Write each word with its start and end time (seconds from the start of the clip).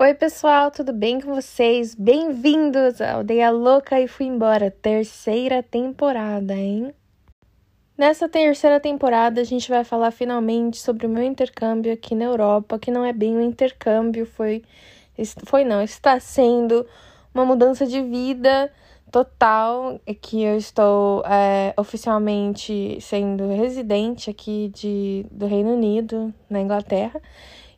Oi, 0.00 0.14
pessoal, 0.14 0.70
tudo 0.70 0.92
bem 0.92 1.20
com 1.20 1.34
vocês? 1.34 1.92
Bem-vindos 1.92 3.00
à 3.00 3.14
Aldeia 3.14 3.50
Louca 3.50 4.00
e 4.00 4.06
Fui 4.06 4.26
Embora, 4.26 4.70
terceira 4.70 5.60
temporada, 5.60 6.54
hein? 6.54 6.94
Nessa 7.96 8.28
terceira 8.28 8.78
temporada, 8.78 9.40
a 9.40 9.44
gente 9.44 9.68
vai 9.68 9.82
falar 9.82 10.12
finalmente 10.12 10.78
sobre 10.78 11.04
o 11.04 11.10
meu 11.10 11.24
intercâmbio 11.24 11.92
aqui 11.92 12.14
na 12.14 12.26
Europa, 12.26 12.78
que 12.78 12.92
não 12.92 13.04
é 13.04 13.12
bem 13.12 13.36
um 13.36 13.40
intercâmbio, 13.40 14.24
foi, 14.24 14.62
foi 15.44 15.64
não, 15.64 15.82
está 15.82 16.20
sendo 16.20 16.86
uma 17.34 17.44
mudança 17.44 17.84
de 17.84 18.00
vida 18.00 18.72
total, 19.10 20.00
que 20.22 20.44
eu 20.44 20.56
estou 20.56 21.24
é, 21.26 21.74
oficialmente 21.76 22.98
sendo 23.00 23.48
residente 23.48 24.30
aqui 24.30 24.70
de, 24.72 25.26
do 25.28 25.48
Reino 25.48 25.72
Unido, 25.72 26.32
na 26.48 26.60
Inglaterra, 26.60 27.20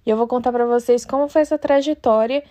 e 0.04 0.10
eu 0.10 0.16
vou 0.16 0.26
contar 0.26 0.52
para 0.52 0.66
vocês 0.66 1.04
como 1.04 1.28
foi 1.28 1.42
essa 1.42 1.58
trajetória. 1.58 2.42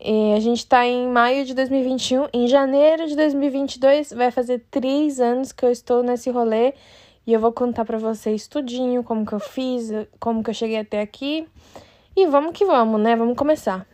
E 0.00 0.34
a 0.34 0.40
gente 0.40 0.58
está 0.58 0.86
em 0.86 1.08
maio 1.08 1.44
de 1.44 1.54
2021. 1.54 2.28
Em 2.32 2.46
janeiro 2.48 3.06
de 3.06 3.16
2022 3.16 4.12
vai 4.12 4.30
fazer 4.30 4.64
três 4.70 5.20
anos 5.20 5.52
que 5.52 5.64
eu 5.64 5.70
estou 5.70 6.02
nesse 6.02 6.30
rolê. 6.30 6.74
E 7.26 7.32
eu 7.32 7.40
vou 7.40 7.52
contar 7.52 7.84
para 7.84 7.96
vocês 7.96 8.46
tudinho, 8.46 9.02
como 9.02 9.24
que 9.24 9.32
eu 9.32 9.40
fiz, 9.40 9.90
como 10.20 10.42
que 10.42 10.50
eu 10.50 10.54
cheguei 10.54 10.78
até 10.78 11.00
aqui. 11.00 11.48
E 12.14 12.26
vamos 12.26 12.52
que 12.52 12.64
vamos, 12.64 13.00
né? 13.00 13.16
Vamos 13.16 13.36
começar. 13.36 13.86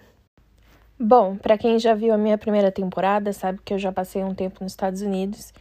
Bom, 0.99 1.37
para 1.37 1.57
quem 1.57 1.79
já 1.79 1.95
viu 1.95 2.13
a 2.13 2.19
minha 2.19 2.37
primeira 2.37 2.71
temporada, 2.71 3.33
sabe 3.33 3.61
que 3.65 3.73
eu 3.73 3.79
já 3.79 3.91
passei 3.91 4.23
um 4.23 4.35
tempo 4.35 4.63
nos 4.63 4.73
Estados 4.73 5.01
Unidos. 5.01 5.55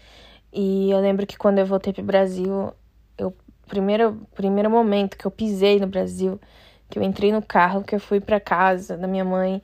E 0.51 0.89
eu 0.91 0.99
lembro 0.99 1.25
que 1.25 1.37
quando 1.37 1.59
eu 1.59 1.65
voltei 1.65 1.93
pro 1.93 2.03
Brasil, 2.03 2.73
eu 3.17 3.33
primeiro 3.67 4.19
primeiro 4.35 4.69
momento 4.69 5.17
que 5.17 5.25
eu 5.25 5.31
pisei 5.31 5.79
no 5.79 5.87
Brasil, 5.87 6.39
que 6.89 6.97
eu 6.97 7.03
entrei 7.03 7.31
no 7.31 7.41
carro, 7.41 7.83
que 7.83 7.95
eu 7.95 7.99
fui 7.99 8.19
para 8.19 8.39
casa 8.39 8.97
da 8.97 9.07
minha 9.07 9.23
mãe, 9.23 9.61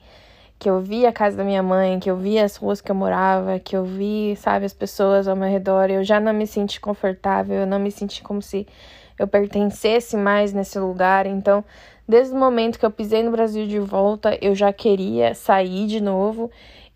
que 0.58 0.70
eu 0.70 0.80
vi 0.80 1.04
a 1.04 1.12
casa 1.12 1.36
da 1.36 1.44
minha 1.44 1.62
mãe, 1.62 1.98
que 1.98 2.10
eu 2.10 2.16
vi 2.16 2.38
as 2.38 2.56
ruas 2.56 2.80
que 2.80 2.90
eu 2.90 2.94
morava, 2.94 3.58
que 3.58 3.76
eu 3.76 3.84
vi, 3.84 4.34
sabe, 4.36 4.64
as 4.64 4.72
pessoas 4.72 5.28
ao 5.28 5.36
meu 5.36 5.48
redor, 5.48 5.90
eu 5.90 6.02
já 6.02 6.18
não 6.18 6.32
me 6.32 6.46
senti 6.46 6.80
confortável, 6.80 7.60
eu 7.60 7.66
não 7.66 7.78
me 7.78 7.90
senti 7.90 8.22
como 8.22 8.40
se 8.40 8.66
eu 9.18 9.26
pertencesse 9.26 10.16
mais 10.16 10.52
nesse 10.52 10.78
lugar. 10.78 11.26
Então, 11.26 11.64
desde 12.08 12.34
o 12.34 12.38
momento 12.38 12.78
que 12.78 12.86
eu 12.86 12.90
pisei 12.90 13.22
no 13.22 13.30
Brasil 13.30 13.66
de 13.66 13.78
volta, 13.78 14.38
eu 14.40 14.54
já 14.54 14.72
queria 14.72 15.34
sair 15.34 15.86
de 15.86 16.00
novo. 16.00 16.50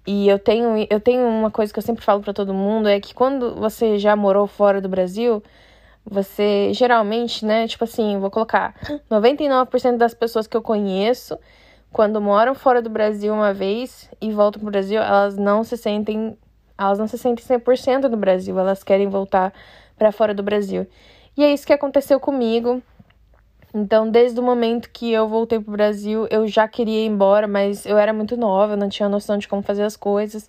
E 0.07 0.29
eu 0.29 0.39
tenho, 0.39 0.87
eu 0.89 0.99
tenho 0.99 1.27
uma 1.27 1.51
coisa 1.51 1.73
que 1.73 1.79
eu 1.79 1.83
sempre 1.83 2.05
falo 2.05 2.23
para 2.23 2.33
todo 2.33 2.55
mundo, 2.55 2.89
é 2.89 2.99
que 2.99 3.15
quando 3.15 3.55
você 3.55 3.99
já 3.99 4.17
morou 4.17 4.47
fora 4.47 4.81
do 4.81 4.89
Brasil, 4.89 5.43
você 6.05 6.73
geralmente, 6.73 7.45
né, 7.45 7.67
tipo 7.67 7.85
assim, 7.85 8.19
vou 8.19 8.31
colocar 8.31 8.75
99% 9.11 9.97
das 9.97 10.15
pessoas 10.15 10.47
que 10.47 10.57
eu 10.57 10.63
conheço, 10.63 11.39
quando 11.93 12.21
moram 12.21 12.55
fora 12.55 12.81
do 12.81 12.89
Brasil 12.89 13.33
uma 13.35 13.53
vez 13.53 14.09
e 14.21 14.31
voltam 14.31 14.61
pro 14.61 14.71
Brasil, 14.71 15.01
elas 15.01 15.37
não 15.37 15.65
se 15.65 15.77
sentem, 15.77 16.37
elas 16.79 16.99
não 16.99 17.07
se 17.07 17.19
sentem 17.19 17.45
100% 17.45 18.09
do 18.09 18.17
Brasil, 18.17 18.59
elas 18.59 18.83
querem 18.83 19.09
voltar 19.09 19.53
para 19.99 20.13
fora 20.13 20.33
do 20.33 20.43
Brasil. 20.43 20.87
E 21.37 21.45
é 21.45 21.53
isso 21.53 21.67
que 21.67 21.73
aconteceu 21.73 22.19
comigo. 22.21 22.83
Então, 23.73 24.11
desde 24.11 24.39
o 24.41 24.43
momento 24.43 24.91
que 24.91 25.13
eu 25.13 25.29
voltei 25.29 25.61
pro 25.61 25.73
Brasil, 25.73 26.27
eu 26.31 26.47
já 26.47 26.67
queria 26.67 27.05
ir 27.05 27.07
embora, 27.07 27.47
mas 27.47 27.87
eu 27.87 27.97
era 27.97 28.13
muito 28.13 28.37
nova, 28.37 28.77
não 28.77 28.89
tinha 28.89 29.09
noção 29.09 29.39
de 29.39 29.47
como 29.47 29.63
fazer 29.63 29.83
as 29.83 29.97
coisas. 29.97 30.49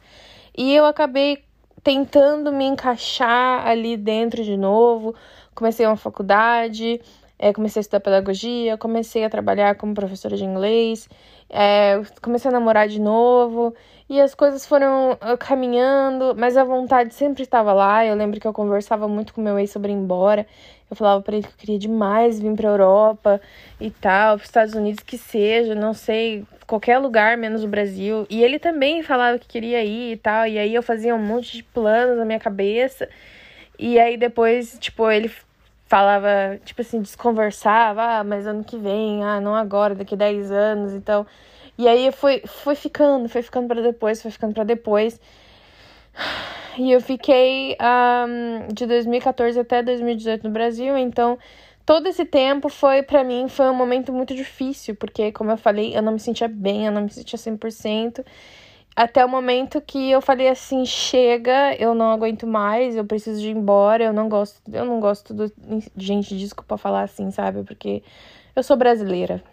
E 0.57 0.73
eu 0.73 0.85
acabei 0.85 1.43
tentando 1.83 2.51
me 2.51 2.65
encaixar 2.65 3.65
ali 3.65 3.97
dentro 3.97 4.43
de 4.43 4.57
novo, 4.57 5.15
comecei 5.55 5.85
uma 5.85 5.97
faculdade, 5.97 7.01
é, 7.37 7.51
comecei 7.51 7.79
a 7.79 7.81
estudar 7.81 7.99
pedagogia, 7.99 8.77
comecei 8.77 9.25
a 9.25 9.29
trabalhar 9.29 9.75
como 9.75 9.93
professora 9.93 10.37
de 10.37 10.43
inglês, 10.45 11.09
é, 11.49 12.01
comecei 12.21 12.49
a 12.49 12.53
namorar 12.53 12.87
de 12.87 13.01
novo 13.01 13.73
e 14.11 14.19
as 14.19 14.35
coisas 14.35 14.65
foram 14.65 15.17
ah, 15.21 15.37
caminhando, 15.37 16.35
mas 16.37 16.57
a 16.57 16.65
vontade 16.65 17.13
sempre 17.13 17.43
estava 17.43 17.71
lá. 17.71 18.05
Eu 18.05 18.13
lembro 18.13 18.41
que 18.41 18.45
eu 18.45 18.51
conversava 18.51 19.07
muito 19.07 19.33
com 19.33 19.41
meu 19.41 19.57
ex 19.57 19.71
sobre 19.71 19.91
ir 19.91 19.95
embora. 19.95 20.45
Eu 20.89 20.97
falava 20.97 21.21
para 21.21 21.37
ele 21.37 21.47
que 21.47 21.53
eu 21.53 21.57
queria 21.57 21.79
demais 21.79 22.37
vir 22.37 22.53
para 22.53 22.67
Europa 22.67 23.39
e 23.79 23.89
tal, 23.89 24.35
para 24.35 24.45
Estados 24.45 24.73
Unidos 24.75 25.01
que 25.01 25.17
seja, 25.17 25.73
não 25.73 25.93
sei, 25.93 26.45
qualquer 26.67 26.97
lugar 26.97 27.37
menos 27.37 27.63
o 27.63 27.69
Brasil. 27.69 28.27
E 28.29 28.43
ele 28.43 28.59
também 28.59 29.01
falava 29.01 29.39
que 29.39 29.47
queria 29.47 29.81
ir 29.81 30.11
e 30.11 30.17
tal. 30.17 30.45
E 30.45 30.59
aí 30.59 30.75
eu 30.75 30.83
fazia 30.83 31.15
um 31.15 31.25
monte 31.25 31.53
de 31.53 31.63
planos 31.63 32.17
na 32.17 32.25
minha 32.25 32.39
cabeça. 32.39 33.07
E 33.79 33.97
aí 33.97 34.17
depois, 34.17 34.77
tipo, 34.77 35.09
ele 35.09 35.31
falava, 35.91 36.57
tipo 36.63 36.79
assim, 36.79 37.01
desconversava, 37.01 38.01
ah, 38.01 38.23
mas 38.23 38.47
ano 38.47 38.63
que 38.63 38.77
vem, 38.77 39.25
ah, 39.25 39.41
não 39.41 39.53
agora, 39.53 39.93
daqui 39.93 40.15
10 40.15 40.49
anos, 40.49 40.93
então. 40.93 41.27
E 41.77 41.85
aí 41.85 42.09
foi, 42.13 42.43
foi 42.45 42.75
ficando, 42.75 43.27
foi 43.27 43.41
ficando 43.41 43.67
para 43.67 43.81
depois, 43.81 44.21
foi 44.21 44.31
ficando 44.31 44.53
para 44.53 44.63
depois. 44.63 45.19
E 46.77 46.93
eu 46.93 47.01
fiquei 47.01 47.75
um, 47.81 48.73
de 48.73 48.85
2014 48.85 49.59
até 49.59 49.83
2018 49.83 50.45
no 50.45 50.49
Brasil, 50.51 50.97
então 50.97 51.37
todo 51.85 52.07
esse 52.07 52.23
tempo 52.23 52.69
foi 52.69 53.03
para 53.03 53.21
mim 53.25 53.49
foi 53.49 53.65
um 53.69 53.75
momento 53.75 54.13
muito 54.13 54.33
difícil, 54.33 54.95
porque 54.95 55.33
como 55.33 55.51
eu 55.51 55.57
falei, 55.57 55.93
eu 55.93 56.01
não 56.01 56.13
me 56.13 56.19
sentia 56.21 56.47
bem, 56.47 56.85
eu 56.85 56.91
não 56.93 57.01
me 57.01 57.09
sentia 57.09 57.37
100% 57.37 58.23
até 58.95 59.25
o 59.25 59.29
momento 59.29 59.81
que 59.81 60.11
eu 60.11 60.21
falei 60.21 60.49
assim, 60.49 60.85
chega, 60.85 61.75
eu 61.75 61.95
não 61.95 62.11
aguento 62.11 62.45
mais, 62.45 62.95
eu 62.95 63.05
preciso 63.05 63.39
de 63.39 63.49
ir 63.49 63.55
embora, 63.55 64.03
eu 64.03 64.13
não 64.13 64.27
gosto, 64.27 64.61
eu 64.71 64.85
não 64.85 64.99
gosto 64.99 65.33
do 65.33 65.51
gente, 65.95 66.37
desculpa 66.37 66.77
falar 66.77 67.03
assim, 67.03 67.31
sabe? 67.31 67.63
Porque 67.63 68.03
eu 68.55 68.63
sou 68.63 68.75
brasileira. 68.75 69.43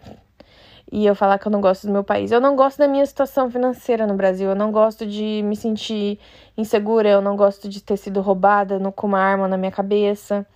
E 0.91 1.05
eu 1.05 1.13
falar 1.13 1.37
que 1.37 1.47
eu 1.47 1.51
não 1.51 1.61
gosto 1.61 1.85
do 1.85 1.93
meu 1.93 2.03
país. 2.03 2.31
Eu 2.31 2.41
não 2.41 2.55
gosto 2.55 2.79
da 2.79 2.87
minha 2.87 3.05
situação 3.05 3.49
financeira 3.49 4.07
no 4.07 4.15
Brasil. 4.15 4.49
Eu 4.49 4.55
não 4.55 4.71
gosto 4.71 5.05
de 5.05 5.43
me 5.43 5.55
sentir 5.55 6.19
insegura. 6.57 7.07
Eu 7.07 7.21
não 7.21 7.35
gosto 7.35 7.69
de 7.69 7.81
ter 7.81 7.95
sido 7.95 8.21
roubada 8.21 8.79
com 8.91 9.05
uma 9.05 9.19
arma 9.19 9.47
na 9.47 9.55
minha 9.55 9.71
cabeça. 9.71 10.47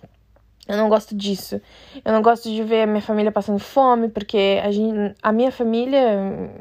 Eu 0.66 0.76
não 0.76 0.88
gosto 0.88 1.14
disso. 1.14 1.60
Eu 2.04 2.12
não 2.12 2.22
gosto 2.22 2.48
de 2.48 2.62
ver 2.62 2.82
a 2.82 2.86
minha 2.86 3.02
família 3.02 3.30
passando 3.30 3.58
fome, 3.58 4.08
porque 4.08 4.60
a, 4.62 4.70
gente, 4.70 5.14
a 5.22 5.30
minha 5.30 5.52
família, 5.52 5.98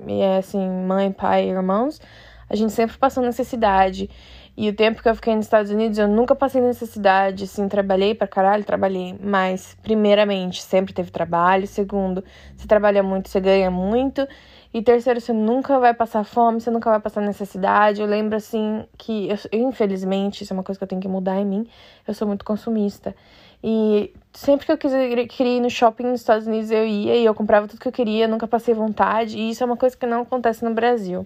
é 0.07 0.37
assim, 0.37 0.59
mãe, 0.85 1.11
pai, 1.11 1.49
irmãos, 1.49 2.01
a 2.49 2.55
gente 2.55 2.73
sempre 2.73 2.97
passou 2.97 3.23
necessidade. 3.23 4.09
E 4.55 4.69
o 4.69 4.75
tempo 4.75 5.01
que 5.01 5.09
eu 5.09 5.15
fiquei 5.15 5.35
nos 5.35 5.45
Estados 5.45 5.71
Unidos, 5.71 5.97
eu 5.97 6.07
nunca 6.07 6.35
passei 6.35 6.61
necessidade, 6.61 7.45
assim, 7.45 7.67
trabalhei 7.67 8.13
pra 8.13 8.27
caralho, 8.27 8.63
trabalhei. 8.63 9.17
Mas, 9.19 9.75
primeiramente, 9.81 10.61
sempre 10.61 10.93
teve 10.93 11.09
trabalho. 11.09 11.65
Segundo, 11.65 12.23
você 12.55 12.67
trabalha 12.67 13.01
muito, 13.01 13.29
você 13.29 13.39
ganha 13.39 13.71
muito. 13.71 14.27
E 14.71 14.81
terceiro, 14.83 15.19
você 15.19 15.33
nunca 15.33 15.79
vai 15.79 15.93
passar 15.93 16.23
fome, 16.23 16.61
você 16.61 16.69
nunca 16.69 16.89
vai 16.89 16.99
passar 16.99 17.21
necessidade. 17.21 18.01
Eu 18.01 18.07
lembro, 18.07 18.35
assim, 18.35 18.85
que, 18.97 19.27
eu, 19.29 19.37
infelizmente, 19.59 20.43
isso 20.43 20.53
é 20.53 20.55
uma 20.55 20.63
coisa 20.63 20.77
que 20.77 20.83
eu 20.83 20.87
tenho 20.87 21.01
que 21.01 21.07
mudar 21.07 21.39
em 21.39 21.45
mim, 21.45 21.67
eu 22.07 22.13
sou 22.13 22.27
muito 22.27 22.45
consumista. 22.45 23.15
E 23.63 24.13
sempre 24.33 24.65
que 24.65 24.71
eu 24.71 24.77
queria, 24.77 25.57
ir 25.57 25.61
no 25.61 25.69
shopping 25.69 26.03
nos 26.03 26.19
Estados 26.19 26.45
Unidos, 26.45 26.69
eu 26.69 26.85
ia 26.85 27.15
e 27.15 27.23
eu 27.23 27.33
comprava 27.33 27.67
tudo 27.67 27.79
que 27.79 27.87
eu 27.87 27.91
queria, 27.91 28.27
nunca 28.27 28.45
passei 28.45 28.73
vontade. 28.73 29.37
E 29.37 29.51
isso 29.51 29.63
é 29.63 29.65
uma 29.65 29.77
coisa 29.77 29.95
que 29.95 30.05
não 30.05 30.23
acontece 30.23 30.65
no 30.65 30.73
Brasil. 30.73 31.25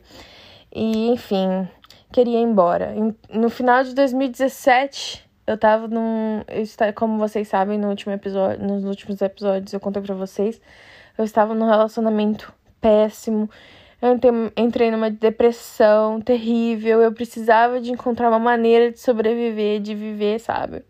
E, 0.72 1.10
enfim, 1.10 1.68
queria 2.12 2.40
ir 2.40 2.44
embora. 2.44 2.94
No 3.34 3.50
final 3.50 3.84
de 3.84 3.96
2017, 3.96 5.28
eu 5.48 5.58
tava 5.58 5.88
num. 5.88 6.44
Como 6.94 7.18
vocês 7.18 7.48
sabem, 7.48 7.80
no 7.80 7.90
último 7.90 8.14
episódio, 8.14 8.64
nos 8.64 8.84
últimos 8.84 9.20
episódios 9.22 9.74
eu 9.74 9.80
contei 9.80 10.02
pra 10.04 10.14
vocês, 10.14 10.62
eu 11.18 11.26
estava 11.26 11.56
num 11.56 11.66
relacionamento 11.66 12.54
péssimo. 12.80 13.50
Eu 14.00 14.20
entrei 14.56 14.92
numa 14.92 15.10
depressão 15.10 16.22
terrível. 16.22 17.02
Eu 17.02 17.12
precisava 17.12 17.82
de 17.82 17.92
encontrar 17.92 18.30
uma 18.30 18.38
maneira 18.38 18.92
de 18.92 19.00
sobreviver, 19.00 19.80
de 19.80 19.96
viver, 19.96 20.40
sabe? 20.40 20.84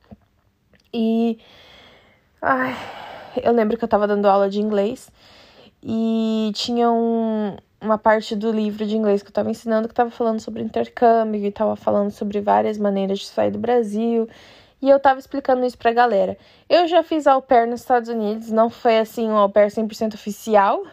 E. 0.93 1.37
Ai, 2.41 2.75
eu 3.43 3.51
lembro 3.51 3.77
que 3.77 3.83
eu 3.83 3.87
tava 3.87 4.07
dando 4.07 4.27
aula 4.27 4.49
de 4.49 4.61
inglês 4.61 5.11
e 5.81 6.51
tinha 6.53 6.91
um, 6.91 7.55
uma 7.81 7.97
parte 7.97 8.35
do 8.35 8.51
livro 8.51 8.85
de 8.85 8.95
inglês 8.95 9.21
que 9.21 9.29
eu 9.29 9.33
tava 9.33 9.49
ensinando 9.49 9.87
que 9.87 9.93
tava 9.93 10.09
falando 10.09 10.39
sobre 10.39 10.61
intercâmbio 10.61 11.43
e 11.45 11.51
tava 11.51 11.75
falando 11.75 12.11
sobre 12.11 12.41
várias 12.41 12.77
maneiras 12.77 13.19
de 13.19 13.25
sair 13.27 13.51
do 13.51 13.59
Brasil. 13.59 14.27
E 14.81 14.89
eu 14.89 14.99
tava 14.99 15.19
explicando 15.19 15.65
isso 15.65 15.77
pra 15.77 15.91
galera. 15.91 16.37
Eu 16.69 16.87
já 16.87 17.01
fiz 17.01 17.25
au 17.25 17.41
pair 17.41 17.67
nos 17.67 17.81
Estados 17.81 18.09
Unidos, 18.09 18.51
não 18.51 18.69
foi 18.69 18.99
assim 18.99 19.27
um 19.27 19.35
au 19.35 19.49
pair 19.49 19.71
100% 19.71 20.13
oficial, 20.13 20.83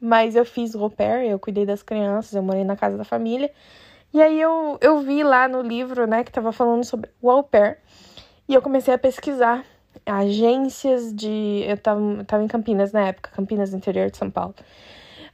mas 0.00 0.36
eu 0.36 0.44
fiz 0.44 0.74
au 0.74 0.88
pair, 0.88 1.28
eu 1.28 1.38
cuidei 1.38 1.66
das 1.66 1.82
crianças, 1.82 2.34
eu 2.34 2.42
morei 2.42 2.64
na 2.64 2.76
casa 2.76 2.96
da 2.96 3.04
família. 3.04 3.50
E 4.14 4.20
aí 4.20 4.40
eu, 4.40 4.78
eu 4.80 5.00
vi 5.00 5.24
lá 5.24 5.48
no 5.48 5.62
livro, 5.62 6.06
né, 6.06 6.22
que 6.22 6.30
tava 6.30 6.52
falando 6.52 6.84
sobre 6.84 7.10
o 7.20 7.30
au 7.30 7.42
pair. 7.42 7.78
E 8.48 8.54
eu 8.54 8.62
comecei 8.62 8.92
a 8.92 8.98
pesquisar 8.98 9.64
agências 10.04 11.14
de. 11.14 11.64
Eu 11.66 11.76
tava, 11.76 12.00
eu 12.00 12.24
tava 12.24 12.42
em 12.42 12.48
Campinas 12.48 12.92
na 12.92 13.08
época, 13.08 13.30
Campinas, 13.34 13.72
interior 13.72 14.10
de 14.10 14.16
São 14.16 14.30
Paulo. 14.30 14.54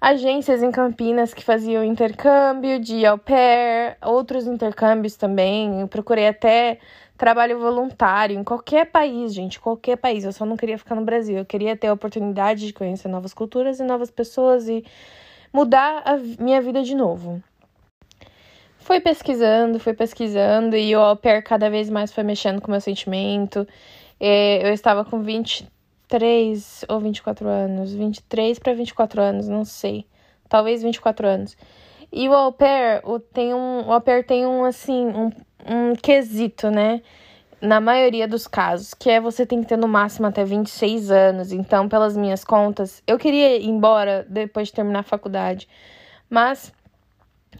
Agências 0.00 0.62
em 0.62 0.70
Campinas 0.70 1.34
que 1.34 1.42
faziam 1.42 1.82
intercâmbio 1.82 2.78
de 2.78 3.04
au 3.04 3.18
pair, 3.18 3.96
outros 4.02 4.46
intercâmbios 4.46 5.16
também. 5.16 5.80
Eu 5.80 5.88
procurei 5.88 6.28
até 6.28 6.78
trabalho 7.16 7.58
voluntário 7.58 8.38
em 8.38 8.44
qualquer 8.44 8.86
país, 8.86 9.34
gente, 9.34 9.58
qualquer 9.58 9.96
país. 9.96 10.22
Eu 10.24 10.32
só 10.32 10.46
não 10.46 10.56
queria 10.56 10.78
ficar 10.78 10.94
no 10.94 11.04
Brasil. 11.04 11.38
Eu 11.38 11.44
queria 11.44 11.76
ter 11.76 11.88
a 11.88 11.92
oportunidade 11.92 12.66
de 12.66 12.72
conhecer 12.72 13.08
novas 13.08 13.34
culturas 13.34 13.80
e 13.80 13.82
novas 13.82 14.10
pessoas 14.10 14.68
e 14.68 14.84
mudar 15.52 16.02
a 16.04 16.16
minha 16.16 16.60
vida 16.60 16.82
de 16.82 16.94
novo. 16.94 17.42
Fui 18.88 19.00
pesquisando, 19.00 19.78
fui 19.78 19.92
pesquisando 19.92 20.74
e 20.74 20.96
o 20.96 21.00
au 21.00 21.14
pair 21.14 21.42
cada 21.42 21.68
vez 21.68 21.90
mais 21.90 22.10
foi 22.10 22.24
mexendo 22.24 22.58
com 22.58 22.68
o 22.68 22.70
meu 22.70 22.80
sentimento. 22.80 23.68
Eu 24.18 24.72
estava 24.72 25.04
com 25.04 25.20
23 25.20 26.86
ou 26.88 26.98
24 26.98 27.46
anos, 27.46 27.92
23 27.92 28.58
para 28.58 28.72
24 28.72 29.20
anos, 29.20 29.46
não 29.46 29.62
sei. 29.62 30.06
Talvez 30.48 30.82
24 30.82 31.28
anos. 31.28 31.54
E 32.10 32.30
o 32.30 32.32
au 32.32 32.50
pair, 32.50 33.02
o, 33.04 33.20
tem 33.20 33.52
um, 33.52 33.88
o 33.88 33.92
au 33.92 34.00
pair 34.00 34.24
tem 34.24 34.46
um, 34.46 34.64
assim, 34.64 35.06
um, 35.08 35.30
um 35.66 35.94
quesito, 35.94 36.70
né? 36.70 37.02
Na 37.60 37.82
maioria 37.82 38.26
dos 38.26 38.46
casos, 38.46 38.94
que 38.94 39.10
é 39.10 39.20
você 39.20 39.44
tem 39.44 39.60
que 39.60 39.68
ter 39.68 39.76
no 39.76 39.86
máximo 39.86 40.28
até 40.28 40.46
26 40.46 41.10
anos. 41.10 41.52
Então, 41.52 41.90
pelas 41.90 42.16
minhas 42.16 42.42
contas, 42.42 43.02
eu 43.06 43.18
queria 43.18 43.58
ir 43.58 43.68
embora 43.68 44.24
depois 44.30 44.68
de 44.68 44.72
terminar 44.72 45.00
a 45.00 45.02
faculdade. 45.02 45.68
Mas 46.30 46.72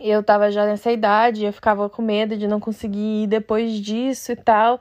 eu 0.01 0.23
tava 0.23 0.51
já 0.51 0.67
nessa 0.67 0.91
idade, 0.93 1.45
eu 1.45 1.53
ficava 1.53 1.89
com 1.89 2.03
medo 2.03 2.37
de 2.37 2.47
não 2.47 2.61
conseguir 2.61 3.25
ir 3.25 3.27
depois 3.27 3.73
disso 3.75 4.33
e 4.33 4.37
tal. 4.37 4.81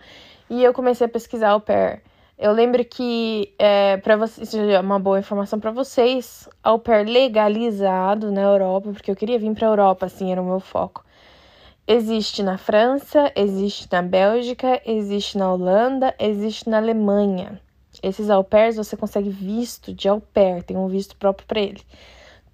E 0.49 0.63
eu 0.63 0.73
comecei 0.73 1.05
a 1.05 1.09
pesquisar 1.09 1.49
au 1.51 1.61
pair. 1.61 2.01
Eu 2.37 2.51
lembro 2.51 2.85
que, 2.85 3.53
é, 3.57 3.97
para 3.97 4.15
vocês, 4.15 4.53
é 4.53 4.79
uma 4.79 4.99
boa 4.99 5.19
informação 5.19 5.59
para 5.59 5.71
vocês, 5.71 6.47
au 6.63 6.77
pair 6.77 7.05
legalizado 7.07 8.31
na 8.31 8.41
Europa, 8.41 8.91
porque 8.91 9.09
eu 9.09 9.15
queria 9.15 9.39
vir 9.39 9.53
para 9.55 9.67
Europa, 9.67 10.05
assim, 10.05 10.31
era 10.31 10.41
o 10.41 10.45
meu 10.45 10.59
foco. 10.59 11.03
Existe 11.87 12.43
na 12.43 12.57
França, 12.57 13.31
existe 13.35 13.87
na 13.91 14.01
Bélgica, 14.01 14.81
existe 14.85 15.37
na 15.37 15.51
Holanda, 15.51 16.13
existe 16.19 16.69
na 16.69 16.77
Alemanha. 16.77 17.59
Esses 18.03 18.29
au 18.29 18.43
pairs 18.43 18.75
você 18.75 18.95
consegue 18.95 19.29
visto 19.29 19.93
de 19.93 20.07
au 20.07 20.21
pair, 20.21 20.63
tem 20.63 20.77
um 20.77 20.87
visto 20.87 21.15
próprio 21.15 21.47
para 21.47 21.59
ele. 21.59 21.81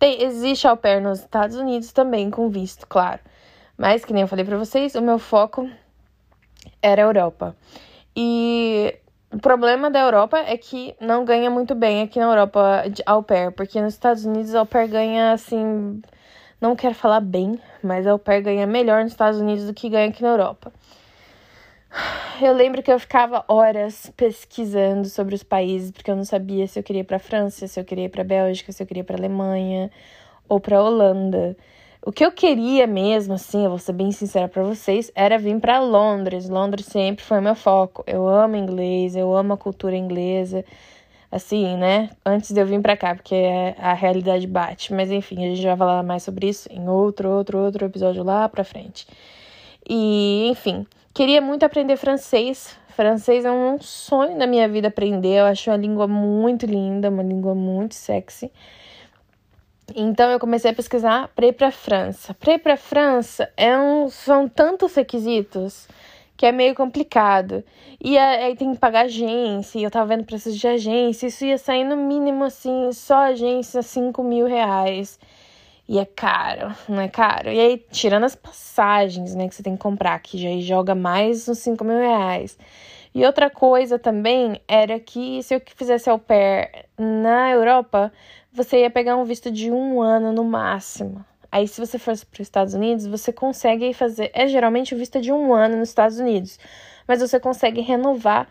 Tem, 0.04 0.22
existe 0.22 0.68
au 0.68 0.76
pair 0.76 1.02
nos 1.02 1.20
Estados 1.20 1.56
Unidos 1.56 1.94
também 1.94 2.30
com 2.30 2.50
visto, 2.50 2.86
claro. 2.86 3.22
Mas, 3.78 4.04
que 4.04 4.12
nem 4.12 4.24
eu 4.24 4.28
falei 4.28 4.44
para 4.44 4.58
vocês, 4.58 4.96
o 4.96 5.02
meu 5.02 5.18
foco 5.18 5.66
era 6.82 7.02
a 7.02 7.06
Europa. 7.06 7.56
E 8.14 9.00
o 9.32 9.40
problema 9.40 9.90
da 9.90 10.02
Europa 10.02 10.40
é 10.40 10.58
que 10.58 10.94
não 11.00 11.24
ganha 11.24 11.50
muito 11.50 11.74
bem 11.74 12.02
aqui 12.02 12.20
na 12.20 12.26
Europa 12.26 12.84
de 12.92 13.02
au 13.06 13.24
pair, 13.24 13.54
porque 13.54 13.80
nos 13.80 13.94
Estados 13.94 14.26
Unidos 14.26 14.54
au 14.54 14.66
pair 14.66 14.90
ganha 14.90 15.32
assim. 15.32 16.02
Não 16.60 16.76
quero 16.76 16.96
falar 16.96 17.22
bem, 17.22 17.58
mas 17.82 18.06
au 18.06 18.20
pair 18.20 18.42
ganha 18.42 18.68
melhor 18.68 19.04
nos 19.04 19.14
Estados 19.14 19.40
Unidos 19.40 19.66
do 19.68 19.74
que 19.74 19.88
ganha 19.88 20.10
aqui 20.10 20.22
na 20.22 20.32
Europa. 20.32 20.74
Eu 22.42 22.54
lembro 22.54 22.82
que 22.82 22.92
eu 22.92 23.00
ficava 23.00 23.46
horas 23.48 24.12
pesquisando 24.18 25.08
sobre 25.08 25.36
os 25.36 25.44
países, 25.44 25.92
porque 25.92 26.10
eu 26.10 26.16
não 26.16 26.26
sabia 26.26 26.68
se 26.68 26.80
eu 26.80 26.84
queria 26.84 27.02
ir 27.02 27.06
para 27.06 27.20
França, 27.20 27.68
se 27.68 27.80
eu 27.80 27.86
queria 27.86 28.06
ir 28.06 28.10
para 28.10 28.24
Bélgica, 28.24 28.72
se 28.72 28.82
eu 28.82 28.88
queria 28.88 29.02
ir 29.02 29.04
para 29.06 29.18
Alemanha 29.18 29.92
ou 30.50 30.60
para 30.60 30.82
Holanda. 30.82 31.56
O 32.06 32.12
que 32.12 32.26
eu 32.26 32.32
queria 32.32 32.86
mesmo, 32.86 33.34
assim, 33.34 33.64
eu 33.64 33.70
vou 33.70 33.80
ser 33.80 33.94
bem 33.94 34.12
sincera 34.12 34.48
para 34.50 34.64
vocês, 34.64 35.12
era 35.16 35.38
vir 35.38 35.58
para 35.60 35.80
Londres. 35.80 36.50
Londres 36.50 36.88
sempre 36.88 37.24
foi 37.24 37.40
meu 37.40 37.56
foco. 37.56 38.04
Eu 38.06 38.28
amo 38.28 38.56
inglês, 38.58 39.16
eu 39.16 39.34
amo 39.36 39.54
a 39.54 39.58
cultura 39.58 39.96
inglesa. 39.96 40.66
Assim, 41.32 41.78
né? 41.78 42.10
Antes 42.26 42.52
de 42.52 42.60
eu 42.60 42.66
vir 42.66 42.82
para 42.82 42.98
cá, 42.98 43.16
porque 43.16 43.36
a 43.78 43.94
realidade 43.94 44.46
bate. 44.48 44.94
Mas 44.94 45.12
enfim, 45.12 45.46
a 45.46 45.56
gente 45.56 45.66
vai 45.66 45.78
falar 45.78 46.04
mais 46.04 46.24
sobre 46.24 46.50
isso 46.50 46.68
em 46.72 46.90
outro, 46.90 47.30
outro, 47.30 47.60
outro 47.60 47.86
episódio 47.86 48.24
lá 48.24 48.50
pra 48.50 48.64
frente. 48.64 49.08
E, 49.90 50.48
enfim, 50.50 50.86
queria 51.14 51.42
muito 51.42 51.64
aprender 51.64 51.98
francês. 51.98 52.78
Francês 52.96 53.46
é 53.46 53.52
um 53.52 53.80
sonho 53.80 54.38
da 54.38 54.48
minha 54.48 54.68
vida 54.68 54.88
aprender. 54.88 55.40
Eu 55.40 55.46
acho 55.46 55.70
uma 55.70 55.78
língua 55.78 56.08
muito 56.08 56.66
linda, 56.66 57.10
uma 57.10 57.24
língua 57.24 57.56
muito 57.56 57.96
sexy. 57.96 58.52
Então 59.96 60.32
eu 60.32 60.40
comecei 60.40 60.72
a 60.72 60.74
pesquisar 60.74 61.30
para 61.36 61.48
ir 61.48 61.54
para 61.54 61.72
França. 61.72 62.34
Para 62.34 62.54
ir 62.54 62.60
para 62.60 62.78
França 62.78 63.52
é 63.58 63.78
um, 63.78 64.10
são 64.10 64.48
tantos 64.48 64.96
requisitos 64.96 65.88
que 66.36 66.46
é 66.46 66.52
meio 66.52 66.74
complicado. 66.74 67.64
E 68.02 68.18
aí 68.18 68.56
tem 68.56 68.74
que 68.74 68.80
pagar 68.80 69.06
agência, 69.06 69.80
eu 69.80 69.92
tava 69.92 70.08
vendo 70.08 70.26
preços 70.26 70.58
de 70.58 70.68
agência, 70.68 71.28
isso 71.28 71.46
ia 71.46 71.58
sair 71.58 71.84
no 71.84 71.96
mínimo 71.96 72.44
assim, 72.44 72.92
só 72.92 73.18
agência 73.26 73.82
5 73.82 74.24
mil 74.24 74.46
reais. 74.46 75.20
E 75.88 76.00
é 76.00 76.06
caro, 76.06 76.74
não 76.88 77.02
é 77.02 77.10
caro? 77.10 77.50
E 77.50 77.60
aí, 77.60 77.86
tirando 77.92 78.24
as 78.24 78.36
passagens, 78.36 79.36
né, 79.36 79.50
que 79.50 79.56
você 79.56 79.62
tem 79.62 79.76
que 79.76 79.82
comprar, 79.82 80.18
que 80.20 80.38
já 80.38 80.50
joga 80.62 80.96
mais 80.96 81.48
uns 81.50 81.60
5 81.60 81.84
mil 81.84 81.98
reais. 81.98 82.58
E 83.14 83.26
outra 83.26 83.50
coisa 83.50 84.00
também 84.00 84.60
era 84.68 85.00
que 85.00 85.44
se 85.44 85.54
eu 85.54 85.62
fizesse 85.76 86.10
au 86.10 86.18
pair 86.18 86.86
na 86.98 87.52
Europa, 87.52 88.12
você 88.52 88.82
ia 88.82 88.90
pegar 88.90 89.18
um 89.18 89.26
visto 89.26 89.52
de 89.52 89.70
um 89.72 90.02
ano 90.02 90.32
no 90.32 90.44
máximo. 90.44 91.24
Aí, 91.52 91.68
se 91.68 91.80
você 91.80 92.00
fosse 92.00 92.26
para 92.26 92.42
os 92.42 92.48
Estados 92.48 92.74
Unidos, 92.74 93.06
você 93.06 93.32
consegue 93.32 93.94
fazer. 93.94 94.32
É 94.34 94.48
geralmente 94.48 94.96
o 94.96 94.98
visto 94.98 95.22
de 95.22 95.32
um 95.32 95.54
ano 95.54 95.78
nos 95.78 95.90
Estados 95.90 96.18
Unidos, 96.18 96.58
mas 97.08 97.20
você 97.20 97.40
consegue 97.40 97.82
renovar 97.82 98.48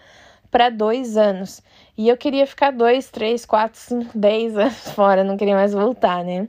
para 0.51 0.69
dois 0.69 1.17
anos. 1.17 1.63
E 1.99 2.09
eu 2.09 2.17
queria 2.17 2.47
ficar 2.47 2.71
dois, 2.71 3.11
três, 3.11 3.45
quatro, 3.45 3.81
cinco, 3.81 4.17
dez 4.17 4.57
anos 4.57 4.91
fora, 4.93 5.25
não 5.25 5.37
queria 5.37 5.57
mais 5.57 5.73
voltar, 5.73 6.23
né? 6.23 6.47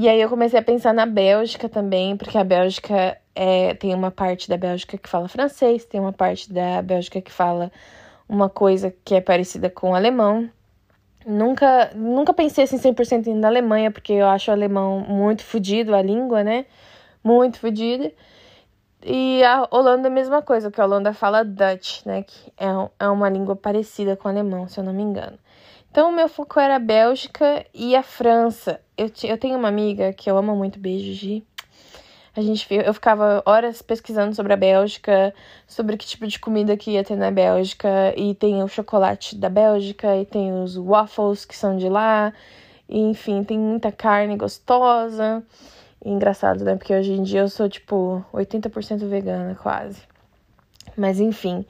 E 0.00 0.08
aí 0.08 0.18
eu 0.18 0.30
comecei 0.30 0.58
a 0.58 0.62
pensar 0.62 0.94
na 0.94 1.04
Bélgica 1.04 1.68
também, 1.68 2.16
porque 2.16 2.38
a 2.38 2.42
Bélgica 2.42 3.18
é, 3.34 3.74
tem 3.74 3.94
uma 3.94 4.10
parte 4.10 4.48
da 4.48 4.56
Bélgica 4.56 4.96
que 4.96 5.06
fala 5.06 5.28
francês, 5.28 5.84
tem 5.84 6.00
uma 6.00 6.10
parte 6.10 6.50
da 6.50 6.80
Bélgica 6.80 7.20
que 7.20 7.30
fala 7.30 7.70
uma 8.26 8.48
coisa 8.48 8.90
que 9.04 9.14
é 9.14 9.20
parecida 9.20 9.68
com 9.68 9.90
o 9.90 9.94
alemão. 9.94 10.48
Nunca, 11.26 11.90
nunca 11.94 12.32
pensei 12.32 12.64
assim 12.64 12.78
100% 12.78 13.26
na 13.34 13.48
Alemanha, 13.48 13.90
porque 13.90 14.14
eu 14.14 14.26
acho 14.26 14.50
o 14.50 14.54
alemão 14.54 15.00
muito 15.00 15.44
fodido, 15.44 15.94
a 15.94 16.00
língua, 16.00 16.42
né? 16.42 16.64
Muito 17.22 17.58
fodida. 17.58 18.10
E 19.04 19.44
a 19.44 19.68
Holanda 19.70 20.08
é 20.08 20.10
a 20.10 20.14
mesma 20.14 20.40
coisa, 20.40 20.70
porque 20.70 20.80
a 20.80 20.86
Holanda 20.86 21.12
fala 21.12 21.44
Dutch, 21.44 22.06
né? 22.06 22.22
Que 22.22 22.50
é, 22.56 22.68
é 23.00 23.08
uma 23.10 23.28
língua 23.28 23.54
parecida 23.54 24.16
com 24.16 24.28
o 24.28 24.30
alemão, 24.30 24.66
se 24.66 24.80
eu 24.80 24.84
não 24.84 24.94
me 24.94 25.02
engano. 25.02 25.38
Então, 25.90 26.08
o 26.08 26.12
meu 26.12 26.28
foco 26.28 26.58
era 26.58 26.76
a 26.76 26.78
Bélgica 26.78 27.66
e 27.74 27.94
a 27.94 28.02
França. 28.02 28.80
Eu, 29.00 29.10
eu 29.30 29.38
tenho 29.38 29.56
uma 29.56 29.68
amiga 29.68 30.12
que 30.12 30.30
eu 30.30 30.36
amo 30.36 30.54
muito, 30.54 30.78
beijo, 30.78 31.14
Gi. 31.14 31.42
A 32.36 32.42
gente, 32.42 32.66
eu 32.70 32.92
ficava 32.92 33.42
horas 33.46 33.80
pesquisando 33.80 34.34
sobre 34.34 34.52
a 34.52 34.56
Bélgica, 34.58 35.34
sobre 35.66 35.96
que 35.96 36.04
tipo 36.04 36.26
de 36.26 36.38
comida 36.38 36.76
que 36.76 36.90
ia 36.90 37.02
ter 37.02 37.16
na 37.16 37.30
Bélgica, 37.30 37.88
e 38.14 38.34
tem 38.34 38.62
o 38.62 38.68
chocolate 38.68 39.36
da 39.36 39.48
Bélgica, 39.48 40.18
e 40.18 40.26
tem 40.26 40.52
os 40.52 40.76
waffles 40.76 41.46
que 41.46 41.56
são 41.56 41.78
de 41.78 41.88
lá, 41.88 42.30
e, 42.86 42.98
enfim, 42.98 43.42
tem 43.42 43.58
muita 43.58 43.90
carne 43.90 44.36
gostosa. 44.36 45.42
E 46.04 46.10
engraçado, 46.10 46.62
né? 46.62 46.76
Porque 46.76 46.94
hoje 46.94 47.12
em 47.12 47.22
dia 47.22 47.40
eu 47.40 47.48
sou 47.48 47.70
tipo 47.70 48.22
80% 48.34 49.08
vegana, 49.08 49.54
quase. 49.54 50.02
Mas 50.94 51.20
enfim. 51.20 51.64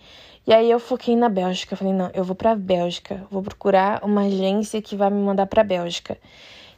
E 0.45 0.53
aí 0.53 0.69
eu 0.69 0.81
foquei 0.81 1.15
na 1.15 1.29
Bélgica. 1.29 1.77
Falei, 1.77 1.93
não, 1.93 2.11
eu 2.13 2.25
vou 2.25 2.35
pra 2.35 2.57
Bélgica. 2.57 3.25
Vou 3.31 3.41
procurar 3.41 4.05
uma 4.05 4.23
agência 4.23 4.83
que 4.83 4.97
vai 4.97 5.11
me 5.11 5.23
mandar 5.23 5.47
pra 5.47 5.63
Bélgica. 5.63 6.19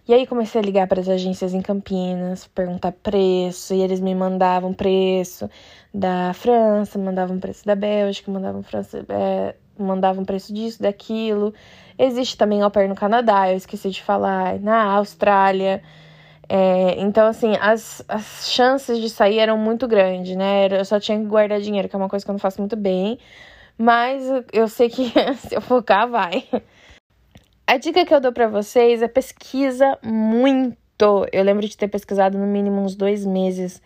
E 0.06 0.12
aí 0.12 0.26
comecei 0.26 0.60
a 0.60 0.64
ligar 0.64 0.88
para 0.88 1.00
as 1.00 1.08
agências 1.08 1.54
em 1.54 1.62
Campinas, 1.62 2.46
perguntar 2.48 2.90
preço, 2.92 3.72
e 3.72 3.80
eles 3.80 4.00
me 4.00 4.14
mandavam 4.14 4.74
preço 4.74 5.48
da 5.94 6.32
França, 6.34 6.98
mandavam 6.98 7.38
preço 7.38 7.64
da 7.64 7.76
Bélgica, 7.76 8.30
mandavam, 8.30 8.62
França, 8.64 9.04
é, 9.08 9.54
mandavam 9.78 10.24
preço 10.24 10.52
disso, 10.52 10.82
daquilo. 10.82 11.54
Existe 11.96 12.36
também 12.36 12.62
au 12.62 12.70
pair 12.70 12.88
no 12.88 12.96
Canadá, 12.96 13.50
eu 13.50 13.56
esqueci 13.56 13.90
de 13.90 14.02
falar, 14.02 14.58
na 14.58 14.82
Austrália. 14.94 15.80
É, 16.48 17.00
então, 17.00 17.26
assim, 17.28 17.56
as, 17.60 18.04
as 18.08 18.50
chances 18.50 18.98
de 18.98 19.08
sair 19.08 19.38
eram 19.38 19.56
muito 19.56 19.86
grandes, 19.86 20.36
né? 20.36 20.66
Eu 20.80 20.84
só 20.84 20.98
tinha 21.00 21.18
que 21.18 21.26
guardar 21.26 21.60
dinheiro, 21.60 21.88
que 21.88 21.94
é 21.96 21.98
uma 21.98 22.08
coisa 22.08 22.24
que 22.24 22.30
eu 22.30 22.34
não 22.34 22.40
faço 22.40 22.60
muito 22.60 22.76
bem. 22.76 23.18
Mas 23.78 24.24
eu 24.52 24.68
sei 24.68 24.88
que 24.90 25.12
se 25.38 25.54
eu 25.54 25.60
focar, 25.60 26.08
vai. 26.08 26.44
A 27.72 27.78
dica 27.78 28.04
que 28.04 28.12
eu 28.12 28.20
dou 28.20 28.34
para 28.34 28.48
vocês 28.48 29.00
é 29.00 29.08
pesquisa 29.08 29.98
muito. 30.02 31.26
Eu 31.32 31.42
lembro 31.42 31.66
de 31.66 31.74
ter 31.74 31.88
pesquisado 31.88 32.36
no 32.36 32.46
mínimo 32.46 32.82
uns 32.82 32.94
dois 32.94 33.24
meses 33.24 33.80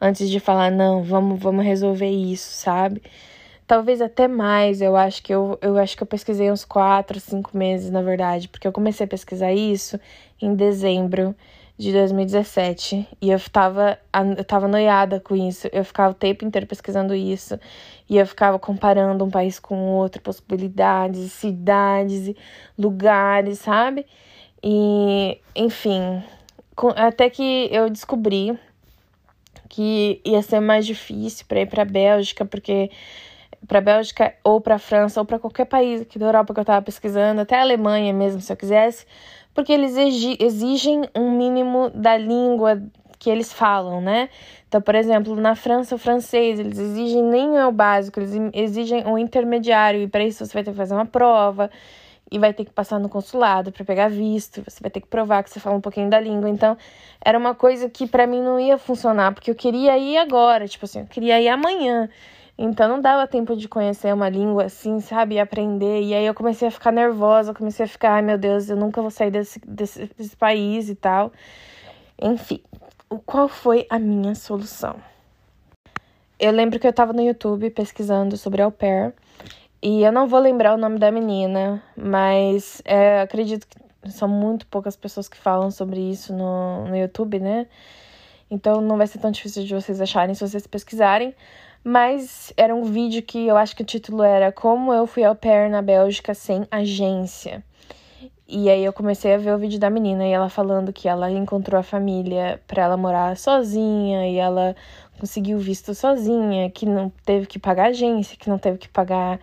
antes 0.00 0.30
de 0.30 0.38
falar, 0.38 0.70
não, 0.70 1.02
vamos, 1.02 1.40
vamos 1.40 1.64
resolver 1.64 2.08
isso, 2.08 2.52
sabe? 2.52 3.02
Talvez 3.66 4.00
até 4.00 4.28
mais, 4.28 4.80
eu 4.80 4.94
acho 4.94 5.24
que 5.24 5.34
eu, 5.34 5.58
eu 5.60 5.76
acho 5.76 5.96
que 5.96 6.04
eu 6.04 6.06
pesquisei 6.06 6.52
uns 6.52 6.64
quatro, 6.64 7.18
cinco 7.18 7.50
meses, 7.58 7.90
na 7.90 8.00
verdade, 8.00 8.46
porque 8.46 8.68
eu 8.68 8.70
comecei 8.70 9.06
a 9.06 9.08
pesquisar 9.08 9.52
isso 9.52 9.98
em 10.40 10.54
dezembro 10.54 11.34
de 11.82 11.92
2017 11.92 13.08
e 13.20 13.30
eu 13.30 13.40
tava, 13.50 13.98
eu 14.38 14.44
tava 14.44 14.68
noiada 14.68 15.18
com 15.18 15.34
isso. 15.34 15.68
Eu 15.72 15.84
ficava 15.84 16.12
o 16.12 16.14
tempo 16.14 16.44
inteiro 16.44 16.64
pesquisando 16.64 17.12
isso 17.12 17.58
e 18.08 18.18
eu 18.18 18.24
ficava 18.24 18.56
comparando 18.56 19.24
um 19.24 19.30
país 19.30 19.58
com 19.58 19.74
outro, 19.96 20.22
possibilidades, 20.22 21.32
cidades, 21.32 22.36
lugares, 22.78 23.58
sabe? 23.58 24.06
E, 24.62 25.40
enfim, 25.56 26.22
até 26.94 27.28
que 27.28 27.68
eu 27.72 27.90
descobri 27.90 28.56
que 29.68 30.20
ia 30.24 30.40
ser 30.40 30.60
mais 30.60 30.86
difícil 30.86 31.46
para 31.48 31.62
ir 31.62 31.66
para 31.66 31.84
Bélgica, 31.84 32.44
porque 32.44 32.92
para 33.66 33.80
Bélgica 33.80 34.34
ou 34.44 34.60
para 34.60 34.78
França 34.78 35.18
ou 35.18 35.26
para 35.26 35.40
qualquer 35.40 35.64
país 35.64 36.02
aqui 36.02 36.16
da 36.16 36.26
Europa 36.26 36.54
que 36.54 36.60
eu 36.60 36.64
tava 36.64 36.82
pesquisando, 36.82 37.40
até 37.40 37.56
a 37.56 37.62
Alemanha 37.62 38.12
mesmo, 38.12 38.40
se 38.40 38.52
eu 38.52 38.56
quisesse, 38.56 39.04
porque 39.54 39.72
eles 39.72 39.96
exigem 40.40 41.02
um 41.14 41.30
mínimo 41.30 41.90
da 41.90 42.16
língua 42.16 42.82
que 43.18 43.30
eles 43.30 43.52
falam, 43.52 44.00
né? 44.00 44.28
Então, 44.66 44.80
por 44.80 44.94
exemplo, 44.94 45.36
na 45.36 45.54
França, 45.54 45.94
o 45.94 45.98
francês, 45.98 46.58
eles 46.58 46.78
exigem 46.78 47.22
nem 47.22 47.62
o 47.62 47.70
básico, 47.70 48.18
eles 48.18 48.32
exigem 48.52 49.06
o 49.06 49.16
intermediário, 49.16 50.00
e 50.02 50.08
para 50.08 50.24
isso 50.24 50.44
você 50.44 50.52
vai 50.52 50.64
ter 50.64 50.70
que 50.72 50.76
fazer 50.76 50.94
uma 50.94 51.06
prova 51.06 51.70
e 52.30 52.38
vai 52.38 52.52
ter 52.54 52.64
que 52.64 52.72
passar 52.72 52.98
no 52.98 53.10
consulado 53.10 53.70
para 53.70 53.84
pegar 53.84 54.08
visto, 54.08 54.62
você 54.66 54.80
vai 54.80 54.90
ter 54.90 55.00
que 55.02 55.06
provar 55.06 55.44
que 55.44 55.50
você 55.50 55.60
fala 55.60 55.76
um 55.76 55.80
pouquinho 55.82 56.08
da 56.08 56.18
língua. 56.18 56.48
Então, 56.48 56.76
era 57.22 57.38
uma 57.38 57.54
coisa 57.54 57.90
que 57.90 58.06
para 58.06 58.26
mim 58.26 58.40
não 58.40 58.58
ia 58.58 58.78
funcionar, 58.78 59.34
porque 59.34 59.50
eu 59.50 59.54
queria 59.54 59.98
ir 59.98 60.16
agora, 60.16 60.66
tipo 60.66 60.86
assim, 60.86 61.00
eu 61.00 61.06
queria 61.06 61.38
ir 61.40 61.48
amanhã. 61.48 62.08
Então 62.56 62.88
não 62.88 63.00
dava 63.00 63.26
tempo 63.26 63.56
de 63.56 63.68
conhecer 63.68 64.12
uma 64.12 64.28
língua 64.28 64.64
assim, 64.64 65.00
sabe? 65.00 65.36
E 65.36 65.40
aprender. 65.40 66.02
E 66.02 66.14
aí 66.14 66.26
eu 66.26 66.34
comecei 66.34 66.68
a 66.68 66.70
ficar 66.70 66.92
nervosa, 66.92 67.54
comecei 67.54 67.84
a 67.84 67.88
ficar, 67.88 68.14
ai 68.14 68.22
meu 68.22 68.38
Deus, 68.38 68.68
eu 68.68 68.76
nunca 68.76 69.00
vou 69.00 69.10
sair 69.10 69.30
desse, 69.30 69.60
desse, 69.66 70.10
desse 70.16 70.36
país 70.36 70.88
e 70.88 70.94
tal. 70.94 71.32
Enfim, 72.20 72.60
qual 73.26 73.48
foi 73.48 73.86
a 73.90 73.98
minha 73.98 74.34
solução? 74.34 74.96
Eu 76.38 76.52
lembro 76.52 76.78
que 76.78 76.86
eu 76.86 76.92
tava 76.92 77.12
no 77.12 77.22
YouTube 77.22 77.70
pesquisando 77.70 78.36
sobre 78.36 78.62
au 78.62 78.70
pair. 78.70 79.14
E 79.82 80.02
eu 80.04 80.12
não 80.12 80.28
vou 80.28 80.38
lembrar 80.38 80.74
o 80.74 80.76
nome 80.76 80.98
da 80.98 81.10
menina, 81.10 81.82
mas 81.96 82.80
é, 82.84 83.20
acredito 83.20 83.66
que 83.66 84.10
são 84.10 84.28
muito 84.28 84.66
poucas 84.68 84.94
pessoas 84.94 85.28
que 85.28 85.36
falam 85.36 85.70
sobre 85.70 86.00
isso 86.00 86.32
no, 86.32 86.86
no 86.86 86.96
YouTube, 86.96 87.40
né? 87.40 87.66
Então 88.50 88.80
não 88.80 88.96
vai 88.96 89.06
ser 89.06 89.18
tão 89.18 89.30
difícil 89.30 89.64
de 89.64 89.74
vocês 89.74 90.00
acharem 90.00 90.34
se 90.34 90.46
vocês 90.46 90.66
pesquisarem. 90.66 91.34
Mas 91.84 92.52
era 92.56 92.74
um 92.74 92.84
vídeo 92.84 93.22
que 93.22 93.46
eu 93.46 93.56
acho 93.56 93.74
que 93.74 93.82
o 93.82 93.86
título 93.86 94.22
era 94.22 94.52
Como 94.52 94.92
eu 94.92 95.04
fui 95.06 95.24
au 95.24 95.34
pair 95.34 95.68
na 95.68 95.82
Bélgica 95.82 96.32
sem 96.32 96.64
agência. 96.70 97.64
E 98.46 98.70
aí 98.70 98.84
eu 98.84 98.92
comecei 98.92 99.34
a 99.34 99.38
ver 99.38 99.52
o 99.52 99.58
vídeo 99.58 99.80
da 99.80 99.90
menina 99.90 100.24
e 100.26 100.30
ela 100.30 100.48
falando 100.48 100.92
que 100.92 101.08
ela 101.08 101.30
encontrou 101.30 101.80
a 101.80 101.82
família 101.82 102.60
para 102.68 102.82
ela 102.82 102.96
morar 102.96 103.36
sozinha 103.36 104.28
e 104.28 104.36
ela 104.36 104.76
conseguiu 105.18 105.58
visto 105.58 105.94
sozinha, 105.94 106.70
que 106.70 106.86
não 106.86 107.10
teve 107.24 107.46
que 107.46 107.58
pagar 107.58 107.86
agência, 107.88 108.36
que 108.36 108.48
não 108.48 108.58
teve 108.58 108.78
que 108.78 108.88
pagar 108.88 109.40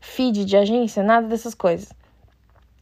feed 0.00 0.44
de 0.44 0.56
agência, 0.56 1.02
nada 1.02 1.26
dessas 1.26 1.54
coisas. 1.54 1.92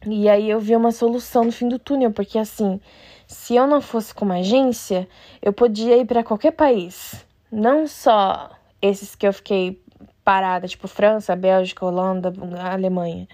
E 0.05 0.29
aí 0.29 0.49
eu 0.49 0.59
vi 0.59 0.75
uma 0.75 0.91
solução 0.91 1.45
no 1.45 1.51
fim 1.51 1.67
do 1.67 1.79
túnel, 1.79 2.11
porque 2.11 2.37
assim, 2.37 2.79
se 3.25 3.55
eu 3.55 3.65
não 3.65 3.81
fosse 3.81 4.13
com 4.13 4.25
uma 4.25 4.39
agência, 4.39 5.07
eu 5.41 5.51
podia 5.51 5.97
ir 5.97 6.05
para 6.05 6.23
qualquer 6.23 6.51
país, 6.51 7.25
não 7.51 7.87
só 7.87 8.51
esses 8.81 9.15
que 9.15 9.27
eu 9.27 9.33
fiquei 9.33 9.81
parada, 10.23 10.67
tipo 10.67 10.87
França, 10.87 11.35
Bélgica, 11.35 11.85
Holanda, 11.85 12.33
Alemanha. 12.71 13.27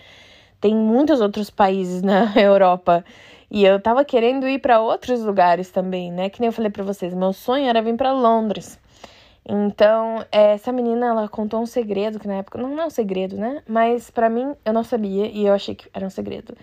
Tem 0.62 0.76
muitos 0.76 1.22
outros 1.22 1.50
países 1.50 2.02
na 2.02 2.34
Europa. 2.40 3.04
E 3.52 3.64
eu 3.64 3.80
tava 3.80 4.04
querendo 4.04 4.48
ir 4.48 4.60
para 4.60 4.82
outros 4.82 5.22
lugares 5.22 5.70
também, 5.70 6.12
né? 6.12 6.30
Que 6.30 6.40
nem 6.40 6.48
eu 6.48 6.54
falei 6.54 6.72
para 6.72 6.84
vocês, 6.84 7.14
meu 7.14 7.34
sonho 7.34 7.68
era 7.68 7.82
vir 7.82 7.96
para 7.96 8.12
Londres. 8.12 8.80
Então, 9.48 10.26
essa 10.32 10.72
menina, 10.72 11.06
ela 11.06 11.30
contou 11.30 11.62
um 11.62 11.68
segredo 11.68 12.20
que 12.20 12.28
na 12.28 12.34
época 12.36 12.58
não, 12.58 12.82
é 12.82 12.86
um 12.86 12.90
segredo, 12.90 13.38
né? 13.38 13.62
Mas 13.68 14.10
para 14.10 14.28
mim 14.28 14.56
eu 14.66 14.74
não 14.74 14.84
sabia 14.84 15.28
e 15.28 15.46
eu 15.46 15.54
achei 15.54 15.76
que 15.76 15.88
era 15.94 16.06
um 16.06 16.10
segredo. 16.10 16.58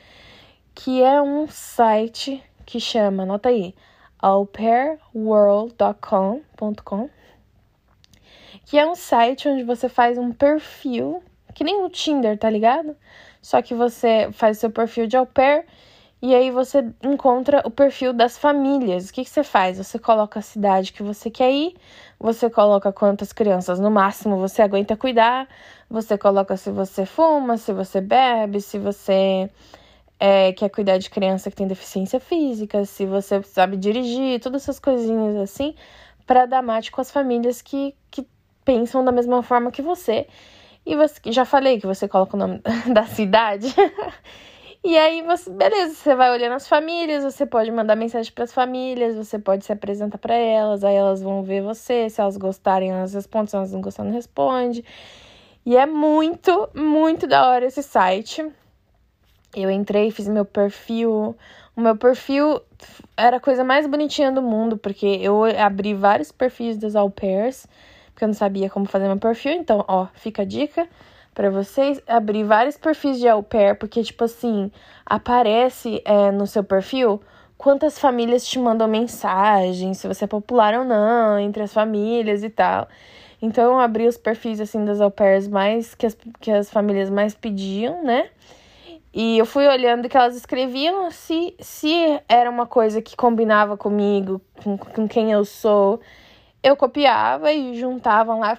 Que 0.74 1.02
é 1.02 1.22
um 1.22 1.46
site 1.46 2.42
que 2.66 2.80
chama, 2.80 3.22
anota 3.22 3.50
aí, 3.50 3.72
aupairworld.com.com, 4.18 7.10
que 8.64 8.78
é 8.78 8.86
um 8.86 8.94
site 8.94 9.48
onde 9.48 9.64
você 9.64 9.88
faz 9.88 10.18
um 10.18 10.32
perfil, 10.32 11.22
que 11.54 11.64
nem 11.64 11.82
o 11.84 11.88
Tinder, 11.88 12.38
tá 12.38 12.48
ligado? 12.48 12.96
Só 13.40 13.60
que 13.60 13.74
você 13.74 14.28
faz 14.32 14.58
seu 14.58 14.70
perfil 14.70 15.06
de 15.06 15.16
au 15.16 15.26
pair 15.26 15.66
e 16.22 16.34
aí 16.36 16.52
você 16.52 16.88
encontra 17.02 17.60
o 17.64 17.70
perfil 17.70 18.12
das 18.12 18.38
famílias. 18.38 19.10
O 19.10 19.12
que, 19.12 19.24
que 19.24 19.30
você 19.30 19.42
faz? 19.42 19.78
Você 19.78 19.98
coloca 19.98 20.38
a 20.38 20.42
cidade 20.42 20.92
que 20.92 21.02
você 21.02 21.28
quer 21.28 21.50
ir, 21.50 21.74
você 22.18 22.48
coloca 22.48 22.92
quantas 22.92 23.32
crianças 23.32 23.80
no 23.80 23.90
máximo 23.90 24.36
você 24.38 24.62
aguenta 24.62 24.96
cuidar, 24.96 25.48
você 25.90 26.16
coloca 26.16 26.56
se 26.56 26.70
você 26.70 27.04
fuma, 27.04 27.56
se 27.56 27.72
você 27.72 28.00
bebe, 28.00 28.60
se 28.60 28.78
você 28.78 29.50
é, 30.20 30.52
quer 30.52 30.68
cuidar 30.68 30.98
de 30.98 31.10
criança 31.10 31.50
que 31.50 31.56
tem 31.56 31.66
deficiência 31.66 32.20
física, 32.20 32.84
se 32.84 33.04
você 33.04 33.42
sabe 33.42 33.76
dirigir, 33.76 34.40
todas 34.40 34.62
essas 34.62 34.78
coisinhas 34.78 35.34
assim, 35.36 35.74
para 36.24 36.46
dar 36.46 36.62
mate 36.62 36.92
com 36.92 37.00
as 37.00 37.10
famílias 37.10 37.60
que, 37.60 37.96
que 38.08 38.24
pensam 38.64 39.04
da 39.04 39.12
mesma 39.12 39.42
forma 39.42 39.70
que 39.70 39.82
você. 39.82 40.26
E 40.84 40.96
você 40.96 41.20
já 41.26 41.44
falei 41.44 41.80
que 41.80 41.86
você 41.86 42.08
coloca 42.08 42.36
o 42.36 42.38
nome 42.38 42.60
da 42.92 43.04
cidade. 43.04 43.74
E 44.84 44.98
aí 44.98 45.22
você, 45.22 45.48
beleza, 45.48 45.94
você 45.94 46.12
vai 46.12 46.32
olhando 46.32 46.54
as 46.54 46.66
famílias, 46.66 47.22
você 47.22 47.46
pode 47.46 47.70
mandar 47.70 47.94
mensagem 47.94 48.32
para 48.32 48.42
as 48.42 48.52
famílias, 48.52 49.14
você 49.14 49.38
pode 49.38 49.64
se 49.64 49.72
apresentar 49.72 50.18
para 50.18 50.34
elas, 50.34 50.82
aí 50.82 50.96
elas 50.96 51.22
vão 51.22 51.44
ver 51.44 51.62
você, 51.62 52.10
se 52.10 52.20
elas 52.20 52.36
gostarem, 52.36 52.90
elas 52.90 53.14
respondem, 53.14 53.46
se 53.46 53.54
elas 53.54 53.70
não 53.70 53.80
gostarem, 53.80 54.10
não 54.10 54.18
responde. 54.18 54.84
E 55.64 55.76
é 55.76 55.86
muito, 55.86 56.68
muito 56.74 57.28
da 57.28 57.48
hora 57.48 57.64
esse 57.64 57.80
site. 57.80 58.44
Eu 59.54 59.70
entrei, 59.70 60.10
fiz 60.10 60.26
meu 60.26 60.44
perfil. 60.44 61.36
O 61.76 61.80
meu 61.80 61.96
perfil 61.96 62.60
era 63.16 63.36
a 63.36 63.40
coisa 63.40 63.62
mais 63.62 63.86
bonitinha 63.86 64.32
do 64.32 64.42
mundo, 64.42 64.76
porque 64.76 65.06
eu 65.06 65.44
abri 65.44 65.94
vários 65.94 66.32
perfis 66.32 66.76
das 66.76 66.96
au 66.96 67.08
pairs, 67.08 67.68
porque 68.12 68.24
eu 68.24 68.28
não 68.28 68.34
sabia 68.34 68.70
como 68.70 68.86
fazer 68.86 69.06
meu 69.06 69.18
perfil. 69.18 69.52
Então, 69.52 69.84
ó, 69.88 70.06
fica 70.14 70.42
a 70.42 70.44
dica 70.44 70.88
para 71.34 71.50
vocês 71.50 72.00
abrir 72.06 72.44
vários 72.44 72.76
perfis 72.76 73.18
de 73.18 73.28
au 73.28 73.42
pair, 73.42 73.76
porque, 73.76 74.02
tipo 74.02 74.24
assim, 74.24 74.70
aparece 75.06 76.02
é, 76.04 76.30
no 76.30 76.46
seu 76.46 76.62
perfil 76.62 77.20
quantas 77.56 77.98
famílias 77.98 78.46
te 78.46 78.58
mandam 78.58 78.88
mensagem, 78.88 79.94
se 79.94 80.06
você 80.06 80.24
é 80.24 80.26
popular 80.28 80.74
ou 80.74 80.84
não, 80.84 81.38
entre 81.38 81.62
as 81.62 81.72
famílias 81.72 82.42
e 82.42 82.50
tal. 82.50 82.88
Então, 83.40 83.72
eu 83.72 83.78
abri 83.80 84.06
os 84.06 84.16
perfis, 84.16 84.60
assim, 84.60 84.84
das 84.84 85.00
au 85.00 85.10
pairs 85.10 85.48
mais, 85.48 85.94
que 85.94 86.06
as, 86.06 86.16
que 86.40 86.50
as 86.50 86.70
famílias 86.70 87.08
mais 87.08 87.34
pediam, 87.34 88.04
né? 88.04 88.28
E 89.14 89.36
eu 89.36 89.44
fui 89.44 89.66
olhando 89.66 90.08
que 90.08 90.16
elas 90.16 90.34
escreviam 90.34 91.10
se, 91.10 91.54
se 91.60 92.20
era 92.28 92.48
uma 92.48 92.66
coisa 92.66 93.02
que 93.02 93.14
combinava 93.14 93.76
comigo, 93.76 94.40
com, 94.62 94.78
com 94.78 95.06
quem 95.06 95.30
eu 95.32 95.44
sou. 95.44 96.00
Eu 96.62 96.76
copiava 96.76 97.52
e 97.52 97.74
juntavam 97.78 98.38
lá 98.38 98.58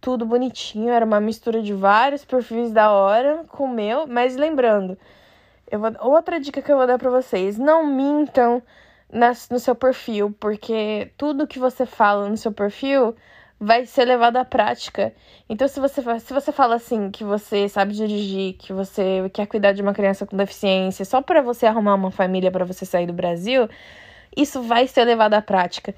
tudo 0.00 0.26
bonitinho, 0.26 0.90
era 0.90 1.04
uma 1.04 1.20
mistura 1.20 1.62
de 1.62 1.72
vários 1.72 2.24
perfis 2.24 2.72
da 2.72 2.90
hora 2.90 3.44
com 3.48 3.64
o 3.64 3.68
meu, 3.68 4.06
mas 4.06 4.36
lembrando, 4.36 4.96
eu 5.70 5.78
vou, 5.78 5.90
outra 6.00 6.40
dica 6.40 6.60
que 6.62 6.70
eu 6.72 6.76
vou 6.76 6.86
dar 6.86 6.98
para 6.98 7.10
vocês, 7.10 7.58
não 7.58 7.86
mintam 7.86 8.62
nas, 9.12 9.48
no 9.48 9.58
seu 9.58 9.74
perfil, 9.74 10.34
porque 10.38 11.12
tudo 11.16 11.46
que 11.46 11.58
você 11.58 11.86
fala 11.86 12.28
no 12.28 12.36
seu 12.36 12.52
perfil 12.52 13.14
vai 13.58 13.84
ser 13.84 14.06
levado 14.06 14.36
à 14.36 14.44
prática. 14.44 15.12
Então, 15.48 15.68
se 15.68 15.78
você, 15.80 16.02
se 16.20 16.32
você 16.32 16.50
fala 16.50 16.76
assim, 16.76 17.10
que 17.10 17.22
você 17.22 17.68
sabe 17.68 17.92
dirigir, 17.92 18.54
que 18.54 18.72
você 18.72 19.30
quer 19.34 19.46
cuidar 19.46 19.72
de 19.72 19.82
uma 19.82 19.92
criança 19.92 20.26
com 20.26 20.36
deficiência, 20.36 21.04
só 21.04 21.20
para 21.20 21.42
você 21.42 21.66
arrumar 21.66 21.94
uma 21.94 22.10
família 22.10 22.50
para 22.50 22.64
você 22.64 22.86
sair 22.86 23.06
do 23.06 23.12
Brasil, 23.12 23.68
isso 24.34 24.62
vai 24.62 24.86
ser 24.86 25.04
levado 25.04 25.34
à 25.34 25.42
prática. 25.42 25.94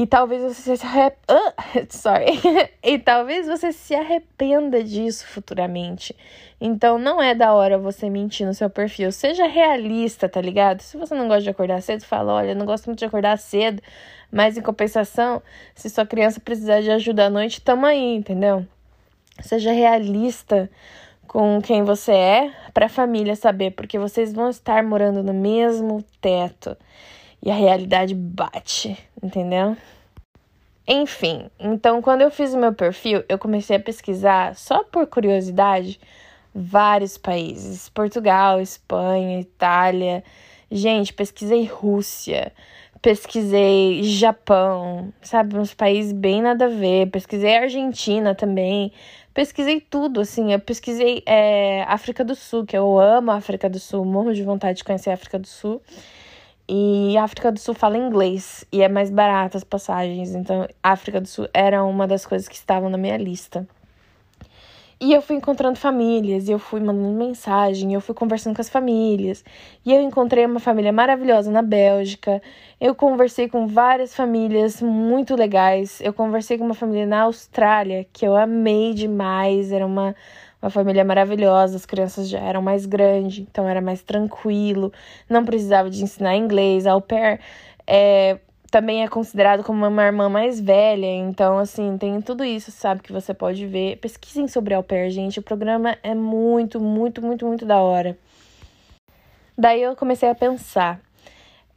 E 0.00 0.06
talvez 0.06 0.42
você 0.42 0.78
se 0.78 0.86
arrep... 0.86 1.14
uh, 1.30 1.52
sorry. 1.92 2.40
e 2.82 2.98
talvez 2.98 3.46
você 3.46 3.70
se 3.70 3.94
arrependa 3.94 4.82
disso 4.82 5.26
futuramente. 5.26 6.16
Então 6.58 6.98
não 6.98 7.22
é 7.22 7.34
da 7.34 7.52
hora 7.52 7.76
você 7.76 8.08
mentir 8.08 8.46
no 8.46 8.54
seu 8.54 8.70
perfil. 8.70 9.12
Seja 9.12 9.46
realista, 9.46 10.26
tá 10.26 10.40
ligado? 10.40 10.80
Se 10.80 10.96
você 10.96 11.14
não 11.14 11.28
gosta 11.28 11.42
de 11.42 11.50
acordar 11.50 11.82
cedo, 11.82 12.02
fala, 12.06 12.32
olha, 12.32 12.52
eu 12.52 12.56
não 12.56 12.64
gosto 12.64 12.86
muito 12.86 13.00
de 13.00 13.04
acordar 13.04 13.36
cedo, 13.36 13.82
mas 14.32 14.56
em 14.56 14.62
compensação, 14.62 15.42
se 15.74 15.90
sua 15.90 16.06
criança 16.06 16.40
precisar 16.40 16.80
de 16.80 16.90
ajuda 16.90 17.26
à 17.26 17.30
noite, 17.30 17.60
tamo 17.60 17.84
aí, 17.84 18.14
entendeu? 18.14 18.66
Seja 19.42 19.70
realista 19.70 20.70
com 21.28 21.60
quem 21.60 21.84
você 21.84 22.12
é 22.12 22.52
para 22.72 22.86
a 22.86 22.88
família 22.88 23.36
saber, 23.36 23.72
porque 23.72 23.98
vocês 23.98 24.32
vão 24.32 24.48
estar 24.48 24.82
morando 24.82 25.22
no 25.22 25.34
mesmo 25.34 26.02
teto 26.22 26.74
e 27.42 27.50
a 27.50 27.54
realidade 27.54 28.14
bate, 28.14 28.98
entendeu? 29.22 29.76
Enfim, 30.86 31.48
então 31.58 32.02
quando 32.02 32.22
eu 32.22 32.30
fiz 32.30 32.52
o 32.52 32.58
meu 32.58 32.72
perfil, 32.72 33.22
eu 33.28 33.38
comecei 33.38 33.76
a 33.76 33.80
pesquisar, 33.80 34.56
só 34.56 34.82
por 34.82 35.06
curiosidade, 35.06 36.00
vários 36.54 37.16
países: 37.16 37.88
Portugal, 37.88 38.60
Espanha, 38.60 39.40
Itália. 39.40 40.24
Gente, 40.70 41.12
pesquisei 41.12 41.64
Rússia, 41.64 42.52
pesquisei 43.02 44.02
Japão, 44.04 45.12
sabe? 45.22 45.56
Uns 45.56 45.74
países 45.74 46.12
bem 46.12 46.42
nada 46.42 46.66
a 46.66 46.68
ver. 46.68 47.10
Pesquisei 47.10 47.56
Argentina 47.56 48.34
também. 48.34 48.92
Pesquisei 49.34 49.80
tudo, 49.80 50.20
assim. 50.20 50.52
Eu 50.52 50.60
pesquisei 50.60 51.22
é, 51.26 51.82
África 51.88 52.24
do 52.24 52.34
Sul, 52.34 52.64
que 52.64 52.76
eu 52.76 52.98
amo 52.98 53.30
a 53.30 53.36
África 53.36 53.68
do 53.68 53.78
Sul, 53.78 54.04
morro 54.04 54.32
de 54.32 54.42
vontade 54.42 54.78
de 54.78 54.84
conhecer 54.84 55.10
a 55.10 55.14
África 55.14 55.38
do 55.38 55.46
Sul. 55.46 55.80
E 56.72 57.18
a 57.18 57.24
África 57.24 57.50
do 57.50 57.58
Sul 57.58 57.74
fala 57.74 57.98
inglês 57.98 58.64
e 58.70 58.80
é 58.80 58.88
mais 58.88 59.10
barata 59.10 59.58
as 59.58 59.64
passagens. 59.64 60.36
Então, 60.36 60.68
a 60.80 60.92
África 60.92 61.20
do 61.20 61.26
Sul 61.26 61.48
era 61.52 61.82
uma 61.82 62.06
das 62.06 62.24
coisas 62.24 62.46
que 62.46 62.54
estavam 62.54 62.88
na 62.88 62.96
minha 62.96 63.16
lista. 63.16 63.66
E 65.00 65.12
eu 65.12 65.20
fui 65.20 65.34
encontrando 65.34 65.76
famílias, 65.76 66.46
e 66.46 66.52
eu 66.52 66.60
fui 66.60 66.78
mandando 66.78 67.08
mensagem, 67.18 67.92
eu 67.92 68.00
fui 68.00 68.14
conversando 68.14 68.54
com 68.54 68.60
as 68.60 68.68
famílias. 68.68 69.42
E 69.84 69.92
eu 69.92 70.00
encontrei 70.00 70.46
uma 70.46 70.60
família 70.60 70.92
maravilhosa 70.92 71.50
na 71.50 71.60
Bélgica. 71.62 72.40
Eu 72.80 72.94
conversei 72.94 73.48
com 73.48 73.66
várias 73.66 74.14
famílias 74.14 74.80
muito 74.80 75.34
legais. 75.34 76.00
Eu 76.00 76.12
conversei 76.12 76.56
com 76.56 76.66
uma 76.66 76.74
família 76.74 77.06
na 77.06 77.22
Austrália, 77.22 78.06
que 78.12 78.24
eu 78.24 78.36
amei 78.36 78.94
demais. 78.94 79.72
Era 79.72 79.84
uma, 79.84 80.14
uma 80.62 80.70
família 80.70 81.04
maravilhosa, 81.04 81.76
as 81.76 81.86
crianças 81.86 82.28
já 82.28 82.38
eram 82.38 82.60
mais 82.60 82.84
grandes, 82.84 83.38
então 83.38 83.66
era 83.66 83.80
mais 83.80 84.02
tranquilo. 84.02 84.92
Não 85.28 85.44
precisava 85.44 85.88
de 85.88 86.02
ensinar 86.02 86.36
inglês. 86.36 86.86
A 86.86 86.92
au 86.92 87.00
pair 87.00 87.40
é, 87.86 88.38
também 88.70 89.02
é 89.02 89.08
considerado 89.08 89.64
como 89.64 89.86
uma 89.86 90.04
irmã 90.04 90.28
mais 90.28 90.60
velha, 90.60 91.06
então, 91.06 91.58
assim, 91.58 91.96
tem 91.98 92.20
tudo 92.20 92.44
isso, 92.44 92.70
sabe, 92.70 93.02
que 93.02 93.12
você 93.12 93.34
pode 93.34 93.66
ver. 93.66 93.96
Pesquisem 93.96 94.46
sobre 94.46 94.74
au 94.74 94.82
pair, 94.82 95.10
gente, 95.10 95.40
o 95.40 95.42
programa 95.42 95.96
é 96.02 96.14
muito, 96.14 96.78
muito, 96.78 97.20
muito, 97.20 97.46
muito 97.46 97.66
da 97.66 97.80
hora. 97.80 98.16
Daí 99.58 99.82
eu 99.82 99.96
comecei 99.96 100.28
a 100.28 100.34
pensar, 100.34 101.00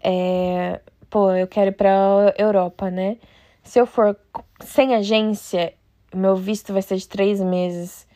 é, 0.04 0.80
pô, 1.10 1.32
eu 1.32 1.48
quero 1.48 1.70
ir 1.70 1.74
pra 1.74 2.34
Europa, 2.38 2.92
né? 2.92 3.18
Se 3.64 3.80
eu 3.80 3.86
for 3.86 4.18
sem 4.62 4.94
agência, 4.94 5.74
meu 6.14 6.36
visto 6.36 6.72
vai 6.72 6.82
ser 6.82 6.98
de 6.98 7.08
três 7.08 7.42
meses. 7.42 8.08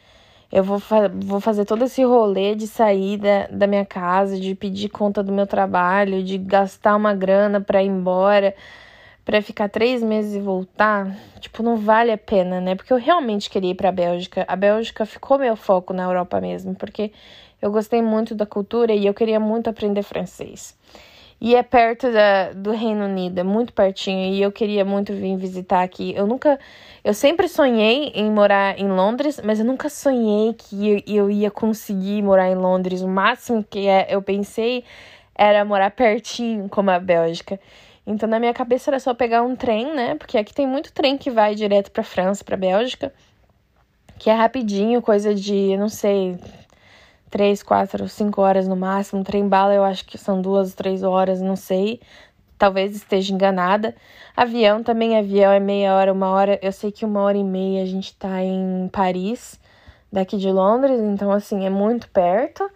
Eu 0.51 0.63
vou, 0.63 0.79
fa 0.79 1.09
vou 1.09 1.41
fazer 1.41 1.65
todo 1.65 1.83
esse 1.83 2.03
rolê 2.03 2.55
de 2.55 2.67
sair 2.67 3.17
da, 3.17 3.47
da 3.47 3.67
minha 3.67 3.85
casa, 3.85 4.39
de 4.39 4.55
pedir 4.55 4.89
conta 4.89 5.21
do 5.21 5.31
meu 5.31 5.45
trabalho, 5.45 6.23
de 6.23 6.37
gastar 6.37 6.95
uma 6.95 7.13
grana 7.13 7.59
para 7.59 7.83
ir 7.83 7.87
embora, 7.87 8.55
para 9.25 9.41
ficar 9.41 9.67
três 9.69 10.01
meses 10.01 10.35
e 10.35 10.39
voltar. 10.39 11.13
Tipo, 11.41 11.61
não 11.61 11.75
vale 11.75 12.11
a 12.11 12.17
pena, 12.17 12.61
né? 12.61 12.75
Porque 12.75 12.93
eu 12.93 12.97
realmente 12.97 13.49
queria 13.49 13.71
ir 13.71 13.75
pra 13.75 13.91
Bélgica. 13.91 14.45
A 14.47 14.55
Bélgica 14.55 15.05
ficou 15.05 15.37
meu 15.37 15.55
foco 15.57 15.91
na 15.93 16.03
Europa 16.03 16.39
mesmo, 16.39 16.73
porque 16.75 17.11
eu 17.61 17.69
gostei 17.69 18.01
muito 18.01 18.33
da 18.33 18.45
cultura 18.45 18.93
e 18.93 19.05
eu 19.05 19.13
queria 19.13 19.39
muito 19.39 19.69
aprender 19.69 20.03
francês. 20.03 20.77
E 21.39 21.55
é 21.55 21.61
perto 21.61 22.11
da, 22.11 22.51
do 22.51 22.71
Reino 22.71 23.05
Unido, 23.05 23.39
é 23.39 23.43
muito 23.43 23.71
pertinho. 23.71 24.33
E 24.33 24.41
eu 24.41 24.51
queria 24.51 24.83
muito 24.83 25.13
vir 25.13 25.37
visitar 25.37 25.83
aqui. 25.83 26.13
Eu 26.15 26.25
nunca. 26.25 26.59
Eu 27.07 27.13
sempre 27.13 27.47
sonhei 27.47 28.11
em 28.13 28.29
morar 28.29 28.77
em 28.77 28.89
Londres, 28.89 29.39
mas 29.41 29.59
eu 29.59 29.65
nunca 29.65 29.87
sonhei 29.87 30.53
que 30.53 31.01
eu, 31.07 31.29
ia 31.31 31.49
conseguir 31.49 32.21
morar 32.21 32.49
em 32.49 32.55
Londres. 32.55 33.01
O 33.01 33.07
máximo 33.07 33.63
que 33.63 33.87
é, 33.87 34.07
eu 34.09 34.21
pensei 34.21 34.83
era 35.33 35.63
morar 35.63 35.91
pertinho, 35.91 36.67
como 36.67 36.91
a 36.91 36.99
Bélgica. 36.99 37.57
Então, 38.05 38.27
na 38.27 38.41
minha 38.41 38.53
cabeça 38.53 38.89
era 38.89 38.99
só 38.99 39.13
pegar 39.13 39.41
um 39.41 39.55
trem, 39.55 39.95
né? 39.95 40.15
Porque 40.15 40.37
aqui 40.37 40.53
tem 40.53 40.67
muito 40.67 40.91
trem 40.91 41.17
que 41.17 41.31
vai 41.31 41.55
direto 41.55 41.91
para 41.91 42.03
França, 42.03 42.43
para 42.43 42.57
Bélgica, 42.57 43.13
que 44.19 44.29
é 44.29 44.33
rapidinho, 44.33 45.01
coisa 45.01 45.33
de, 45.33 45.77
não 45.77 45.87
sei, 45.87 46.37
três, 47.29 47.63
quatro, 47.63 48.09
cinco 48.09 48.41
horas 48.41 48.67
no 48.67 48.75
máximo. 48.75 49.23
Trem 49.23 49.47
bala 49.47 49.73
eu 49.73 49.85
acho 49.85 50.05
que 50.05 50.17
são 50.17 50.41
duas, 50.41 50.73
três 50.73 51.03
horas, 51.03 51.39
não 51.39 51.55
sei. 51.55 52.01
Talvez 52.57 52.95
esteja 52.95 53.33
enganada. 53.33 53.95
Avião 54.35 54.83
também, 54.83 55.17
avião 55.17 55.51
é 55.51 55.59
meia 55.59 55.95
hora, 55.95 56.11
uma 56.11 56.29
hora. 56.29 56.59
Eu 56.61 56.71
sei 56.71 56.91
que 56.91 57.05
uma 57.05 57.21
hora 57.21 57.37
e 57.37 57.43
meia 57.43 57.83
a 57.83 57.85
gente 57.85 58.15
tá 58.15 58.41
em 58.41 58.89
Paris, 58.91 59.59
daqui 60.11 60.37
de 60.37 60.51
Londres, 60.51 60.99
então 60.99 61.31
assim, 61.31 61.65
é 61.65 61.69
muito 61.69 62.09
perto. 62.09 62.69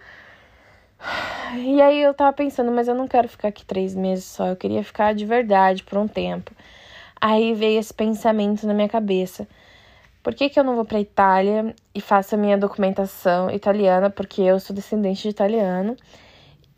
E 1.57 1.81
aí 1.81 2.01
eu 2.01 2.13
tava 2.13 2.31
pensando, 2.31 2.71
mas 2.71 2.87
eu 2.87 2.95
não 2.95 3.07
quero 3.07 3.27
ficar 3.27 3.47
aqui 3.47 3.65
três 3.65 3.95
meses 3.95 4.25
só, 4.25 4.47
eu 4.47 4.55
queria 4.55 4.83
ficar 4.83 5.13
de 5.13 5.25
verdade 5.25 5.83
por 5.83 5.97
um 5.97 6.07
tempo. 6.07 6.51
Aí 7.19 7.53
veio 7.53 7.79
esse 7.79 7.93
pensamento 7.93 8.65
na 8.67 8.73
minha 8.73 8.89
cabeça. 8.89 9.47
Por 10.23 10.35
que, 10.35 10.49
que 10.49 10.59
eu 10.59 10.63
não 10.63 10.75
vou 10.75 10.85
para 10.85 10.99
Itália 10.99 11.75
e 11.95 12.01
faço 12.01 12.35
a 12.35 12.37
minha 12.37 12.57
documentação 12.57 13.49
italiana? 13.49 14.09
Porque 14.09 14.41
eu 14.41 14.59
sou 14.59 14.75
descendente 14.75 15.23
de 15.23 15.29
italiano. 15.29 15.97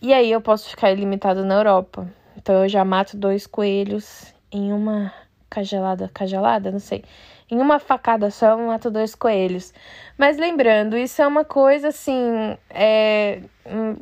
E 0.01 0.13
aí 0.13 0.31
eu 0.31 0.41
posso 0.41 0.69
ficar 0.69 0.91
ilimitado 0.91 1.43
na 1.45 1.55
Europa. 1.55 2.07
Então 2.43 2.61
eu 2.61 2.69
já 2.69 2.85
mato 2.85 3.17
dois 3.17 3.47
coelhos 3.47 4.31
em 4.51 4.71
uma 4.71 5.11
cagelada, 5.49 6.11
cagelada, 6.13 6.71
não 6.71 6.79
sei. 6.79 7.03
Em 7.49 7.57
uma 7.57 7.79
facada 7.79 8.29
só 8.29 8.51
eu 8.51 8.57
mato 8.59 8.91
dois 8.91 9.15
coelhos. 9.15 9.73
Mas 10.17 10.37
lembrando, 10.37 10.95
isso 10.95 11.21
é 11.21 11.27
uma 11.27 11.43
coisa 11.43 11.87
assim. 11.87 12.55
É, 12.69 13.39
hum, 13.65 13.95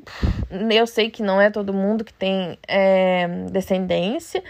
eu 0.70 0.86
sei 0.86 1.10
que 1.10 1.24
não 1.24 1.40
é 1.40 1.50
todo 1.50 1.74
mundo 1.74 2.04
que 2.04 2.14
tem 2.14 2.58
é, 2.68 3.28
descendência 3.50 4.44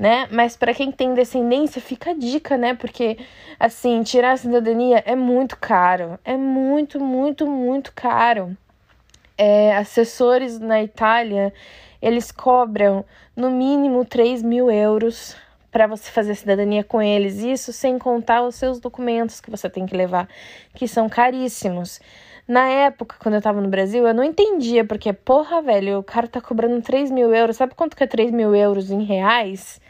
né? 0.00 0.26
Mas 0.30 0.56
para 0.56 0.72
quem 0.72 0.90
tem 0.90 1.12
descendência, 1.12 1.78
fica 1.78 2.12
a 2.12 2.14
dica, 2.14 2.56
né? 2.56 2.72
Porque, 2.74 3.18
assim, 3.58 4.02
tirar 4.02 4.32
a 4.32 4.36
cidadania 4.38 5.02
é 5.04 5.14
muito 5.14 5.58
caro. 5.58 6.18
É 6.24 6.38
muito, 6.38 6.98
muito, 6.98 7.46
muito 7.46 7.92
caro. 7.94 8.56
É, 9.36 9.76
assessores 9.76 10.58
na 10.58 10.82
Itália, 10.82 11.52
eles 12.00 12.32
cobram 12.32 13.04
no 13.36 13.50
mínimo 13.50 14.04
3 14.04 14.42
mil 14.42 14.70
euros 14.70 15.36
para 15.70 15.86
você 15.86 16.10
fazer 16.10 16.34
cidadania 16.34 16.82
com 16.82 17.00
eles. 17.00 17.38
Isso 17.38 17.72
sem 17.72 17.98
contar 17.98 18.42
os 18.42 18.54
seus 18.54 18.80
documentos 18.80 19.40
que 19.40 19.50
você 19.50 19.68
tem 19.68 19.86
que 19.86 19.96
levar, 19.96 20.28
que 20.74 20.88
são 20.88 21.08
caríssimos. 21.08 22.00
Na 22.46 22.68
época, 22.68 23.16
quando 23.20 23.36
eu 23.36 23.42
tava 23.42 23.60
no 23.60 23.68
Brasil, 23.68 24.06
eu 24.06 24.14
não 24.14 24.24
entendia, 24.24 24.84
porque, 24.84 25.12
porra, 25.12 25.62
velho, 25.62 25.98
o 25.98 26.02
cara 26.02 26.26
tá 26.26 26.40
cobrando 26.40 26.82
3 26.82 27.10
mil 27.10 27.32
euros. 27.32 27.56
Sabe 27.56 27.74
quanto 27.74 27.96
que 27.96 28.02
é 28.02 28.06
3 28.06 28.32
mil 28.32 28.54
euros 28.54 28.90
em 28.90 29.04
reais? 29.04 29.80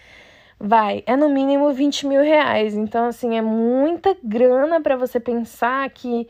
vai, 0.60 1.02
é 1.06 1.16
no 1.16 1.30
mínimo 1.30 1.72
20 1.72 2.06
mil 2.06 2.20
reais. 2.20 2.74
Então, 2.74 3.06
assim, 3.06 3.36
é 3.38 3.42
muita 3.42 4.14
grana 4.22 4.80
para 4.82 4.94
você 4.94 5.18
pensar 5.18 5.88
que, 5.88 6.28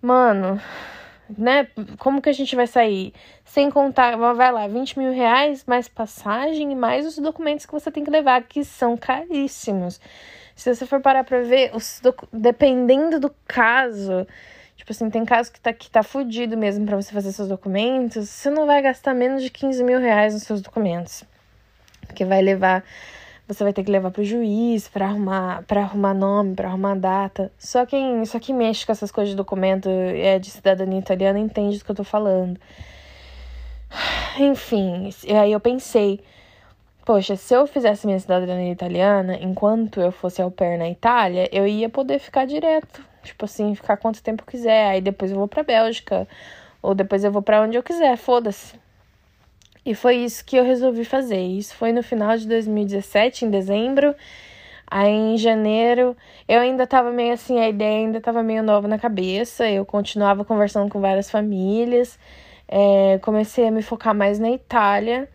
mano, 0.00 0.60
né? 1.36 1.68
Como 1.98 2.22
que 2.22 2.28
a 2.28 2.32
gente 2.32 2.54
vai 2.54 2.66
sair? 2.66 3.12
Sem 3.44 3.70
contar, 3.70 4.16
vai 4.16 4.52
lá, 4.52 4.66
20 4.68 4.98
mil 4.98 5.12
reais, 5.12 5.64
mais 5.66 5.88
passagem 5.88 6.72
e 6.72 6.74
mais 6.76 7.06
os 7.06 7.18
documentos 7.18 7.66
que 7.66 7.72
você 7.72 7.90
tem 7.90 8.04
que 8.04 8.10
levar, 8.10 8.42
que 8.42 8.64
são 8.64 8.96
caríssimos. 8.96 10.00
Se 10.54 10.74
você 10.74 10.86
for 10.86 11.00
parar 11.00 11.24
pra 11.24 11.42
ver, 11.42 11.70
os 11.74 12.00
dependendo 12.32 13.20
do 13.20 13.34
caso, 13.46 14.26
tipo 14.76 14.90
assim, 14.90 15.08
tem 15.08 15.24
caso 15.24 15.52
que 15.52 15.60
tá, 15.60 15.72
que 15.72 15.90
tá 15.90 16.02
fudido 16.02 16.56
mesmo 16.56 16.84
para 16.84 16.96
você 16.96 17.12
fazer 17.12 17.32
seus 17.32 17.48
documentos, 17.48 18.28
você 18.28 18.50
não 18.50 18.66
vai 18.66 18.82
gastar 18.82 19.14
menos 19.14 19.42
de 19.42 19.50
15 19.50 19.84
mil 19.84 20.00
reais 20.00 20.34
nos 20.34 20.42
seus 20.42 20.60
documentos. 20.60 21.24
Que 22.14 22.24
vai 22.24 22.42
levar 22.42 22.82
você 23.48 23.64
vai 23.64 23.72
ter 23.72 23.82
que 23.82 23.90
levar 23.90 24.10
pro 24.10 24.22
juiz 24.22 24.88
para 24.88 25.06
arrumar 25.06 25.62
para 25.66 25.80
arrumar 25.82 26.14
nome, 26.14 26.54
para 26.54 26.68
arrumar 26.68 26.94
data. 26.96 27.50
Só 27.58 27.86
quem 27.86 28.24
só 28.26 28.38
quem 28.38 28.54
mexe 28.54 28.84
com 28.84 28.92
essas 28.92 29.10
coisas 29.10 29.30
de 29.30 29.36
documento 29.36 29.88
é 29.88 30.38
de 30.38 30.50
cidadania 30.50 30.98
italiana 30.98 31.38
entende 31.38 31.78
do 31.78 31.84
que 31.84 31.90
eu 31.90 31.94
tô 31.94 32.04
falando. 32.04 32.60
Enfim, 34.38 35.10
aí 35.40 35.52
eu 35.52 35.60
pensei, 35.60 36.20
poxa, 37.06 37.36
se 37.36 37.54
eu 37.54 37.66
fizesse 37.66 38.06
minha 38.06 38.20
cidadania 38.20 38.70
italiana 38.70 39.38
enquanto 39.40 40.00
eu 40.00 40.12
fosse 40.12 40.42
au 40.42 40.50
pair 40.50 40.78
na 40.78 40.88
Itália, 40.90 41.48
eu 41.50 41.66
ia 41.66 41.88
poder 41.88 42.18
ficar 42.18 42.46
direto, 42.46 43.02
tipo 43.22 43.46
assim, 43.46 43.74
ficar 43.74 43.96
quanto 43.96 44.22
tempo 44.22 44.44
quiser. 44.46 44.90
Aí 44.90 45.00
depois 45.00 45.30
eu 45.30 45.38
vou 45.38 45.48
para 45.48 45.62
Bélgica 45.62 46.28
ou 46.82 46.94
depois 46.94 47.24
eu 47.24 47.32
vou 47.32 47.42
para 47.42 47.62
onde 47.62 47.76
eu 47.76 47.82
quiser, 47.82 48.16
foda-se. 48.18 48.87
E 49.84 49.94
foi 49.94 50.16
isso 50.16 50.44
que 50.44 50.56
eu 50.56 50.64
resolvi 50.64 51.04
fazer. 51.04 51.40
Isso 51.40 51.74
foi 51.74 51.92
no 51.92 52.02
final 52.02 52.36
de 52.36 52.46
2017, 52.46 53.44
em 53.44 53.50
dezembro. 53.50 54.14
Aí 54.90 55.10
em 55.10 55.36
janeiro, 55.36 56.16
eu 56.48 56.60
ainda 56.60 56.86
tava 56.86 57.10
meio 57.10 57.34
assim, 57.34 57.58
a 57.58 57.68
ideia 57.68 57.98
ainda 57.98 58.20
tava 58.20 58.42
meio 58.42 58.62
nova 58.62 58.88
na 58.88 58.98
cabeça. 58.98 59.68
Eu 59.68 59.84
continuava 59.84 60.44
conversando 60.44 60.90
com 60.90 61.00
várias 61.00 61.30
famílias. 61.30 62.18
É, 62.66 63.18
comecei 63.22 63.66
a 63.66 63.70
me 63.70 63.82
focar 63.82 64.14
mais 64.14 64.38
na 64.38 64.50
Itália. 64.50 65.28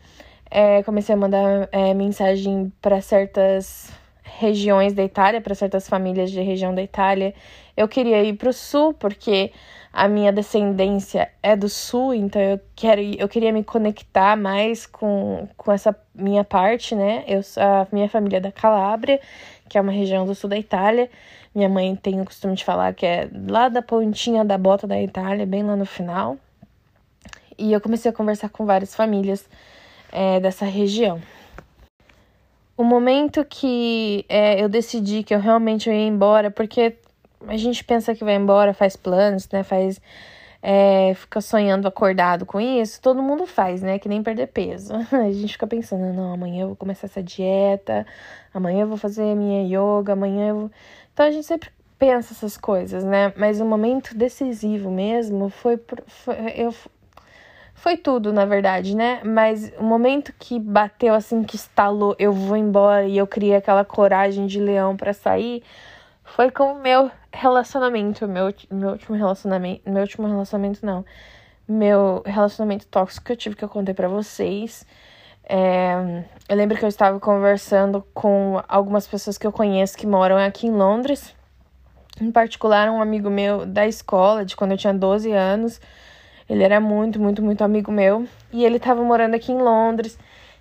É, 0.50 0.84
comecei 0.84 1.14
a 1.16 1.18
mandar 1.18 1.68
é, 1.72 1.94
mensagem 1.94 2.72
para 2.82 3.02
certas 3.02 3.92
regiões 4.24 4.94
da 4.94 5.04
Itália, 5.04 5.42
para 5.42 5.56
certas 5.56 5.88
famílias 5.88 6.32
de 6.32 6.42
região 6.42 6.74
da 6.74 6.82
Itália. 6.82 7.34
Eu 7.76 7.88
queria 7.88 8.24
ir 8.24 8.34
para 8.34 8.50
o 8.50 8.54
sul, 8.54 8.94
porque 8.94 9.52
a 9.94 10.08
minha 10.08 10.32
descendência 10.34 11.30
é 11.44 11.56
do 11.56 11.70
sul, 11.70 12.16
então 12.16 12.42
eu 12.42 12.60
quero 12.76 13.00
eu 13.00 13.30
queria 13.30 13.54
me 13.54 13.64
conectar 13.64 14.36
mais 14.36 14.88
com, 14.88 15.48
com 15.56 15.72
essa 15.72 15.96
minha 16.16 16.44
parte, 16.44 16.96
né? 16.96 17.24
Eu 17.28 17.42
a 17.58 17.88
minha 17.92 18.10
família 18.10 18.38
é 18.38 18.40
da 18.40 18.52
Calábria, 18.52 19.22
que 19.70 19.78
é 19.78 19.82
uma 19.82 19.92
região 19.92 20.26
do 20.26 20.34
sul 20.34 20.50
da 20.50 20.58
Itália. 20.58 21.12
Minha 21.54 21.70
mãe 21.70 21.96
tem 21.96 22.20
o 22.20 22.26
costume 22.26 22.56
de 22.56 22.66
falar 22.66 22.96
que 22.96 23.06
é 23.06 23.30
lá 23.48 23.70
da 23.70 23.84
pontinha 23.84 24.44
da 24.44 24.58
bota 24.58 24.88
da 24.88 25.00
Itália, 25.00 25.46
bem 25.46 25.62
lá 25.62 25.76
no 25.76 25.86
final. 25.86 26.38
E 27.56 27.72
eu 27.72 27.80
comecei 27.80 28.10
a 28.10 28.14
conversar 28.14 28.50
com 28.50 28.66
várias 28.66 28.96
famílias 28.96 29.48
é, 30.12 30.40
dessa 30.40 30.66
região. 30.66 31.22
O 32.76 32.84
momento 32.84 33.46
que 33.46 34.26
é, 34.28 34.60
eu 34.60 34.68
decidi 34.68 35.22
que 35.22 35.36
eu 35.36 35.40
realmente 35.40 35.88
ia 35.88 36.08
embora, 36.08 36.50
porque 36.50 36.96
a 37.48 37.58
gente 37.58 37.84
pensa 37.84 38.16
que 38.16 38.24
vai 38.24 38.36
embora, 38.36 38.74
faz 38.74 38.96
planos, 38.96 39.48
né? 39.50 39.64
Faz. 39.64 40.02
É, 40.66 41.14
fica 41.16 41.42
sonhando 41.42 41.90
acordado 41.90 42.46
com 42.46 42.58
isso, 42.58 43.02
todo 43.02 43.22
mundo 43.22 43.46
faz, 43.46 43.82
né? 43.82 44.00
Que 44.00 44.08
nem 44.08 44.24
perder 44.24 44.48
peso. 44.48 44.94
A 45.12 45.32
gente 45.32 45.52
fica 45.54 45.68
pensando, 45.68 46.14
não, 46.14 46.34
amanhã 46.34 46.62
eu 46.62 46.68
vou 46.68 46.76
começar 46.78 47.08
essa 47.08 47.22
dieta, 47.22 48.08
amanhã 48.54 48.84
eu 48.84 48.88
vou 48.88 48.96
fazer 48.96 49.36
minha 49.36 49.62
yoga, 49.64 50.14
amanhã 50.14 50.50
eu 50.50 50.56
vou. 50.56 50.72
Então 51.14 51.26
a 51.26 51.32
gente 51.32 51.46
sempre 51.46 51.70
pensa 52.00 52.34
essas 52.34 52.56
coisas, 52.58 53.04
né? 53.04 53.34
Mas 53.36 53.60
o 53.60 53.66
momento 53.66 54.16
decisivo 54.16 54.90
mesmo 54.90 55.50
foi, 55.50 55.78
foi 56.08 56.36
eu 56.56 56.74
foi 57.76 57.98
tudo, 57.98 58.32
na 58.32 58.46
verdade, 58.46 58.96
né? 58.96 59.22
Mas 59.26 59.74
o 59.78 59.84
momento 59.84 60.34
que 60.40 60.58
bateu 60.58 61.14
assim, 61.14 61.44
que 61.44 61.58
estalou, 61.58 62.16
eu 62.18 62.32
vou 62.32 62.56
embora 62.56 63.06
e 63.06 63.18
eu 63.18 63.28
criei 63.28 63.56
aquela 63.56 63.84
coragem 63.84 64.48
de 64.48 64.60
leão 64.60 64.96
para 64.96 65.12
sair, 65.12 65.62
foi 66.24 66.50
com 66.50 66.74
o 66.74 66.82
meu 66.82 67.12
relacionamento, 67.34 68.28
meu, 68.28 68.54
meu 68.72 68.90
último 68.92 69.18
relacionamento, 69.18 69.90
meu 69.90 70.02
último 70.02 70.28
relacionamento 70.28 70.86
não, 70.86 71.04
meu 71.68 72.22
relacionamento 72.26 72.86
tóxico 72.88 73.26
que 73.26 73.32
eu 73.32 73.38
tive 73.38 73.56
que 73.56 73.66
eu 73.66 73.70
contei 73.70 73.94
para 73.94 74.08
vocês. 74.08 74.86
É, 75.44 76.24
eu 76.48 76.56
lembro 76.56 76.78
que 76.78 76.86
eu 76.86 76.90
estava 76.90 77.20
conversando 77.20 78.06
com 78.14 78.64
algumas 78.68 79.08
pessoas 79.08 79.38
que 79.38 79.46
eu 79.46 79.52
conheço 79.52 79.98
que 79.98 80.08
moram 80.08 80.38
aqui 80.38 80.68
em 80.68 80.72
Londres, 80.72 81.36
em 82.22 82.32
particular 82.32 82.90
um 82.90 83.02
amigo 83.02 83.30
meu 83.30 83.66
da 83.66 83.88
escola, 83.88 84.46
de 84.46 84.56
quando 84.56 84.72
eu 84.72 84.78
tinha 84.78 84.94
12 84.94 85.32
anos. 85.32 85.82
Ele 86.48 86.64
era 86.64 86.80
muito, 86.80 87.20
muito, 87.20 87.42
muito 87.42 87.64
amigo 87.64 87.92
meu. 87.92 88.28
E 88.52 88.64
ele 88.64 88.80
tava 88.80 89.04
morando 89.04 89.36
aqui 89.36 89.52
em 89.52 89.58
Londres. 89.58 90.18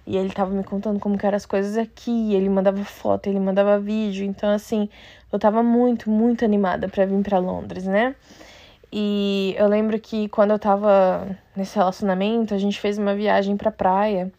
E 0.06 0.16
ele 0.16 0.30
tava 0.30 0.50
me 0.50 0.64
contando 0.64 0.98
como 0.98 1.16
que 1.16 1.26
eram 1.26 1.36
as 1.36 1.46
coisas 1.46 1.76
aqui. 1.76 2.34
Ele 2.34 2.48
mandava 2.48 2.84
foto, 2.84 3.28
ele 3.28 3.38
mandava 3.40 3.78
vídeo. 3.78 4.24
Então, 4.24 4.50
assim, 4.50 4.88
eu 5.32 5.38
tava 5.38 5.62
muito, 5.62 6.10
muito 6.10 6.44
animada 6.44 6.88
para 6.88 7.06
vir 7.06 7.22
para 7.22 7.38
Londres, 7.38 7.84
né? 7.84 8.14
E 8.92 9.54
eu 9.56 9.66
lembro 9.68 9.98
que 9.98 10.28
quando 10.28 10.50
eu 10.50 10.58
tava 10.58 11.26
nesse 11.56 11.76
relacionamento, 11.76 12.54
a 12.54 12.58
gente 12.58 12.78
fez 12.80 12.98
uma 12.98 13.14
viagem 13.14 13.56
pra 13.56 13.70
praia. 13.70 14.30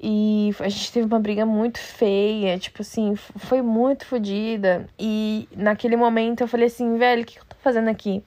E 0.00 0.54
a 0.60 0.68
gente 0.68 0.92
teve 0.92 1.06
uma 1.06 1.18
briga 1.18 1.46
muito 1.46 1.78
feia, 1.78 2.58
tipo 2.58 2.82
assim, 2.82 3.14
foi 3.16 3.62
muito 3.62 4.04
fodida. 4.06 4.86
E 4.98 5.48
naquele 5.56 5.96
momento 5.96 6.42
eu 6.42 6.48
falei 6.48 6.66
assim, 6.66 6.98
velho, 6.98 7.22
o 7.22 7.24
que 7.24 7.38
eu 7.38 7.44
tô 7.44 7.56
fazendo 7.62 7.88
aqui? 7.88 8.22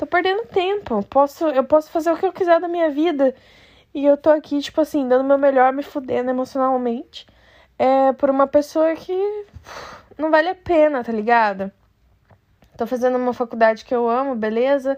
tô 0.00 0.06
perdendo 0.06 0.46
tempo. 0.46 1.02
Posso, 1.04 1.46
eu 1.48 1.64
posso 1.64 1.90
fazer 1.90 2.10
o 2.10 2.16
que 2.16 2.24
eu 2.24 2.32
quiser 2.32 2.58
da 2.58 2.68
minha 2.68 2.90
vida. 2.90 3.34
E 3.94 4.04
eu 4.04 4.16
tô 4.16 4.30
aqui, 4.30 4.60
tipo 4.60 4.80
assim, 4.80 5.08
dando 5.08 5.24
meu 5.24 5.38
melhor, 5.38 5.72
me 5.72 5.82
fudendo 5.82 6.30
emocionalmente. 6.30 7.26
É 7.78 8.12
por 8.12 8.30
uma 8.30 8.46
pessoa 8.46 8.94
que 8.94 9.14
não 10.18 10.30
vale 10.30 10.48
a 10.48 10.54
pena, 10.54 11.02
tá 11.02 11.12
ligado? 11.12 11.72
Tô 12.76 12.86
fazendo 12.86 13.16
uma 13.16 13.32
faculdade 13.32 13.84
que 13.84 13.94
eu 13.94 14.08
amo, 14.08 14.34
beleza? 14.34 14.96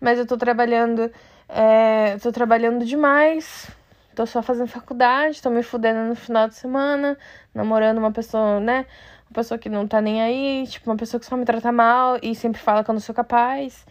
Mas 0.00 0.18
eu 0.18 0.26
tô 0.26 0.36
trabalhando. 0.36 1.10
É, 1.48 2.16
tô 2.18 2.30
trabalhando 2.32 2.84
demais. 2.84 3.70
Tô 4.14 4.26
só 4.26 4.42
fazendo 4.42 4.66
faculdade, 4.66 5.40
tô 5.40 5.48
me 5.48 5.62
fudendo 5.62 6.00
no 6.00 6.16
final 6.16 6.48
de 6.48 6.56
semana, 6.56 7.16
namorando 7.54 7.98
uma 7.98 8.10
pessoa, 8.10 8.58
né? 8.58 8.84
Uma 9.30 9.34
pessoa 9.34 9.56
que 9.58 9.68
não 9.68 9.86
tá 9.86 10.00
nem 10.00 10.20
aí, 10.20 10.66
tipo, 10.66 10.90
uma 10.90 10.96
pessoa 10.96 11.20
que 11.20 11.26
só 11.26 11.36
me 11.36 11.44
trata 11.44 11.70
mal 11.70 12.18
e 12.20 12.34
sempre 12.34 12.60
fala 12.60 12.82
que 12.82 12.90
eu 12.90 12.94
não 12.94 13.00
sou 13.00 13.14
capaz. 13.14 13.86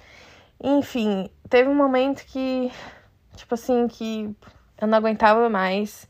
Enfim, 0.62 1.30
teve 1.50 1.70
um 1.70 1.76
momento 1.76 2.26
que, 2.26 2.70
tipo 3.38 3.54
assim, 3.56 3.88
que 3.88 4.36
eu 4.82 4.88
não 4.88 4.98
aguentava 4.98 5.50
mais. 5.50 6.08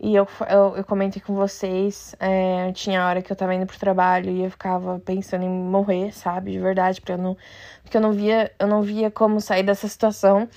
E 0.00 0.14
eu, 0.14 0.26
eu, 0.50 0.76
eu 0.76 0.84
comentei 0.84 1.22
com 1.22 1.34
vocês, 1.34 2.14
é, 2.20 2.72
tinha 2.72 3.06
hora 3.06 3.22
que 3.22 3.32
eu 3.32 3.36
tava 3.36 3.54
indo 3.54 3.64
pro 3.66 3.78
trabalho 3.78 4.30
e 4.30 4.42
eu 4.44 4.50
ficava 4.50 4.98
pensando 5.00 5.44
em 5.44 5.48
morrer, 5.48 6.12
sabe? 6.12 6.52
De 6.52 6.58
verdade, 6.58 7.00
porque 7.00 7.12
eu 7.12 7.18
não, 7.18 7.36
porque 7.82 7.96
eu 7.96 8.00
não 8.00 8.12
via, 8.12 8.52
eu 8.58 8.66
não 8.66 8.82
via 8.82 9.10
como 9.10 9.40
sair 9.40 9.62
dessa 9.62 9.88
situação. 9.88 10.48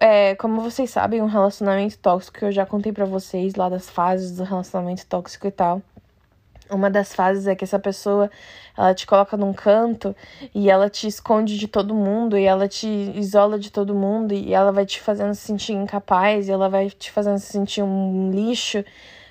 É, 0.00 0.34
como 0.34 0.60
vocês 0.60 0.90
sabem, 0.90 1.22
um 1.22 1.26
relacionamento 1.26 1.96
tóxico, 1.98 2.38
que 2.40 2.44
eu 2.44 2.52
já 2.52 2.66
contei 2.66 2.92
para 2.92 3.04
vocês 3.04 3.54
lá 3.54 3.68
das 3.68 3.88
fases 3.88 4.36
do 4.36 4.44
relacionamento 4.44 5.06
tóxico 5.06 5.46
e 5.46 5.52
tal. 5.52 5.80
Uma 6.72 6.90
das 6.90 7.14
fases 7.14 7.46
é 7.46 7.54
que 7.54 7.64
essa 7.64 7.78
pessoa, 7.78 8.30
ela 8.76 8.94
te 8.94 9.06
coloca 9.06 9.36
num 9.36 9.52
canto 9.52 10.16
e 10.54 10.70
ela 10.70 10.88
te 10.88 11.06
esconde 11.06 11.58
de 11.58 11.68
todo 11.68 11.94
mundo 11.94 12.36
e 12.38 12.44
ela 12.44 12.66
te 12.66 12.86
isola 13.14 13.58
de 13.58 13.70
todo 13.70 13.94
mundo 13.94 14.32
e 14.32 14.54
ela 14.54 14.72
vai 14.72 14.86
te 14.86 15.00
fazendo 15.00 15.34
se 15.34 15.42
sentir 15.42 15.74
incapaz 15.74 16.48
e 16.48 16.52
ela 16.52 16.68
vai 16.68 16.88
te 16.88 17.10
fazendo 17.10 17.38
se 17.38 17.52
sentir 17.52 17.82
um 17.82 18.30
lixo, 18.30 18.82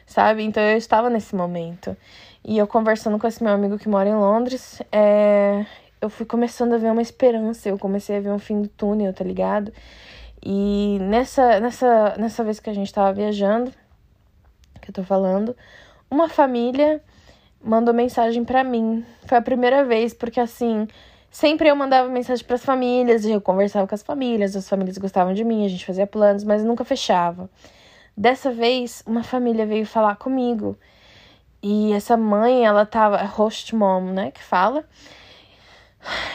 sabe? 0.05 0.43
Então 0.43 0.61
eu 0.61 0.77
estava 0.77 1.09
nesse 1.09 1.35
momento. 1.35 1.97
E 2.43 2.57
eu 2.57 2.67
conversando 2.67 3.17
com 3.17 3.27
esse 3.27 3.43
meu 3.43 3.53
amigo 3.53 3.77
que 3.77 3.89
mora 3.89 4.09
em 4.09 4.15
Londres, 4.15 4.81
é... 4.91 5.65
eu 5.99 6.09
fui 6.09 6.25
começando 6.25 6.73
a 6.73 6.77
ver 6.77 6.91
uma 6.91 7.01
esperança, 7.01 7.69
eu 7.69 7.77
comecei 7.77 8.17
a 8.17 8.21
ver 8.21 8.31
um 8.31 8.39
fim 8.39 8.61
do 8.61 8.67
túnel, 8.67 9.13
tá 9.13 9.23
ligado? 9.23 9.73
E 10.43 10.97
nessa, 11.01 11.59
nessa, 11.59 12.15
nessa 12.17 12.43
vez 12.43 12.59
que 12.59 12.69
a 12.69 12.73
gente 12.73 12.91
tava 12.93 13.13
viajando, 13.13 13.71
que 14.81 14.89
eu 14.89 14.93
tô 14.93 15.03
falando, 15.03 15.55
uma 16.09 16.27
família 16.27 17.01
mandou 17.63 17.93
mensagem 17.93 18.43
para 18.43 18.63
mim. 18.63 19.05
Foi 19.25 19.37
a 19.37 19.41
primeira 19.41 19.83
vez, 19.85 20.13
porque 20.13 20.39
assim, 20.39 20.87
sempre 21.29 21.69
eu 21.69 21.75
mandava 21.75 22.09
mensagem 22.09 22.45
para 22.45 22.55
as 22.55 22.65
famílias, 22.65 23.25
eu 23.25 23.39
conversava 23.39 23.87
com 23.87 23.95
as 23.95 24.03
famílias, 24.03 24.55
as 24.55 24.67
famílias 24.67 24.97
gostavam 24.97 25.33
de 25.33 25.43
mim, 25.43 25.65
a 25.65 25.69
gente 25.69 25.85
fazia 25.85 26.07
planos, 26.07 26.43
mas 26.43 26.63
nunca 26.63 26.83
fechava. 26.83 27.49
Dessa 28.15 28.51
vez, 28.51 29.03
uma 29.05 29.23
família 29.23 29.65
veio 29.65 29.85
falar 29.85 30.15
comigo. 30.15 30.77
E 31.63 31.93
essa 31.93 32.17
mãe, 32.17 32.65
ela 32.65 32.85
tava, 32.85 33.17
host 33.23 33.75
mom, 33.75 34.11
né, 34.11 34.31
que 34.31 34.43
fala. 34.43 34.83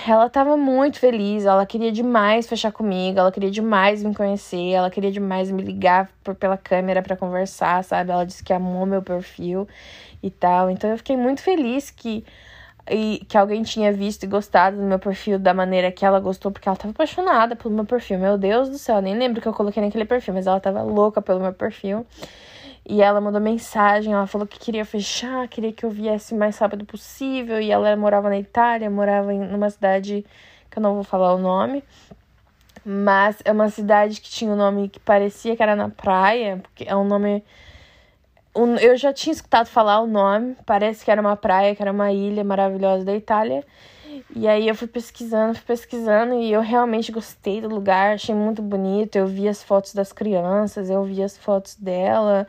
Ela 0.06 0.28
tava 0.30 0.56
muito 0.56 1.00
feliz, 1.00 1.44
ela 1.44 1.66
queria 1.66 1.90
demais 1.90 2.46
fechar 2.46 2.70
comigo, 2.70 3.18
ela 3.18 3.32
queria 3.32 3.50
demais 3.50 4.02
me 4.02 4.14
conhecer, 4.14 4.70
ela 4.70 4.90
queria 4.90 5.10
demais 5.10 5.50
me 5.50 5.62
ligar 5.62 6.08
por, 6.22 6.34
pela 6.34 6.56
câmera 6.56 7.02
para 7.02 7.16
conversar, 7.16 7.82
sabe? 7.82 8.12
Ela 8.12 8.24
disse 8.24 8.44
que 8.44 8.52
amou 8.52 8.86
meu 8.86 9.02
perfil 9.02 9.66
e 10.22 10.30
tal. 10.30 10.70
Então 10.70 10.90
eu 10.90 10.96
fiquei 10.96 11.16
muito 11.16 11.42
feliz 11.42 11.90
que 11.90 12.24
e 12.88 13.24
que 13.28 13.36
alguém 13.36 13.62
tinha 13.62 13.92
visto 13.92 14.22
e 14.22 14.26
gostado 14.26 14.76
do 14.76 14.82
meu 14.84 14.98
perfil 14.98 15.38
da 15.38 15.52
maneira 15.52 15.90
que 15.90 16.04
ela 16.04 16.20
gostou, 16.20 16.52
porque 16.52 16.68
ela 16.68 16.76
tava 16.76 16.92
apaixonada 16.92 17.56
pelo 17.56 17.74
meu 17.74 17.84
perfil. 17.84 18.18
Meu 18.18 18.38
Deus 18.38 18.68
do 18.68 18.78
céu, 18.78 19.00
nem 19.00 19.18
lembro 19.18 19.40
que 19.40 19.48
eu 19.48 19.52
coloquei 19.52 19.82
naquele 19.82 20.04
perfil, 20.04 20.34
mas 20.34 20.46
ela 20.46 20.60
tava 20.60 20.82
louca 20.82 21.20
pelo 21.20 21.40
meu 21.40 21.52
perfil. 21.52 22.06
E 22.88 23.02
ela 23.02 23.20
mandou 23.20 23.40
mensagem, 23.40 24.12
ela 24.12 24.28
falou 24.28 24.46
que 24.46 24.60
queria 24.60 24.84
fechar, 24.84 25.48
queria 25.48 25.72
que 25.72 25.84
eu 25.84 25.90
viesse 25.90 26.32
o 26.32 26.38
mais 26.38 26.56
rápido 26.56 26.84
possível. 26.84 27.60
E 27.60 27.70
ela 27.70 27.96
morava 27.96 28.28
na 28.28 28.38
Itália, 28.38 28.88
morava 28.88 29.34
em 29.34 29.40
uma 29.54 29.68
cidade 29.70 30.24
que 30.70 30.78
eu 30.78 30.82
não 30.82 30.94
vou 30.94 31.02
falar 31.02 31.34
o 31.34 31.38
nome. 31.38 31.82
Mas 32.84 33.38
é 33.44 33.50
uma 33.50 33.68
cidade 33.68 34.20
que 34.20 34.30
tinha 34.30 34.52
um 34.52 34.56
nome 34.56 34.88
que 34.88 35.00
parecia 35.00 35.56
que 35.56 35.62
era 35.62 35.74
na 35.74 35.88
praia, 35.88 36.58
porque 36.62 36.84
é 36.86 36.94
um 36.94 37.04
nome 37.04 37.42
eu 38.80 38.96
já 38.96 39.12
tinha 39.12 39.32
escutado 39.32 39.66
falar 39.66 40.00
o 40.00 40.06
nome, 40.06 40.56
parece 40.64 41.04
que 41.04 41.10
era 41.10 41.20
uma 41.20 41.36
praia, 41.36 41.74
que 41.74 41.82
era 41.82 41.92
uma 41.92 42.10
ilha 42.10 42.42
maravilhosa 42.42 43.04
da 43.04 43.14
Itália. 43.14 43.62
E 44.34 44.48
aí 44.48 44.66
eu 44.66 44.74
fui 44.74 44.88
pesquisando, 44.88 45.54
fui 45.54 45.64
pesquisando 45.66 46.34
e 46.34 46.52
eu 46.52 46.62
realmente 46.62 47.12
gostei 47.12 47.60
do 47.60 47.68
lugar, 47.68 48.14
achei 48.14 48.34
muito 48.34 48.62
bonito. 48.62 49.16
Eu 49.16 49.26
vi 49.26 49.46
as 49.46 49.62
fotos 49.62 49.92
das 49.92 50.12
crianças, 50.12 50.88
eu 50.88 51.04
vi 51.04 51.22
as 51.22 51.36
fotos 51.36 51.74
dela, 51.74 52.46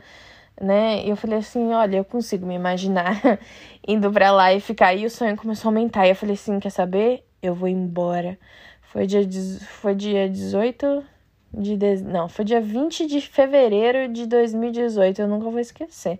né? 0.60 1.04
E 1.04 1.10
eu 1.10 1.16
falei 1.16 1.38
assim, 1.38 1.72
olha, 1.72 1.98
eu 1.98 2.04
consigo 2.04 2.46
me 2.46 2.54
imaginar 2.54 3.20
indo 3.86 4.10
para 4.10 4.30
lá 4.30 4.52
e 4.52 4.60
ficar. 4.60 4.94
E 4.94 5.06
o 5.06 5.10
sonho 5.10 5.36
começou 5.36 5.68
a 5.68 5.70
aumentar. 5.70 6.06
E 6.06 6.10
eu 6.10 6.16
falei 6.16 6.34
assim, 6.34 6.58
quer 6.58 6.70
saber? 6.70 7.24
Eu 7.42 7.54
vou 7.54 7.68
embora. 7.68 8.38
Foi 8.82 9.06
dia, 9.06 9.26
foi 9.60 9.94
dia 9.94 10.28
18 10.28 11.04
de, 11.52 11.76
de... 11.76 12.02
Não, 12.02 12.28
foi 12.28 12.44
dia 12.44 12.60
20 12.60 13.06
de 13.06 13.20
fevereiro 13.20 14.12
de 14.12 14.26
2018. 14.26 15.20
Eu 15.20 15.28
nunca 15.28 15.50
vou 15.50 15.60
esquecer. 15.60 16.18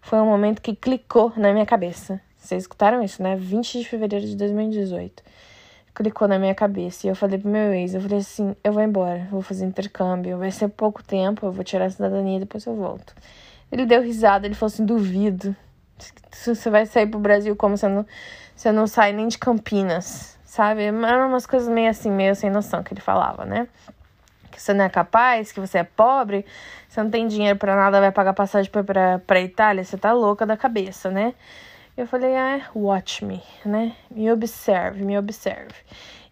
Foi 0.00 0.18
um 0.18 0.26
momento 0.26 0.60
que 0.60 0.74
clicou 0.74 1.32
na 1.36 1.52
minha 1.52 1.66
cabeça. 1.66 2.20
Vocês 2.36 2.64
escutaram 2.64 3.02
isso, 3.02 3.22
né? 3.22 3.36
20 3.36 3.78
de 3.78 3.84
fevereiro 3.88 4.26
de 4.26 4.36
2018. 4.36 5.22
Clicou 5.94 6.26
na 6.26 6.38
minha 6.38 6.54
cabeça. 6.54 7.06
E 7.06 7.10
eu 7.10 7.14
falei 7.14 7.38
pro 7.38 7.48
meu 7.48 7.72
ex, 7.72 7.94
eu 7.94 8.00
falei 8.00 8.18
assim, 8.18 8.56
eu 8.64 8.72
vou 8.72 8.82
embora, 8.82 9.28
vou 9.30 9.42
fazer 9.42 9.64
intercâmbio, 9.64 10.38
vai 10.38 10.50
ser 10.50 10.68
pouco 10.68 11.04
tempo, 11.04 11.46
eu 11.46 11.52
vou 11.52 11.62
tirar 11.62 11.84
a 11.84 11.90
cidadania 11.90 12.38
e 12.38 12.40
depois 12.40 12.66
eu 12.66 12.74
volto. 12.74 13.14
Ele 13.72 13.86
deu 13.86 14.02
risada, 14.02 14.46
ele 14.46 14.54
falou 14.54 14.72
assim, 14.72 14.84
duvido. 14.84 15.56
Você 16.30 16.68
vai 16.70 16.86
sair 16.86 17.06
pro 17.06 17.18
Brasil 17.18 17.56
como 17.56 17.76
você 17.76 17.88
não, 17.88 18.06
você 18.54 18.70
não 18.70 18.86
sai 18.86 19.12
nem 19.12 19.26
de 19.26 19.38
Campinas, 19.38 20.38
sabe? 20.44 20.82
Eram 20.82 21.28
umas 21.28 21.46
coisas 21.46 21.68
meio 21.68 21.90
assim, 21.90 22.10
meio 22.10 22.36
sem 22.36 22.50
noção 22.50 22.82
que 22.82 22.92
ele 22.92 23.00
falava, 23.00 23.44
né? 23.44 23.66
que 24.52 24.60
você 24.60 24.74
não 24.74 24.84
é 24.84 24.88
capaz, 24.88 25.50
que 25.50 25.58
você 25.58 25.78
é 25.78 25.84
pobre, 25.84 26.44
você 26.88 27.02
não 27.02 27.10
tem 27.10 27.26
dinheiro 27.26 27.58
para 27.58 27.74
nada, 27.74 27.98
vai 27.98 28.12
pagar 28.12 28.34
passagem 28.34 28.70
pra, 28.70 29.18
pra 29.18 29.40
Itália, 29.40 29.82
você 29.82 29.96
tá 29.96 30.12
louca 30.12 30.46
da 30.46 30.56
cabeça, 30.56 31.10
né? 31.10 31.34
Eu 31.96 32.06
falei, 32.06 32.36
ah, 32.36 32.60
watch 32.74 33.24
me, 33.24 33.42
né? 33.64 33.94
Me 34.10 34.30
observe, 34.30 35.02
me 35.02 35.18
observe. 35.18 35.74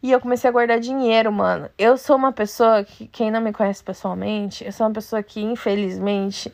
E 0.03 0.13
eu 0.13 0.21
comecei 0.21 0.49
a 0.49 0.53
guardar 0.53 0.79
dinheiro, 0.79 1.31
mano. 1.31 1.69
Eu 1.77 1.99
sou 1.99 2.17
uma 2.17 2.33
pessoa 2.33 2.83
que, 2.85 3.07
quem 3.09 3.31
não 3.31 3.41
me 3.41 3.53
conhece 3.53 3.83
pessoalmente, 3.83 4.65
eu 4.65 4.73
sou 4.73 4.87
uma 4.87 4.93
pessoa 4.93 5.23
que, 5.23 5.43
infelizmente, 5.43 6.53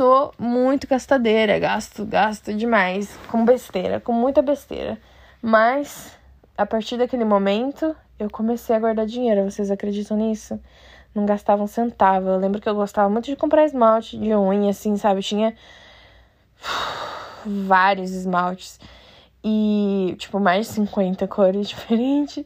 sou 0.00 0.32
muito 0.38 0.86
gastadeira. 0.86 1.58
Gasto, 1.58 2.06
gasto 2.06 2.54
demais 2.54 3.14
com 3.28 3.44
besteira, 3.44 4.00
com 4.00 4.14
muita 4.14 4.40
besteira. 4.40 4.98
Mas, 5.42 6.16
a 6.56 6.64
partir 6.64 6.96
daquele 6.96 7.22
momento, 7.22 7.94
eu 8.18 8.30
comecei 8.30 8.74
a 8.74 8.78
guardar 8.78 9.04
dinheiro. 9.04 9.44
Vocês 9.44 9.70
acreditam 9.70 10.16
nisso? 10.16 10.58
Não 11.14 11.26
gastava 11.26 11.62
um 11.62 11.66
centavo. 11.66 12.30
Eu 12.30 12.38
lembro 12.38 12.62
que 12.62 12.66
eu 12.66 12.74
gostava 12.74 13.10
muito 13.10 13.26
de 13.26 13.36
comprar 13.36 13.66
esmalte 13.66 14.16
de 14.16 14.34
unha, 14.34 14.70
assim, 14.70 14.96
sabe? 14.96 15.20
Tinha 15.20 15.54
vários 17.44 18.10
esmaltes. 18.10 18.80
E, 19.44 20.16
tipo, 20.18 20.40
mais 20.40 20.68
de 20.68 20.72
50 20.72 21.28
cores 21.28 21.68
diferentes. 21.68 22.42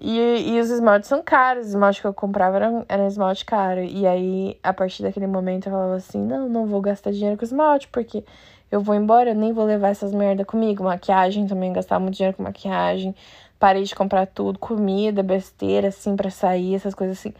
E, 0.00 0.54
e 0.54 0.60
os 0.60 0.70
esmaltes 0.70 1.08
são 1.08 1.22
caros. 1.22 1.66
Os 1.66 1.70
esmaltes 1.70 2.00
que 2.00 2.06
eu 2.06 2.14
comprava 2.14 2.56
eram, 2.56 2.86
eram 2.88 3.06
esmalte 3.06 3.44
caro. 3.44 3.82
E 3.82 4.06
aí, 4.06 4.58
a 4.62 4.72
partir 4.72 5.02
daquele 5.02 5.26
momento, 5.26 5.66
eu 5.66 5.72
falava 5.72 5.96
assim: 5.96 6.18
não, 6.18 6.48
não 6.48 6.66
vou 6.66 6.80
gastar 6.80 7.10
dinheiro 7.10 7.36
com 7.36 7.44
esmalte, 7.44 7.88
porque 7.88 8.24
eu 8.70 8.80
vou 8.80 8.94
embora, 8.94 9.30
eu 9.30 9.34
nem 9.34 9.52
vou 9.52 9.64
levar 9.64 9.88
essas 9.88 10.12
merda 10.12 10.44
comigo. 10.44 10.84
Maquiagem 10.84 11.46
também, 11.46 11.72
gastar 11.72 11.98
muito 11.98 12.14
dinheiro 12.14 12.36
com 12.36 12.42
maquiagem. 12.42 13.14
Parei 13.58 13.82
de 13.82 13.94
comprar 13.94 14.26
tudo, 14.26 14.58
comida, 14.58 15.22
besteira, 15.22 15.88
assim, 15.88 16.14
para 16.14 16.30
sair, 16.30 16.76
essas 16.76 16.94
coisas 16.94 17.18
assim. 17.18 17.34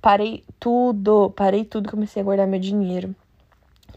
Parei 0.00 0.44
tudo, 0.60 1.32
parei 1.34 1.64
tudo, 1.64 1.90
comecei 1.90 2.22
a 2.22 2.24
guardar 2.24 2.46
meu 2.46 2.60
dinheiro. 2.60 3.14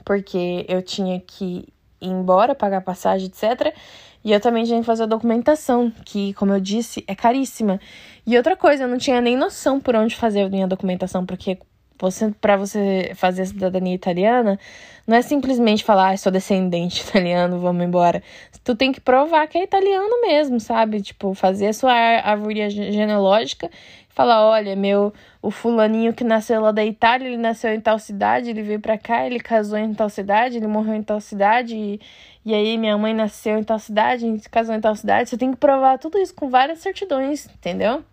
Porque 0.03 0.65
eu 0.67 0.81
tinha 0.81 1.19
que 1.19 1.67
ir 2.01 2.07
embora, 2.09 2.55
pagar 2.55 2.81
passagem, 2.81 3.27
etc. 3.27 3.75
E 4.23 4.31
eu 4.31 4.39
também 4.39 4.63
tinha 4.65 4.79
que 4.79 4.85
fazer 4.85 5.03
a 5.03 5.07
documentação, 5.07 5.91
que, 6.05 6.33
como 6.33 6.53
eu 6.53 6.59
disse, 6.59 7.03
é 7.07 7.15
caríssima. 7.15 7.79
E 8.25 8.35
outra 8.37 8.55
coisa, 8.55 8.83
eu 8.83 8.87
não 8.87 8.97
tinha 8.97 9.21
nem 9.21 9.37
noção 9.37 9.79
por 9.79 9.95
onde 9.95 10.15
fazer 10.15 10.41
a 10.41 10.49
minha 10.49 10.67
documentação, 10.67 11.25
porque 11.25 11.57
você, 11.99 12.31
para 12.39 12.55
você 12.57 13.11
fazer 13.15 13.43
a 13.43 13.45
cidadania 13.45 13.95
italiana, 13.95 14.59
não 15.05 15.15
é 15.15 15.21
simplesmente 15.21 15.83
falar, 15.83 16.11
ah, 16.11 16.17
sou 16.17 16.31
descendente 16.31 17.01
italiano, 17.07 17.59
vamos 17.59 17.83
embora. 17.83 18.21
Tu 18.63 18.75
tem 18.75 18.91
que 18.91 18.99
provar 18.99 19.47
que 19.47 19.57
é 19.57 19.63
italiano 19.63 20.21
mesmo, 20.21 20.59
sabe? 20.59 21.01
Tipo, 21.01 21.33
fazer 21.33 21.67
a 21.67 21.73
sua 21.73 21.93
árvore 21.93 22.69
genealógica 22.69 23.69
falar, 24.17 24.43
olha, 24.47 24.75
meu, 24.75 25.13
o 25.43 25.51
fulaninho 25.51 26.11
que 26.11 26.23
nasceu 26.23 26.59
lá 26.59 26.71
da 26.71 26.83
Itália, 26.83 27.27
ele 27.27 27.37
nasceu 27.37 27.71
em 27.71 27.79
tal 27.79 27.99
cidade, 27.99 28.49
ele 28.49 28.63
veio 28.63 28.79
pra 28.79 28.97
cá, 28.97 29.23
ele 29.27 29.39
casou 29.39 29.77
em 29.77 29.93
tal 29.93 30.09
cidade, 30.09 30.57
ele 30.57 30.65
morreu 30.65 30.95
em 30.95 31.03
tal 31.03 31.21
cidade, 31.21 31.75
e, 31.75 32.01
e 32.43 32.51
aí 32.51 32.79
minha 32.79 32.97
mãe 32.97 33.13
nasceu 33.13 33.59
em 33.59 33.63
tal 33.63 33.77
cidade, 33.77 34.25
a 34.25 34.27
gente 34.27 34.49
casou 34.49 34.73
em 34.73 34.81
tal 34.81 34.95
cidade. 34.95 35.29
Você 35.29 35.37
tem 35.37 35.51
que 35.51 35.57
provar 35.57 35.99
tudo 35.99 36.17
isso 36.17 36.33
com 36.33 36.49
várias 36.49 36.79
certidões, 36.79 37.45
entendeu? 37.45 38.03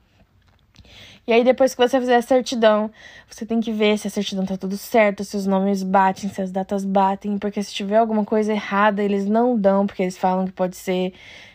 E 1.26 1.32
aí, 1.32 1.42
depois 1.42 1.74
que 1.74 1.80
você 1.80 1.98
fizer 1.98 2.16
a 2.16 2.22
certidão, 2.22 2.90
você 3.26 3.46
tem 3.46 3.58
que 3.58 3.72
ver 3.72 3.96
se 3.96 4.06
a 4.06 4.10
certidão 4.10 4.44
tá 4.44 4.58
tudo 4.58 4.76
certo, 4.76 5.24
se 5.24 5.34
os 5.38 5.46
nomes 5.46 5.82
batem, 5.82 6.28
se 6.28 6.42
as 6.42 6.52
datas 6.52 6.84
batem, 6.84 7.38
porque 7.38 7.62
se 7.62 7.72
tiver 7.72 7.96
alguma 7.96 8.26
coisa 8.26 8.52
errada, 8.52 9.02
eles 9.02 9.24
não 9.24 9.58
dão, 9.58 9.86
porque 9.86 10.02
eles 10.02 10.18
falam 10.18 10.44
que 10.44 10.52
pode 10.52 10.76
ser 10.76 11.14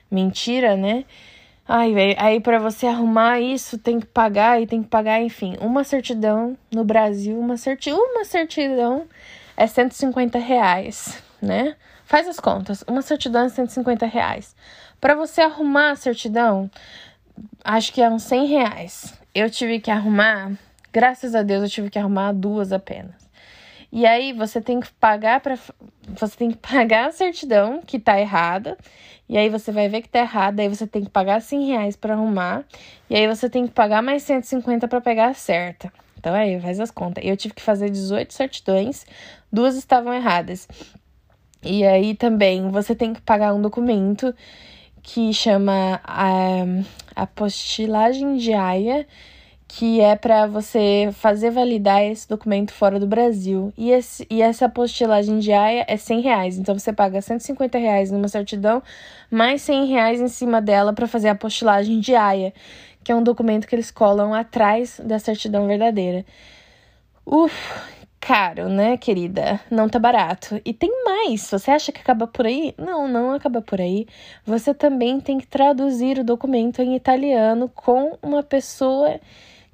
mentira, 0.10 0.76
né? 0.76 1.06
Ai, 1.72 1.94
aí 2.18 2.40
para 2.40 2.58
você 2.58 2.88
arrumar 2.88 3.40
isso, 3.40 3.78
tem 3.78 4.00
que 4.00 4.08
pagar 4.08 4.60
e 4.60 4.66
tem 4.66 4.82
que 4.82 4.90
pagar, 4.90 5.22
enfim, 5.22 5.56
uma 5.62 5.84
certidão 5.84 6.58
no 6.72 6.84
Brasil, 6.84 7.40
uma, 7.40 7.58
certi 7.58 7.92
uma 7.92 8.26
certidão 8.26 9.06
é 9.56 9.68
150 9.68 10.40
reais, 10.40 11.22
né? 11.40 11.76
Faz 12.06 12.28
as 12.28 12.40
contas, 12.40 12.84
uma 12.88 13.04
certidão 13.04 13.44
é 13.44 13.50
150 13.50 14.08
reais. 14.08 14.56
Para 15.00 15.14
você 15.14 15.42
arrumar 15.42 15.92
a 15.92 15.96
certidão, 15.96 16.72
acho 17.64 17.94
que 17.94 18.02
é 18.02 18.10
uns 18.10 18.24
100 18.24 18.48
reais 18.48 19.14
eu 19.36 19.48
tive 19.48 19.80
que 19.80 19.92
arrumar, 19.92 20.54
graças 20.92 21.36
a 21.36 21.44
Deus 21.44 21.62
eu 21.62 21.70
tive 21.70 21.92
que 21.92 22.00
arrumar 22.00 22.32
duas 22.32 22.72
apenas. 22.72 23.30
E 23.92 24.08
aí 24.08 24.34
você 24.34 24.60
tem 24.60 24.80
que 24.80 24.92
pagar 24.94 25.40
para 25.40 25.56
você 26.20 26.36
tem 26.36 26.50
que 26.50 26.58
pagar 26.58 27.10
a 27.10 27.12
certidão 27.12 27.80
que 27.86 28.00
tá 28.00 28.20
errada. 28.20 28.76
E 29.30 29.38
aí 29.38 29.48
você 29.48 29.72
vai 29.72 29.88
ver 29.88 30.02
que 30.02 30.10
tá 30.10 30.20
errada, 30.20 30.64
aí 30.64 30.68
você 30.68 30.88
tem 30.88 31.04
que 31.04 31.10
pagar 31.12 31.40
100 31.40 31.68
reais 31.68 31.96
para 31.96 32.16
arrumar. 32.16 32.66
E 33.08 33.16
aí 33.16 33.28
você 33.28 33.48
tem 33.48 33.68
que 33.68 33.74
pagar 33.74 34.02
mais 34.02 34.24
150 34.24 34.88
para 34.88 35.00
pegar 35.00 35.28
a 35.28 35.34
certa. 35.36 35.94
Então 36.18 36.34
aí, 36.34 36.60
faz 36.60 36.80
as 36.80 36.90
contas. 36.90 37.24
Eu 37.24 37.38
tive 37.38 37.54
que 37.54 37.62
fazer 37.62 37.92
18 37.92 38.34
certidões, 38.34 39.06
duas 39.52 39.76
estavam 39.76 40.12
erradas. 40.14 40.68
E 41.64 41.86
aí 41.86 42.16
também 42.16 42.70
você 42.72 42.96
tem 42.96 43.14
que 43.14 43.22
pagar 43.22 43.54
um 43.54 43.62
documento 43.62 44.34
que 45.04 45.34
chama 45.34 46.02
a, 46.04 46.64
a 47.16 47.28
postilagem 47.28 48.36
diária, 48.38 49.08
que 49.72 50.02
é 50.02 50.16
para 50.16 50.48
você 50.48 51.12
fazer 51.14 51.52
validar 51.52 52.04
esse 52.04 52.28
documento 52.28 52.74
fora 52.74 53.00
do 53.00 53.06
Brasil. 53.06 53.72
E, 53.78 53.92
esse, 53.92 54.26
e 54.28 54.42
essa 54.42 54.68
postilagem 54.68 55.38
diária 55.38 55.86
é 55.88 55.96
100 55.96 56.22
reais. 56.22 56.58
Então 56.58 56.78
você 56.78 56.92
paga 56.92 57.22
150 57.22 57.78
reais 57.78 58.10
numa 58.10 58.28
certidão, 58.28 58.82
mais 59.30 59.62
100 59.62 59.86
reais 59.86 60.20
em 60.20 60.28
cima 60.28 60.60
dela 60.60 60.92
para 60.92 61.08
fazer 61.08 61.30
a 61.30 61.36
postilagem 61.36 62.00
diária, 62.00 62.52
que 63.04 63.12
é 63.12 63.16
um 63.16 63.22
documento 63.22 63.68
que 63.68 63.76
eles 63.76 63.92
colam 63.92 64.34
atrás 64.34 65.00
da 65.06 65.20
certidão 65.20 65.68
verdadeira. 65.68 66.26
Uf, 67.24 67.56
caro, 68.20 68.70
né, 68.70 68.98
querida? 68.98 69.60
Não 69.70 69.88
tá 69.88 70.00
barato. 70.00 70.60
E 70.66 70.74
tem 70.74 70.92
mais. 71.06 71.42
Você 71.42 71.70
acha 71.70 71.92
que 71.92 72.02
acaba 72.02 72.26
por 72.26 72.48
aí? 72.48 72.74
Não, 72.76 73.08
não 73.08 73.34
acaba 73.34 73.62
por 73.62 73.80
aí. 73.80 74.08
Você 74.44 74.74
também 74.74 75.20
tem 75.20 75.38
que 75.38 75.46
traduzir 75.46 76.18
o 76.18 76.24
documento 76.24 76.82
em 76.82 76.96
italiano 76.96 77.70
com 77.70 78.18
uma 78.24 78.42
pessoa 78.42 79.20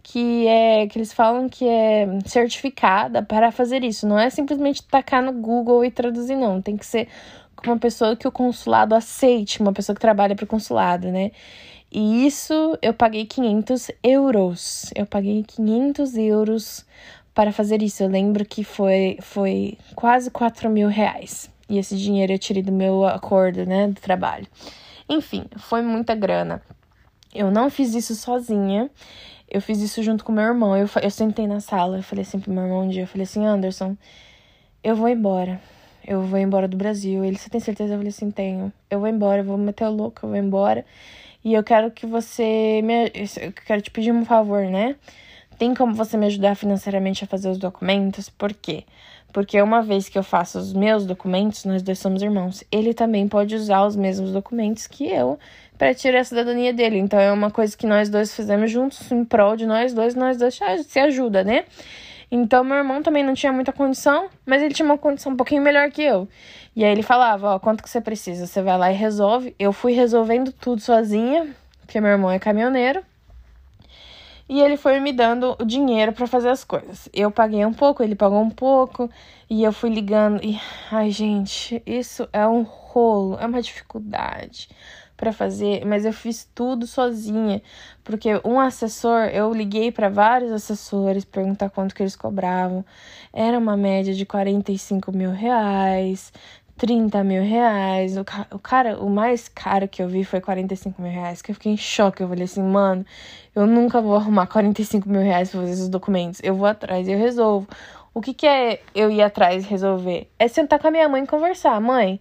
que 0.08 0.46
é 0.46 0.86
que 0.86 1.00
eles 1.00 1.12
falam 1.12 1.50
que 1.50 1.68
é 1.68 2.08
certificada 2.26 3.24
para 3.24 3.52
fazer 3.52 3.84
isso. 3.84 4.08
Não 4.08 4.20
é 4.20 4.30
simplesmente 4.30 4.84
tacar 4.84 5.24
no 5.24 5.34
Google 5.34 5.84
e 5.84 5.90
traduzir, 5.90 6.36
não. 6.36 6.62
Tem 6.62 6.78
que 6.78 6.86
ser 6.86 7.08
uma 7.66 7.80
pessoa 7.80 8.16
que 8.16 8.28
o 8.28 8.32
consulado 8.32 8.94
aceite, 8.94 9.60
uma 9.60 9.74
pessoa 9.74 9.96
que 9.96 10.00
trabalha 10.00 10.36
para 10.36 10.44
o 10.44 10.48
consulado, 10.48 11.12
né? 11.12 11.32
E 11.92 12.28
isso 12.28 12.78
eu 12.84 12.94
paguei 12.94 13.26
500 13.26 13.90
euros. 14.04 14.92
Eu 14.96 15.08
paguei 15.08 15.44
500 15.44 16.16
euros 16.18 16.86
para 17.34 17.52
fazer 17.52 17.82
isso. 17.82 18.04
Eu 18.04 18.08
lembro 18.08 18.46
que 18.46 18.64
foi, 18.64 19.18
foi 19.22 19.76
quase 19.96 20.30
4 20.30 20.70
mil 20.70 20.88
reais. 20.88 21.50
E 21.68 21.80
esse 21.80 21.98
dinheiro 21.98 22.32
eu 22.32 22.38
tirei 22.38 22.62
do 22.62 22.72
meu 22.72 23.06
acordo, 23.06 23.66
né, 23.66 23.88
do 23.88 24.00
trabalho. 24.00 24.46
Enfim, 25.10 25.46
foi 25.58 25.82
muita 25.82 26.14
grana. 26.14 26.62
Eu 27.34 27.50
não 27.50 27.72
fiz 27.72 27.96
isso 27.96 28.14
sozinha. 28.14 28.88
Eu 29.50 29.62
fiz 29.62 29.80
isso 29.82 30.02
junto 30.04 30.24
com 30.24 30.32
meu 30.32 30.44
irmão. 30.44 30.76
Eu, 30.76 30.90
eu 31.02 31.10
sentei 31.10 31.48
na 31.48 31.60
sala, 31.60 31.98
eu 31.98 32.04
falei 32.04 32.24
assim 32.24 32.40
pro 32.40 32.52
meu 32.52 32.64
irmão 32.64 32.84
um 32.84 32.90
dia, 32.90 33.04
eu 33.04 33.08
falei 33.08 33.24
assim, 33.24 33.46
Anderson, 33.46 33.96
eu 34.84 34.96
vou 34.96 35.08
embora. 35.08 35.62
Eu 36.06 36.22
vou 36.22 36.38
embora 36.38 36.68
do 36.68 36.78
Brasil. 36.78 37.24
Ele, 37.24 37.38
você 37.38 37.50
tem 37.50 37.60
certeza? 37.60 37.94
Eu 37.94 37.98
falei 37.98 38.10
assim, 38.10 38.30
tenho. 38.30 38.72
Eu 38.90 39.00
vou 39.00 39.10
embora, 39.10 39.42
eu 39.42 39.46
vou 39.46 39.58
meter 39.58 39.86
o 39.86 39.92
louco, 39.92 40.22
eu 40.24 40.30
vou 40.30 40.38
embora. 40.38 40.86
E 41.44 41.54
eu 41.54 41.64
quero 41.64 41.92
que 41.92 42.06
você 42.06 42.82
me... 42.84 43.06
Eu 43.42 43.52
quero 43.66 43.82
te 43.82 43.92
pedir 43.92 44.12
um 44.12 44.26
favor, 44.26 44.66
né? 44.66 44.96
Tem 45.58 45.74
como 45.74 45.94
você 45.94 46.18
me 46.18 46.26
ajudar 46.26 46.56
financeiramente 46.56 47.24
a 47.24 47.28
fazer 47.28 47.50
os 47.50 47.58
documentos? 47.58 48.30
Por 48.30 48.54
quê? 48.54 48.84
Porque 49.32 49.62
uma 49.62 49.82
vez 49.82 50.08
que 50.08 50.18
eu 50.18 50.24
faço 50.24 50.58
os 50.58 50.74
meus 50.74 51.06
documentos, 51.06 51.66
nós 51.66 51.82
dois 51.82 52.00
somos 52.00 52.22
irmãos. 52.22 52.64
Ele 52.72 52.94
também 52.94 53.28
pode 53.28 53.56
usar 53.56 53.86
os 53.86 53.96
mesmos 53.96 54.32
documentos 54.32 54.88
que 54.88 55.06
eu 55.08 55.38
para 55.78 55.94
tirar 55.94 56.20
a 56.20 56.24
cidadania 56.24 56.74
dele. 56.74 56.98
Então 56.98 57.20
é 57.20 57.32
uma 57.32 57.52
coisa 57.52 57.76
que 57.76 57.88
nós 57.88 58.10
dois 58.10 58.36
fizemos 58.36 58.72
juntos 58.72 59.12
em 59.12 59.24
prol 59.24 59.56
de 59.56 59.66
nós 59.66 59.94
dois, 59.94 60.16
nós 60.16 60.38
dois 60.38 60.60
se 60.88 61.00
ajuda, 61.00 61.44
né? 61.44 61.66
Então 62.32 62.64
meu 62.64 62.78
irmão 62.78 63.02
também 63.02 63.24
não 63.24 63.34
tinha 63.34 63.54
muita 63.54 63.72
condição, 63.72 64.30
mas 64.46 64.62
ele 64.62 64.74
tinha 64.74 64.86
uma 64.86 64.98
condição 64.98 65.34
um 65.34 65.36
pouquinho 65.38 65.62
melhor 65.62 65.90
que 65.92 66.02
eu. 66.02 66.28
E 66.76 66.84
aí 66.84 66.92
ele 66.92 67.04
falava, 67.04 67.56
ó, 67.56 67.60
quanto 67.60 67.84
que 67.84 67.90
você 67.90 68.02
precisa? 68.02 68.46
Você 68.48 68.62
vai 68.62 68.78
lá 68.78 68.92
e 68.92 68.96
resolve. 68.96 69.56
Eu 69.58 69.72
fui 69.72 69.94
resolvendo 69.94 70.52
tudo 70.52 70.82
sozinha, 70.82 71.48
porque 71.82 72.02
meu 72.02 72.12
irmão 72.12 72.32
é 72.32 72.40
caminhoneiro 72.40 73.04
e 74.48 74.62
ele 74.62 74.78
foi 74.78 75.00
me 75.00 75.12
dando 75.12 75.56
o 75.60 75.66
dinheiro 75.66 76.14
para 76.14 76.28
fazer 76.28 76.50
as 76.50 76.64
coisas. 76.64 77.10
Eu 77.14 77.32
paguei 77.32 77.66
um 77.66 77.74
pouco, 77.74 78.04
ele 78.04 78.16
pagou 78.16 78.42
um 78.42 78.50
pouco, 78.50 79.10
e 79.50 79.64
eu 79.64 79.72
fui 79.72 79.90
ligando 79.90 80.44
e 80.44 80.60
ai, 80.92 81.10
gente, 81.10 81.82
isso 81.86 82.28
é 82.32 82.46
um 82.48 82.62
rolo, 82.62 83.38
é 83.40 83.46
uma 83.46 83.62
dificuldade 83.62 84.70
para 85.18 85.32
fazer, 85.32 85.86
mas 85.86 86.06
eu 86.06 86.12
fiz 86.12 86.50
tudo 86.54 86.86
sozinha, 86.86 87.62
porque 88.04 88.30
um 88.44 88.60
assessor, 88.60 89.26
eu 89.34 89.54
liguei 89.54 89.92
para 89.92 90.10
vários 90.10 90.52
assessores 90.52 91.24
perguntar 91.24 91.70
quanto 91.70 91.96
que 91.96 92.04
eles 92.04 92.16
cobravam, 92.16 92.86
era 93.32 93.58
uma 93.58 93.78
média 93.78 94.14
de 94.14 94.26
45 94.26 95.16
mil 95.16 95.32
reais, 95.32 96.32
30 96.78 97.24
mil 97.24 97.44
reais. 97.44 98.18
O, 98.18 98.22
o 98.56 98.60
cara, 98.60 99.00
o 99.02 99.10
mais 99.10 99.48
caro 99.48 99.88
que 99.88 100.02
eu 100.02 100.08
vi 100.08 100.24
foi 100.24 100.42
45 100.42 101.02
mil 101.02 101.12
reais. 101.12 101.42
Que 101.42 101.52
eu 101.52 101.56
fiquei 101.56 101.72
em 101.72 101.78
choque. 101.78 102.22
Eu 102.22 102.28
falei 102.28 102.44
assim, 102.44 102.62
mano, 102.62 103.06
eu 103.56 103.66
nunca 103.66 104.02
vou 104.02 104.16
arrumar 104.16 104.48
45 104.48 105.08
mil 105.10 105.22
reais 105.22 105.50
pra 105.52 105.62
fazer 105.62 105.74
esses 105.74 105.90
documentos. 105.90 106.42
Eu 106.44 106.56
vou 106.56 106.68
atrás 106.68 107.08
e 107.08 107.12
eu 107.12 107.18
resolvo. 107.18 107.68
O 108.14 108.22
que, 108.22 108.34
que 108.34 108.48
é 108.48 108.82
eu 108.94 109.12
ir 109.12 109.22
atrás 109.22 109.66
resolver? 109.66 110.30
É 110.40 110.48
sentar 110.48 110.80
com 110.80 110.88
a 110.88 110.92
minha 110.92 111.08
mãe 111.10 111.24
e 111.24 111.28
conversar. 111.28 111.80
Mãe, 111.82 112.20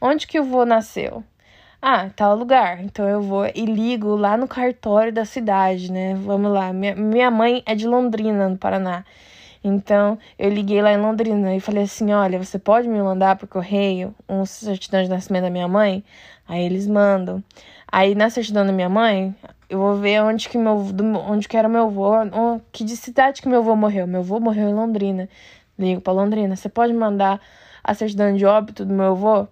onde 0.00 0.26
que 0.26 0.40
o 0.40 0.44
vô 0.44 0.64
nasceu? 0.64 1.22
Ah, 1.86 2.08
tal 2.16 2.34
lugar. 2.34 2.82
Então 2.82 3.06
eu 3.06 3.20
vou 3.20 3.44
e 3.54 3.66
ligo 3.66 4.16
lá 4.16 4.38
no 4.38 4.48
cartório 4.48 5.12
da 5.12 5.26
cidade, 5.26 5.92
né? 5.92 6.14
Vamos 6.14 6.50
lá. 6.50 6.72
Minha, 6.72 6.94
minha 6.96 7.30
mãe 7.30 7.62
é 7.66 7.74
de 7.74 7.86
Londrina, 7.86 8.48
no 8.48 8.56
Paraná. 8.56 9.04
Então, 9.62 10.18
eu 10.38 10.50
liguei 10.50 10.80
lá 10.82 10.92
em 10.92 10.98
Londrina 10.98 11.54
e 11.54 11.60
falei 11.60 11.84
assim: 11.84 12.12
olha, 12.12 12.42
você 12.42 12.58
pode 12.58 12.88
me 12.88 12.98
mandar 13.02 13.36
por 13.36 13.48
correio 13.48 14.14
um 14.26 14.46
certidão 14.46 15.02
de 15.02 15.10
nascimento 15.10 15.42
da 15.44 15.50
minha 15.50 15.68
mãe? 15.68 16.02
Aí 16.48 16.64
eles 16.64 16.86
mandam. 16.86 17.44
Aí 17.92 18.14
na 18.14 18.30
certidão 18.30 18.66
da 18.66 18.72
minha 18.72 18.88
mãe, 18.88 19.34
eu 19.68 19.78
vou 19.78 19.96
ver 19.96 20.22
onde 20.22 20.48
que 20.48 20.56
meu 20.58 20.76
onde 21.28 21.46
que 21.48 21.56
era 21.56 21.68
meu 21.68 21.84
avô, 21.84 22.12
que 22.72 22.84
de 22.84 22.96
cidade 22.96 23.42
que 23.42 23.48
meu 23.48 23.60
avô 23.60 23.76
morreu. 23.76 24.06
Meu 24.06 24.20
avô 24.20 24.40
morreu 24.40 24.70
em 24.70 24.74
Londrina. 24.74 25.28
Ligo 25.78 26.00
para 26.00 26.14
Londrina. 26.14 26.56
Você 26.56 26.68
pode 26.70 26.94
mandar 26.94 27.40
a 27.82 27.94
certidão 27.94 28.34
de 28.34 28.46
óbito 28.46 28.86
do 28.86 28.94
meu 28.94 29.12
avô? 29.12 29.48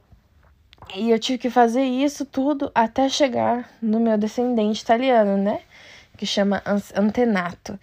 E 0.95 1.11
eu 1.11 1.19
tive 1.19 1.39
que 1.39 1.51
fazer 1.51 1.85
isso 1.85 2.25
tudo 2.25 2.71
até 2.75 3.09
chegar 3.09 3.71
no 3.81 3.99
meu 3.99 4.19
descendente 4.19 4.83
italiano, 4.83 5.37
né? 5.37 5.61
Que 6.17 6.27
chama 6.27 6.63
Antenato. 6.95 7.79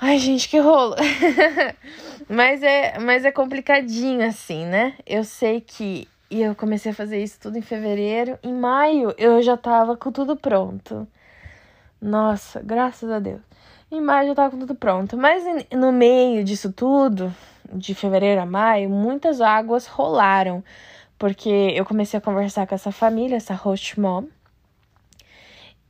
Ai, 0.00 0.18
gente, 0.18 0.48
que 0.48 0.58
rolo. 0.58 0.96
mas 2.28 2.62
é, 2.62 2.98
mas 2.98 3.24
é 3.24 3.30
complicadinho 3.30 4.26
assim, 4.26 4.64
né? 4.64 4.94
Eu 5.06 5.24
sei 5.24 5.60
que 5.60 6.08
e 6.30 6.42
eu 6.42 6.54
comecei 6.54 6.92
a 6.92 6.94
fazer 6.94 7.22
isso 7.22 7.38
tudo 7.40 7.58
em 7.58 7.62
fevereiro. 7.62 8.38
Em 8.42 8.52
maio 8.52 9.12
eu 9.18 9.42
já 9.42 9.56
tava 9.56 9.96
com 9.96 10.10
tudo 10.12 10.36
pronto. 10.36 11.06
Nossa, 12.00 12.62
graças 12.62 13.10
a 13.10 13.18
Deus. 13.18 13.40
Em 13.90 14.00
maio 14.00 14.28
já 14.28 14.34
tava 14.36 14.50
com 14.52 14.58
tudo 14.58 14.74
pronto. 14.74 15.16
Mas 15.16 15.44
no 15.72 15.92
meio 15.92 16.44
disso 16.44 16.72
tudo, 16.72 17.34
de 17.72 17.94
fevereiro 17.94 18.40
a 18.40 18.46
maio, 18.46 18.88
muitas 18.88 19.40
águas 19.40 19.86
rolaram. 19.86 20.62
Porque 21.20 21.50
eu 21.50 21.84
comecei 21.84 22.16
a 22.16 22.20
conversar 22.20 22.66
com 22.66 22.74
essa 22.74 22.90
família, 22.90 23.36
essa 23.36 23.52
host 23.52 24.00
mom. 24.00 24.24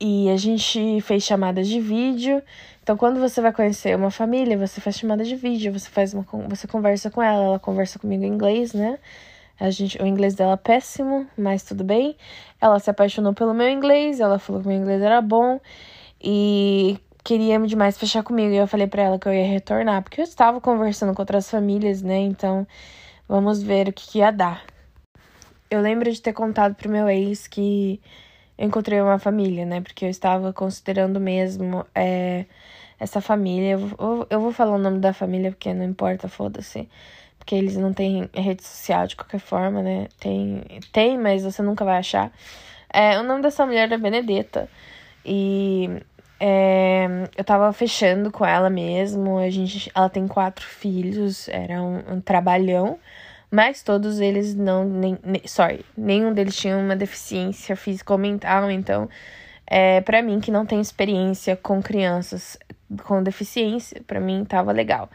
E 0.00 0.28
a 0.28 0.36
gente 0.36 1.00
fez 1.02 1.22
chamadas 1.22 1.68
de 1.68 1.80
vídeo. 1.80 2.42
Então, 2.82 2.96
quando 2.96 3.20
você 3.20 3.40
vai 3.40 3.52
conhecer 3.52 3.94
uma 3.94 4.10
família, 4.10 4.58
você 4.58 4.80
faz 4.80 4.96
chamada 4.96 5.22
de 5.22 5.36
vídeo, 5.36 5.72
você 5.72 5.88
faz 5.88 6.12
uma, 6.12 6.26
você 6.48 6.66
conversa 6.66 7.12
com 7.12 7.22
ela, 7.22 7.44
ela 7.44 7.58
conversa 7.60 7.96
comigo 7.96 8.24
em 8.24 8.26
inglês, 8.26 8.74
né? 8.74 8.98
A 9.60 9.70
gente, 9.70 10.02
o 10.02 10.06
inglês 10.06 10.34
dela 10.34 10.54
é 10.54 10.56
péssimo, 10.56 11.28
mas 11.38 11.62
tudo 11.62 11.84
bem. 11.84 12.16
Ela 12.60 12.80
se 12.80 12.90
apaixonou 12.90 13.32
pelo 13.32 13.54
meu 13.54 13.68
inglês, 13.68 14.18
ela 14.18 14.36
falou 14.36 14.60
que 14.60 14.66
meu 14.66 14.76
inglês 14.76 15.00
era 15.00 15.22
bom 15.22 15.60
e 16.20 16.98
queria 17.22 17.56
demais 17.60 17.96
fechar 17.96 18.24
comigo. 18.24 18.52
E 18.52 18.56
eu 18.56 18.66
falei 18.66 18.88
para 18.88 19.02
ela 19.02 19.16
que 19.16 19.28
eu 19.28 19.32
ia 19.32 19.46
retornar, 19.46 20.02
porque 20.02 20.20
eu 20.20 20.24
estava 20.24 20.60
conversando 20.60 21.14
com 21.14 21.22
outras 21.22 21.48
famílias, 21.48 22.02
né? 22.02 22.18
Então, 22.18 22.66
vamos 23.28 23.62
ver 23.62 23.90
o 23.90 23.92
que, 23.92 24.10
que 24.10 24.18
ia 24.18 24.32
dar. 24.32 24.64
Eu 25.70 25.80
lembro 25.80 26.10
de 26.12 26.20
ter 26.20 26.32
contado 26.32 26.74
pro 26.74 26.90
meu 26.90 27.08
ex 27.08 27.46
que 27.46 28.00
eu 28.58 28.66
encontrei 28.66 29.00
uma 29.00 29.18
família, 29.18 29.64
né? 29.64 29.80
Porque 29.80 30.04
eu 30.04 30.10
estava 30.10 30.52
considerando 30.52 31.20
mesmo 31.20 31.86
é, 31.94 32.44
essa 32.98 33.20
família. 33.20 33.72
Eu, 33.72 33.90
eu, 33.98 34.26
eu 34.30 34.40
vou 34.40 34.52
falar 34.52 34.72
o 34.74 34.78
nome 34.78 34.98
da 34.98 35.12
família 35.12 35.50
porque 35.50 35.72
não 35.72 35.84
importa, 35.84 36.28
foda-se 36.28 36.88
porque 37.40 37.54
eles 37.54 37.76
não 37.76 37.92
têm 37.92 38.28
rede 38.34 38.62
social 38.62 39.06
de 39.06 39.16
qualquer 39.16 39.40
forma, 39.40 39.82
né? 39.82 40.08
Tem, 40.20 40.62
tem 40.92 41.18
mas 41.18 41.42
você 41.42 41.62
nunca 41.62 41.84
vai 41.84 41.98
achar. 41.98 42.30
É, 42.92 43.18
o 43.18 43.22
nome 43.24 43.42
dessa 43.42 43.66
mulher 43.66 43.90
é 43.90 43.98
Benedetta. 43.98 44.68
E 45.24 45.88
é, 46.38 47.06
eu 47.36 47.42
tava 47.42 47.72
fechando 47.72 48.30
com 48.30 48.44
ela 48.44 48.70
mesmo. 48.70 49.38
A 49.38 49.50
gente, 49.50 49.90
ela 49.94 50.08
tem 50.08 50.28
quatro 50.28 50.64
filhos, 50.66 51.48
era 51.48 51.82
um, 51.82 52.14
um 52.14 52.20
trabalhão. 52.20 52.98
Mas 53.50 53.82
todos 53.82 54.20
eles 54.20 54.54
não. 54.54 54.84
Nem, 54.84 55.18
nem, 55.24 55.42
sorry, 55.46 55.84
nenhum 55.96 56.32
deles 56.32 56.56
tinha 56.56 56.76
uma 56.76 56.94
deficiência 56.94 57.74
física 57.74 58.12
ou 58.12 58.18
mental. 58.18 58.70
Então, 58.70 59.08
é, 59.66 60.00
para 60.00 60.22
mim, 60.22 60.40
que 60.40 60.50
não 60.50 60.64
tenho 60.64 60.80
experiência 60.80 61.56
com 61.56 61.82
crianças 61.82 62.58
com 63.04 63.22
deficiência, 63.22 64.02
para 64.06 64.20
mim 64.20 64.44
tava 64.44 64.72
legal. 64.72 65.08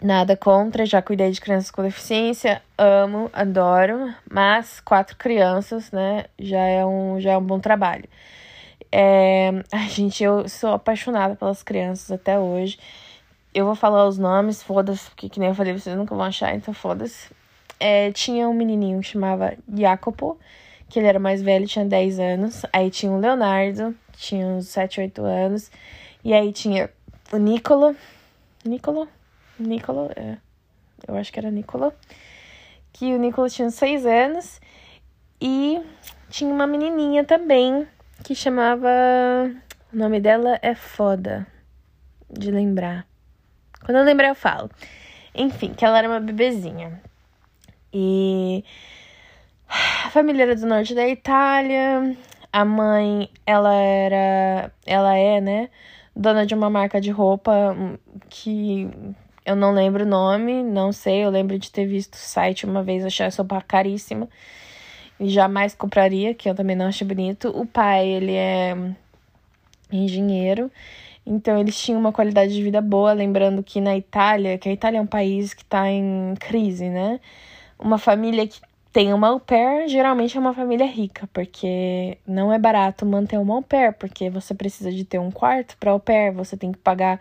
Nada 0.00 0.36
contra, 0.36 0.84
já 0.84 1.00
cuidei 1.00 1.30
de 1.30 1.40
crianças 1.40 1.70
com 1.70 1.82
deficiência, 1.82 2.60
amo, 2.76 3.30
adoro, 3.32 4.12
mas 4.28 4.80
quatro 4.80 5.16
crianças, 5.16 5.92
né, 5.92 6.24
já 6.38 6.58
é 6.58 6.84
um, 6.84 7.20
já 7.20 7.32
é 7.32 7.38
um 7.38 7.42
bom 7.42 7.60
trabalho. 7.60 8.08
É, 8.90 9.50
ai, 9.70 9.88
gente, 9.88 10.22
eu 10.24 10.48
sou 10.48 10.72
apaixonada 10.72 11.36
pelas 11.36 11.62
crianças 11.62 12.10
até 12.10 12.38
hoje. 12.38 12.78
Eu 13.54 13.66
vou 13.66 13.74
falar 13.74 14.06
os 14.06 14.18
nomes, 14.18 14.62
foda-se, 14.62 15.08
porque 15.10 15.28
que 15.28 15.38
nem 15.38 15.50
eu 15.50 15.54
falei, 15.54 15.72
vocês 15.72 15.96
nunca 15.96 16.14
vão 16.14 16.24
achar, 16.24 16.54
então 16.54 16.72
foda-se. 16.72 17.30
É, 17.78 18.10
tinha 18.12 18.48
um 18.48 18.54
menininho 18.54 19.00
que 19.00 19.08
chamava 19.08 19.56
Jacopo, 19.74 20.38
que 20.88 20.98
ele 20.98 21.08
era 21.08 21.18
mais 21.18 21.42
velho, 21.42 21.66
tinha 21.66 21.84
10 21.84 22.18
anos. 22.18 22.62
Aí 22.72 22.90
tinha 22.90 23.12
o 23.12 23.18
Leonardo, 23.18 23.94
tinha 24.16 24.46
uns 24.46 24.68
7, 24.68 25.00
8 25.00 25.22
anos. 25.22 25.70
E 26.24 26.32
aí 26.32 26.52
tinha 26.52 26.90
o 27.32 27.36
Nicolo. 27.36 27.96
Nicolo? 28.64 29.08
Nicola, 29.58 30.10
é, 30.16 30.36
eu 31.06 31.16
acho 31.16 31.32
que 31.32 31.38
era 31.38 31.50
Nicola, 31.50 31.94
que 32.92 33.14
o 33.14 33.18
Nicola 33.18 33.48
tinha 33.48 33.70
seis 33.70 34.04
anos 34.04 34.60
e 35.40 35.80
tinha 36.28 36.52
uma 36.52 36.66
menininha 36.66 37.24
também 37.24 37.86
que 38.24 38.34
chamava. 38.34 38.88
O 39.92 39.96
nome 39.96 40.20
dela 40.20 40.58
é 40.62 40.74
foda 40.74 41.46
de 42.30 42.50
lembrar. 42.50 43.06
Quando 43.84 43.98
eu 43.98 44.04
lembrar, 44.04 44.28
eu 44.28 44.34
falo. 44.34 44.70
Enfim, 45.34 45.72
que 45.74 45.84
ela 45.84 45.98
era 45.98 46.08
uma 46.08 46.20
bebezinha. 46.20 47.00
E 47.92 48.64
a 50.04 50.10
família 50.10 50.42
era 50.42 50.56
do 50.56 50.66
norte 50.66 50.94
da 50.94 51.08
Itália. 51.08 52.16
A 52.52 52.64
mãe, 52.64 53.28
ela 53.46 53.74
era. 53.74 54.72
Ela 54.86 55.16
é, 55.16 55.40
né? 55.40 55.70
Dona 56.14 56.44
de 56.44 56.54
uma 56.54 56.68
marca 56.68 57.00
de 57.00 57.10
roupa 57.10 57.76
que 58.28 58.88
eu 59.44 59.56
não 59.56 59.72
lembro 59.72 60.04
o 60.04 60.08
nome, 60.08 60.62
não 60.62 60.92
sei. 60.92 61.24
Eu 61.24 61.30
lembro 61.30 61.58
de 61.58 61.70
ter 61.70 61.86
visto 61.86 62.14
o 62.14 62.18
site 62.18 62.66
uma 62.66 62.82
vez, 62.82 63.04
achei 63.04 63.26
essa 63.26 63.42
roupa 63.42 63.60
caríssima. 63.62 64.28
E 65.18 65.28
jamais 65.28 65.74
compraria, 65.74 66.34
que 66.34 66.48
eu 66.48 66.54
também 66.54 66.76
não 66.76 66.86
achei 66.86 67.06
bonito. 67.06 67.48
O 67.48 67.66
pai, 67.66 68.06
ele 68.08 68.34
é 68.34 68.76
engenheiro. 69.90 70.70
Então, 71.26 71.58
eles 71.58 71.78
tinham 71.80 72.00
uma 72.00 72.12
qualidade 72.12 72.52
de 72.54 72.62
vida 72.62 72.80
boa. 72.80 73.12
Lembrando 73.12 73.62
que 73.62 73.80
na 73.80 73.96
Itália, 73.96 74.58
que 74.58 74.68
a 74.68 74.72
Itália 74.72 74.98
é 74.98 75.00
um 75.00 75.06
país 75.06 75.54
que 75.54 75.62
está 75.62 75.88
em 75.90 76.34
crise, 76.40 76.88
né? 76.88 77.20
Uma 77.78 77.98
família 77.98 78.46
que 78.46 78.60
tem 78.92 79.12
uma 79.12 79.28
au 79.28 79.40
pair, 79.40 79.88
geralmente 79.88 80.36
é 80.36 80.40
uma 80.40 80.52
família 80.52 80.86
rica, 80.86 81.28
porque 81.32 82.18
não 82.26 82.52
é 82.52 82.58
barato 82.58 83.06
manter 83.06 83.38
uma 83.38 83.54
au 83.54 83.62
pair, 83.62 83.94
porque 83.94 84.28
você 84.28 84.54
precisa 84.54 84.92
de 84.92 85.04
ter 85.04 85.18
um 85.18 85.30
quarto 85.30 85.76
para 85.78 85.92
au 85.92 85.98
pair, 85.98 86.32
você 86.32 86.56
tem 86.58 86.70
que 86.70 86.78
pagar 86.78 87.18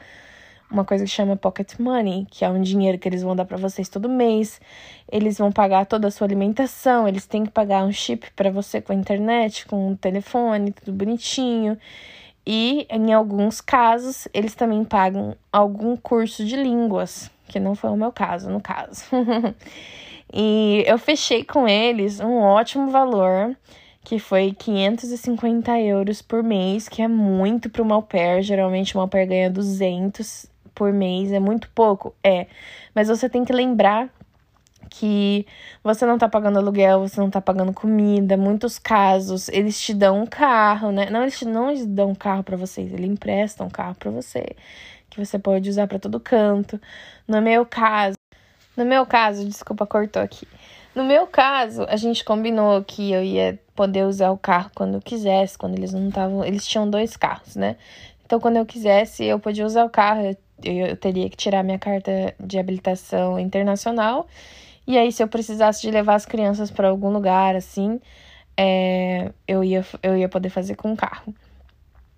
uma 0.69 0.85
coisa 0.85 1.03
que 1.03 1.09
chama 1.09 1.35
pocket 1.35 1.77
money, 1.79 2.25
que 2.29 2.45
é 2.45 2.49
um 2.49 2.61
dinheiro 2.61 2.97
que 2.97 3.07
eles 3.07 3.21
vão 3.21 3.35
dar 3.35 3.45
para 3.45 3.57
vocês 3.57 3.89
todo 3.89 4.07
mês. 4.09 4.59
Eles 5.11 5.37
vão 5.37 5.51
pagar 5.51 5.85
toda 5.85 6.07
a 6.07 6.11
sua 6.11 6.25
alimentação, 6.27 7.07
eles 7.07 7.25
têm 7.25 7.45
que 7.45 7.51
pagar 7.51 7.83
um 7.83 7.91
chip 7.91 8.31
para 8.35 8.49
você 8.49 8.81
com 8.81 8.93
a 8.93 8.95
internet, 8.95 9.65
com 9.65 9.91
o 9.91 9.97
telefone, 9.97 10.71
tudo 10.71 10.93
bonitinho. 10.93 11.77
E 12.45 12.87
em 12.89 13.13
alguns 13.13 13.61
casos, 13.61 14.27
eles 14.33 14.55
também 14.55 14.83
pagam 14.83 15.35
algum 15.51 15.95
curso 15.95 16.43
de 16.43 16.55
línguas, 16.55 17.29
que 17.47 17.59
não 17.59 17.75
foi 17.75 17.89
o 17.91 17.95
meu 17.95 18.11
caso, 18.11 18.49
no 18.49 18.59
caso. 18.59 19.03
e 20.33 20.83
eu 20.87 20.97
fechei 20.97 21.43
com 21.43 21.67
eles 21.67 22.19
um 22.19 22.39
ótimo 22.39 22.89
valor, 22.89 23.55
que 24.03 24.17
foi 24.17 24.55
550 24.57 25.79
euros 25.79 26.21
por 26.21 26.41
mês, 26.41 26.89
que 26.89 27.01
é 27.01 27.07
muito 27.07 27.69
para 27.69 27.83
uma 27.83 27.95
au 27.95 28.01
pair. 28.01 28.41
Geralmente 28.41 28.95
uma 28.95 29.03
au 29.03 29.07
pair 29.07 29.27
ganha 29.27 29.49
200 29.49 30.49
por 30.73 30.91
mês 30.91 31.31
é 31.31 31.39
muito 31.39 31.69
pouco? 31.75 32.15
É. 32.23 32.47
Mas 32.95 33.07
você 33.07 33.29
tem 33.29 33.45
que 33.45 33.53
lembrar 33.53 34.09
que 34.91 35.47
você 35.81 36.05
não 36.05 36.17
tá 36.17 36.27
pagando 36.27 36.59
aluguel, 36.59 36.99
você 36.99 37.19
não 37.19 37.29
tá 37.29 37.39
pagando 37.41 37.73
comida. 37.73 38.35
Muitos 38.35 38.77
casos, 38.77 39.47
eles 39.49 39.79
te 39.79 39.93
dão 39.93 40.21
um 40.21 40.25
carro, 40.27 40.91
né? 40.91 41.09
Não, 41.09 41.21
eles 41.21 41.39
te, 41.39 41.45
não 41.45 41.69
eles 41.69 41.85
dão 41.85 42.09
um 42.09 42.15
carro 42.15 42.43
para 42.43 42.57
vocês, 42.57 42.91
eles 42.93 43.09
emprestam 43.09 43.67
um 43.67 43.69
carro 43.69 43.95
para 43.95 44.11
você, 44.11 44.45
que 45.09 45.23
você 45.23 45.39
pode 45.39 45.69
usar 45.69 45.87
para 45.87 45.97
todo 45.97 46.19
canto. 46.19 46.79
No 47.27 47.41
meu 47.41 47.65
caso, 47.65 48.17
no 48.75 48.85
meu 48.85 49.05
caso, 49.05 49.45
desculpa, 49.45 49.87
cortou 49.87 50.21
aqui. 50.21 50.47
No 50.93 51.05
meu 51.05 51.25
caso, 51.25 51.85
a 51.87 51.95
gente 51.95 52.25
combinou 52.25 52.83
que 52.83 53.13
eu 53.13 53.23
ia 53.23 53.57
poder 53.73 54.05
usar 54.05 54.31
o 54.31 54.37
carro 54.37 54.69
quando 54.75 54.95
eu 54.95 55.01
quisesse, 55.01 55.57
quando 55.57 55.77
eles 55.77 55.93
não 55.93 56.09
estavam, 56.09 56.43
eles 56.43 56.67
tinham 56.67 56.89
dois 56.89 57.15
carros, 57.15 57.55
né? 57.55 57.77
Então, 58.25 58.39
quando 58.41 58.57
eu 58.57 58.65
quisesse, 58.65 59.23
eu 59.23 59.39
podia 59.39 59.65
usar 59.65 59.85
o 59.85 59.89
carro. 59.89 60.21
Eu 60.25 60.37
eu 60.63 60.95
teria 60.95 61.29
que 61.29 61.37
tirar 61.37 61.63
minha 61.63 61.79
carta 61.79 62.35
de 62.39 62.59
habilitação 62.59 63.39
internacional. 63.39 64.27
E 64.87 64.97
aí, 64.97 65.11
se 65.11 65.23
eu 65.23 65.27
precisasse 65.27 65.81
de 65.81 65.91
levar 65.91 66.15
as 66.15 66.25
crianças 66.25 66.71
para 66.71 66.89
algum 66.89 67.09
lugar, 67.09 67.55
assim, 67.55 67.99
é, 68.57 69.31
eu, 69.47 69.63
ia, 69.63 69.85
eu 70.03 70.17
ia 70.17 70.27
poder 70.27 70.49
fazer 70.49 70.75
com 70.75 70.93
o 70.93 70.97
carro. 70.97 71.33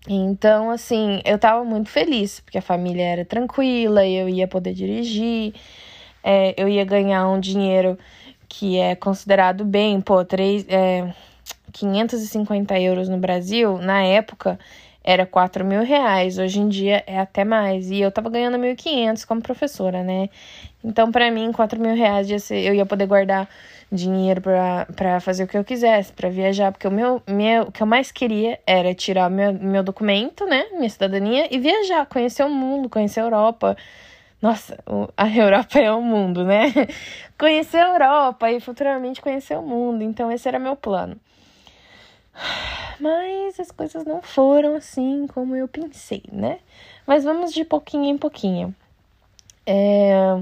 Então, 0.07 0.69
assim, 0.69 1.21
eu 1.23 1.39
tava 1.39 1.63
muito 1.63 1.89
feliz, 1.89 2.39
porque 2.41 2.57
a 2.57 2.61
família 2.61 3.03
era 3.03 3.25
tranquila, 3.25 4.05
eu 4.05 4.27
ia 4.27 4.47
poder 4.47 4.73
dirigir, 4.73 5.53
é, 6.23 6.53
eu 6.57 6.67
ia 6.67 6.83
ganhar 6.83 7.27
um 7.29 7.39
dinheiro 7.39 7.97
que 8.49 8.77
é 8.77 8.95
considerado 8.95 9.63
bem, 9.63 10.01
pô, 10.01 10.23
3, 10.25 10.65
é, 10.67 11.13
550 11.71 12.79
euros 12.79 13.09
no 13.09 13.17
Brasil, 13.17 13.77
na 13.79 14.03
época, 14.03 14.59
era 15.03 15.25
4 15.25 15.65
mil 15.65 15.83
reais, 15.83 16.37
hoje 16.37 16.59
em 16.59 16.69
dia 16.69 17.03
é 17.05 17.19
até 17.19 17.43
mais. 17.43 17.91
E 17.91 17.99
eu 17.99 18.11
tava 18.11 18.29
ganhando 18.29 18.57
1.500 18.57 19.25
como 19.25 19.41
professora, 19.41 20.03
né? 20.03 20.29
Então, 20.83 21.11
para 21.11 21.29
mim, 21.29 21.51
4 21.51 21.79
mil 21.79 21.95
reais 21.95 22.29
ia 22.29 22.39
ser, 22.39 22.61
eu 22.63 22.73
ia 22.73 22.85
poder 22.85 23.05
guardar 23.05 23.49
dinheiro 23.91 24.41
para 24.41 25.19
fazer 25.19 25.43
o 25.43 25.47
que 25.47 25.57
eu 25.57 25.63
quisesse, 25.63 26.11
para 26.11 26.29
viajar, 26.29 26.71
porque 26.71 26.87
o 26.87 26.91
meu, 26.91 27.21
meu, 27.27 27.63
o 27.63 27.71
que 27.71 27.83
eu 27.83 27.87
mais 27.87 28.11
queria 28.11 28.59
era 28.65 28.93
tirar 28.93 29.29
meu, 29.29 29.53
meu 29.53 29.83
documento, 29.83 30.45
né? 30.45 30.65
Minha 30.73 30.89
cidadania 30.89 31.47
e 31.53 31.59
viajar, 31.59 32.05
conhecer 32.05 32.43
o 32.43 32.49
mundo, 32.49 32.89
conhecer 32.89 33.19
a 33.19 33.23
Europa. 33.23 33.77
Nossa, 34.41 34.77
a 35.15 35.29
Europa 35.35 35.79
é 35.79 35.91
o 35.91 36.01
mundo, 36.01 36.43
né? 36.43 36.73
Conhecer 37.37 37.77
a 37.77 37.89
Europa 37.93 38.51
e 38.51 38.59
futuramente 38.59 39.21
conhecer 39.21 39.57
o 39.57 39.61
mundo. 39.61 40.03
Então, 40.03 40.31
esse 40.31 40.47
era 40.47 40.59
meu 40.59 40.75
plano. 40.75 41.17
Mas 42.99 43.59
as 43.59 43.71
coisas 43.71 44.05
não 44.05 44.21
foram 44.21 44.75
assim 44.75 45.27
como 45.27 45.55
eu 45.55 45.67
pensei, 45.67 46.23
né? 46.31 46.59
Mas 47.05 47.23
vamos 47.23 47.53
de 47.53 47.63
pouquinho 47.65 48.05
em 48.05 48.17
pouquinho. 48.17 48.73
É, 49.65 50.41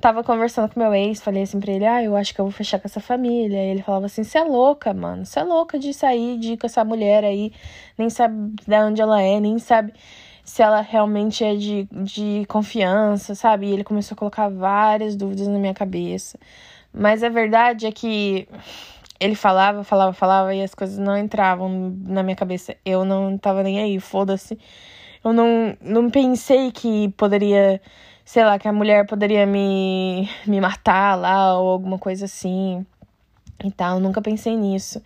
tava 0.00 0.24
conversando 0.24 0.72
com 0.72 0.80
meu 0.80 0.94
ex, 0.94 1.20
falei 1.20 1.42
assim 1.42 1.60
pra 1.60 1.72
ele: 1.72 1.86
Ah, 1.86 2.02
eu 2.02 2.16
acho 2.16 2.34
que 2.34 2.40
eu 2.40 2.44
vou 2.44 2.52
fechar 2.52 2.78
com 2.78 2.86
essa 2.86 3.00
família. 3.00 3.58
E 3.58 3.70
ele 3.70 3.82
falava 3.82 4.06
assim: 4.06 4.24
Você 4.24 4.38
é 4.38 4.44
louca, 4.44 4.94
mano. 4.94 5.24
Você 5.24 5.40
é 5.40 5.44
louca 5.44 5.78
de 5.78 5.92
sair 5.92 6.38
de 6.38 6.52
ir 6.54 6.56
com 6.56 6.66
essa 6.66 6.84
mulher 6.84 7.24
aí, 7.24 7.52
nem 7.98 8.10
sabe 8.10 8.54
de 8.66 8.76
onde 8.76 9.00
ela 9.00 9.20
é, 9.22 9.40
nem 9.40 9.58
sabe 9.58 9.92
se 10.44 10.62
ela 10.62 10.80
realmente 10.80 11.44
é 11.44 11.54
de, 11.54 11.88
de 11.92 12.44
confiança, 12.48 13.34
sabe? 13.34 13.66
E 13.66 13.72
ele 13.72 13.84
começou 13.84 14.16
a 14.16 14.18
colocar 14.18 14.48
várias 14.48 15.14
dúvidas 15.14 15.46
na 15.46 15.58
minha 15.58 15.74
cabeça. 15.74 16.38
Mas 16.92 17.22
a 17.22 17.28
verdade 17.28 17.86
é 17.86 17.92
que 17.92 18.48
ele 19.20 19.34
falava, 19.34 19.84
falava, 19.84 20.12
falava 20.14 20.54
e 20.54 20.62
as 20.62 20.74
coisas 20.74 20.98
não 20.98 21.16
entravam 21.16 21.94
na 22.06 22.22
minha 22.22 22.34
cabeça. 22.34 22.74
Eu 22.84 23.04
não 23.04 23.36
tava 23.36 23.62
nem 23.62 23.78
aí, 23.78 24.00
foda-se. 24.00 24.58
Eu 25.22 25.34
não, 25.34 25.76
não 25.82 26.10
pensei 26.10 26.72
que 26.72 27.10
poderia, 27.10 27.80
sei 28.24 28.42
lá, 28.44 28.58
que 28.58 28.66
a 28.66 28.72
mulher 28.72 29.06
poderia 29.06 29.44
me, 29.46 30.26
me 30.46 30.58
matar 30.58 31.16
lá 31.16 31.58
ou 31.58 31.68
alguma 31.68 31.98
coisa 31.98 32.24
assim 32.24 32.84
e 33.62 33.70
tal. 33.70 33.96
Eu 33.96 34.00
nunca 34.00 34.22
pensei 34.22 34.56
nisso. 34.56 35.02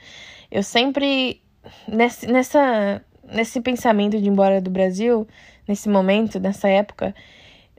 Eu 0.48 0.62
sempre, 0.62 1.42
nesse, 1.88 2.28
nessa, 2.28 3.02
nesse 3.24 3.60
pensamento 3.60 4.16
de 4.16 4.24
ir 4.24 4.28
embora 4.28 4.60
do 4.60 4.70
Brasil, 4.70 5.26
nesse 5.66 5.88
momento, 5.88 6.38
nessa 6.38 6.68
época, 6.68 7.12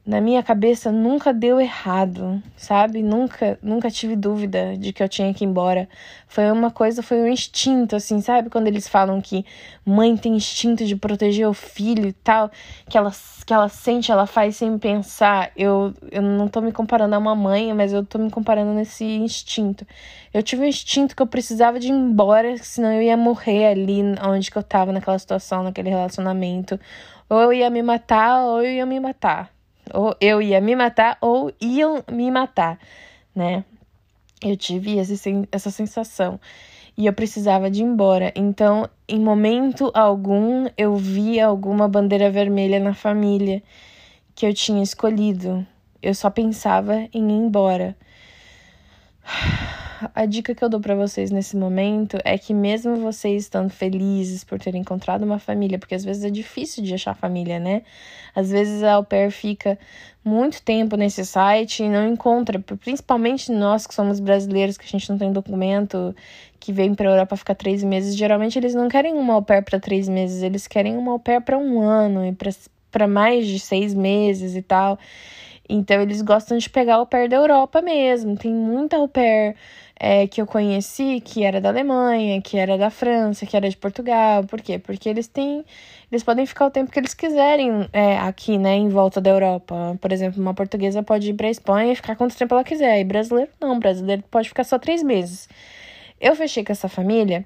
na 0.06 0.22
minha 0.22 0.44
cabeça 0.44 0.92
nunca 0.92 1.34
deu 1.34 1.60
errado, 1.60 2.42
sabe? 2.56 3.02
Nunca, 3.02 3.58
nunca 3.62 3.90
tive 3.90 4.16
dúvida 4.16 4.78
de 4.78 4.94
que 4.94 5.02
eu 5.02 5.10
tinha 5.10 5.34
que 5.34 5.44
ir 5.44 5.48
embora. 5.48 5.90
Foi 6.28 6.52
uma 6.52 6.70
coisa, 6.70 7.02
foi 7.02 7.18
um 7.22 7.28
instinto, 7.28 7.96
assim, 7.96 8.22
sabe? 8.22 8.52
Quando 8.52 8.68
eles 8.68 8.88
falam 8.88 9.20
que 9.20 9.44
mãe 9.84 10.16
tem 10.16 10.36
instinto 10.36 10.86
de 10.86 10.96
proteger 10.96 11.48
o 11.48 11.56
filho 11.56 12.08
e 12.08 12.14
tal, 12.14 12.52
que 12.88 12.96
ela, 12.96 13.12
que 13.48 13.52
ela 13.52 13.68
sente, 13.68 14.12
ela 14.12 14.28
faz 14.28 14.58
sem 14.58 14.78
pensar. 14.78 15.52
Eu, 15.58 15.92
eu 16.12 16.22
não 16.22 16.48
tô 16.48 16.62
me 16.62 16.72
comparando 16.72 17.16
a 17.16 17.18
uma 17.18 17.36
mãe, 17.36 17.74
mas 17.74 17.92
eu 17.92 18.06
tô 18.06 18.20
me 18.20 18.30
comparando 18.30 18.74
nesse 18.74 19.04
instinto. 19.04 19.88
Eu 20.32 20.44
tive 20.44 20.64
um 20.64 20.66
instinto 20.66 21.16
que 21.16 21.22
eu 21.24 21.28
precisava 21.28 21.80
de 21.80 21.88
ir 21.88 21.92
embora, 21.92 22.58
senão 22.60 22.92
eu 22.92 23.02
ia 23.02 23.18
morrer 23.18 23.68
ali 23.70 24.04
onde 24.24 24.52
que 24.52 24.58
eu 24.58 24.64
tava, 24.64 24.92
naquela 24.92 25.18
situação, 25.18 25.64
naquele 25.64 25.90
relacionamento. 25.90 26.80
Ou 27.28 27.42
eu 27.42 27.54
ia 27.54 27.70
me 27.72 27.82
matar, 27.82 28.46
ou 28.46 28.62
eu 28.62 28.72
ia 28.72 28.86
me 28.86 29.00
matar 29.00 29.55
ou 29.94 30.16
eu 30.20 30.42
ia 30.42 30.60
me 30.62 30.76
matar 30.76 31.18
ou 31.22 31.52
iam 31.62 32.04
me 32.12 32.30
matar, 32.32 32.80
né? 33.36 33.64
Eu 34.42 34.56
tive 34.58 34.98
esse, 34.98 35.48
essa 35.52 35.72
sensação 35.72 36.40
e 36.98 37.06
eu 37.06 37.14
precisava 37.14 37.70
de 37.70 37.82
ir 37.82 37.86
embora. 37.86 38.32
Então, 38.36 38.90
em 39.08 39.20
momento 39.20 39.92
algum, 39.94 40.68
eu 40.78 40.96
vi 40.96 41.40
alguma 41.40 41.88
bandeira 41.88 42.30
vermelha 42.30 42.80
na 42.80 42.94
família 42.94 43.62
que 44.34 44.46
eu 44.46 44.54
tinha 44.54 44.84
escolhido. 44.84 45.66
Eu 46.02 46.14
só 46.14 46.30
pensava 46.30 47.08
em 47.14 47.30
ir 47.30 47.46
embora 47.46 47.96
a 50.14 50.26
dica 50.26 50.54
que 50.54 50.64
eu 50.64 50.70
dou 50.70 50.80
para 50.80 50.96
vocês 50.96 51.32
nesse 51.32 51.56
momento 51.56 52.18
é 52.24 52.38
que 52.38 52.54
mesmo 52.54 52.96
vocês 52.98 53.44
estando 53.44 53.70
felizes 53.70 54.44
por 54.44 54.60
terem 54.60 54.82
encontrado 54.82 55.24
uma 55.24 55.40
família, 55.40 55.80
porque 55.80 55.96
às 55.96 56.04
vezes 56.04 56.24
é 56.24 56.30
difícil 56.30 56.84
de 56.84 56.94
achar 56.94 57.14
família, 57.16 57.60
né? 57.60 57.84
Às 58.36 58.52
vezes 58.52 58.84
a 58.84 58.94
au 58.94 59.04
pair 59.04 59.32
fica 59.32 59.78
muito 60.24 60.62
tempo 60.62 60.96
nesse 60.96 61.26
site 61.26 61.84
e 61.84 61.90
não 61.90 62.08
encontra, 62.08 62.60
principalmente 62.60 63.52
nós 63.52 63.86
que 63.86 63.94
somos 63.94 64.20
brasileiros, 64.20 64.78
que 64.78 64.86
a 64.86 64.90
gente 64.90 65.10
não 65.10 65.18
tem 65.18 65.32
documento, 65.32 66.16
que 66.60 66.74
vem 66.74 66.96
para 66.96 67.10
a 67.10 67.14
Europa 67.14 67.38
ficar 67.38 67.56
três 67.56 67.84
meses, 67.84 68.16
geralmente 68.16 68.58
eles 68.58 68.74
não 68.74 68.90
querem 68.90 69.14
uma 69.14 69.36
au 69.36 69.42
pair 69.42 69.64
para 69.64 69.80
três 69.80 70.10
meses, 70.10 70.42
eles 70.42 70.68
querem 70.68 70.98
uma 70.98 71.12
au 71.12 71.20
pair 71.20 71.42
para 71.42 71.58
um 71.58 71.80
ano 71.80 72.26
e 72.26 72.36
para 72.92 73.08
mais 73.08 73.46
de 73.48 73.60
seis 73.60 73.94
meses 73.94 74.56
e 74.56 74.62
tal. 74.62 74.98
Então 75.68 76.02
eles 76.02 76.22
gostam 76.22 76.58
de 76.58 76.70
pegar 76.70 76.96
au 76.96 77.08
pair 77.08 77.28
da 77.28 77.38
Europa 77.38 77.82
mesmo. 77.82 78.38
Tem 78.38 78.54
muita 78.54 78.98
au 78.98 79.08
pair 79.08 79.56
é, 80.00 80.28
que 80.28 80.42
eu 80.42 80.46
conheci 80.46 81.22
que 81.22 81.44
era 81.44 81.62
da 81.62 81.70
Alemanha, 81.70 82.42
que 82.42 82.58
era 82.58 82.78
da 82.78 82.90
França, 82.90 83.46
que 83.46 83.56
era 83.56 83.70
de 83.70 83.78
Portugal. 83.78 84.44
Por 84.44 84.62
quê? 84.62 84.78
Porque 84.78 85.08
eles 85.08 85.28
têm. 85.28 85.64
Eles 86.12 86.24
podem 86.24 86.46
ficar 86.46 86.68
o 86.68 86.72
tempo 86.72 86.92
que 86.92 87.00
eles 87.00 87.14
quiserem 87.14 87.88
é, 87.94 88.18
aqui, 88.20 88.58
né, 88.58 88.76
em 88.76 88.90
volta 88.90 89.20
da 89.22 89.30
Europa. 89.30 89.98
Por 90.00 90.12
exemplo, 90.12 90.42
uma 90.42 90.54
portuguesa 90.54 91.02
pode 91.02 91.30
ir 91.30 91.34
pra 91.34 91.50
Espanha 91.50 91.94
e 91.94 91.96
ficar 91.96 92.16
quanto 92.16 92.36
tempo 92.36 92.54
ela 92.54 92.64
quiser. 92.64 93.00
E 93.00 93.04
brasileiro 93.04 93.52
não, 93.60 93.80
brasileiro 93.80 94.24
pode 94.30 94.50
ficar 94.50 94.64
só 94.64 94.78
três 94.78 95.02
meses. 95.02 95.48
Eu 96.20 96.36
fechei 96.36 96.64
com 96.64 96.72
essa 96.72 96.90
família 96.90 97.46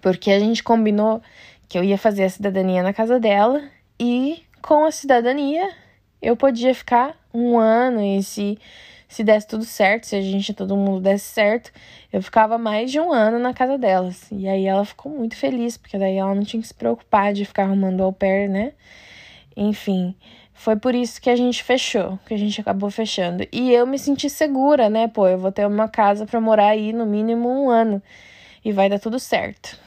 porque 0.00 0.30
a 0.30 0.38
gente 0.38 0.62
combinou 0.62 1.22
que 1.68 1.78
eu 1.78 1.84
ia 1.84 1.98
fazer 1.98 2.24
a 2.24 2.30
cidadania 2.30 2.82
na 2.82 2.92
casa 2.92 3.18
dela 3.18 3.62
e 3.98 4.42
com 4.62 4.84
a 4.84 4.90
cidadania 4.90 5.68
eu 6.20 6.36
podia 6.36 6.74
ficar 6.74 7.16
um 7.32 7.58
ano 7.58 8.02
e 8.02 8.22
se 8.22 8.58
se 9.08 9.22
desse 9.22 9.46
tudo 9.46 9.64
certo, 9.64 10.04
se 10.04 10.16
a 10.16 10.20
gente, 10.20 10.52
todo 10.52 10.76
mundo 10.76 11.00
desse 11.00 11.26
certo, 11.26 11.72
eu 12.12 12.22
ficava 12.22 12.58
mais 12.58 12.90
de 12.90 12.98
um 13.00 13.12
ano 13.12 13.38
na 13.38 13.54
casa 13.54 13.78
delas. 13.78 14.30
E 14.32 14.48
aí 14.48 14.66
ela 14.66 14.84
ficou 14.84 15.12
muito 15.12 15.36
feliz, 15.36 15.76
porque 15.76 15.98
daí 15.98 16.16
ela 16.16 16.34
não 16.34 16.42
tinha 16.42 16.60
que 16.60 16.68
se 16.68 16.74
preocupar 16.74 17.32
de 17.32 17.44
ficar 17.44 17.64
arrumando 17.64 18.02
au 18.02 18.12
pair, 18.12 18.48
né? 18.48 18.72
Enfim, 19.56 20.14
foi 20.52 20.76
por 20.76 20.94
isso 20.94 21.20
que 21.20 21.30
a 21.30 21.36
gente 21.36 21.62
fechou, 21.62 22.18
que 22.26 22.34
a 22.34 22.36
gente 22.36 22.60
acabou 22.60 22.90
fechando. 22.90 23.46
E 23.52 23.72
eu 23.72 23.86
me 23.86 23.98
senti 23.98 24.28
segura, 24.28 24.90
né? 24.90 25.06
Pô, 25.06 25.28
eu 25.28 25.38
vou 25.38 25.52
ter 25.52 25.66
uma 25.66 25.88
casa 25.88 26.26
para 26.26 26.40
morar 26.40 26.68
aí 26.68 26.92
no 26.92 27.06
mínimo 27.06 27.48
um 27.48 27.70
ano 27.70 28.02
e 28.64 28.72
vai 28.72 28.88
dar 28.88 28.98
tudo 28.98 29.20
certo. 29.20 29.85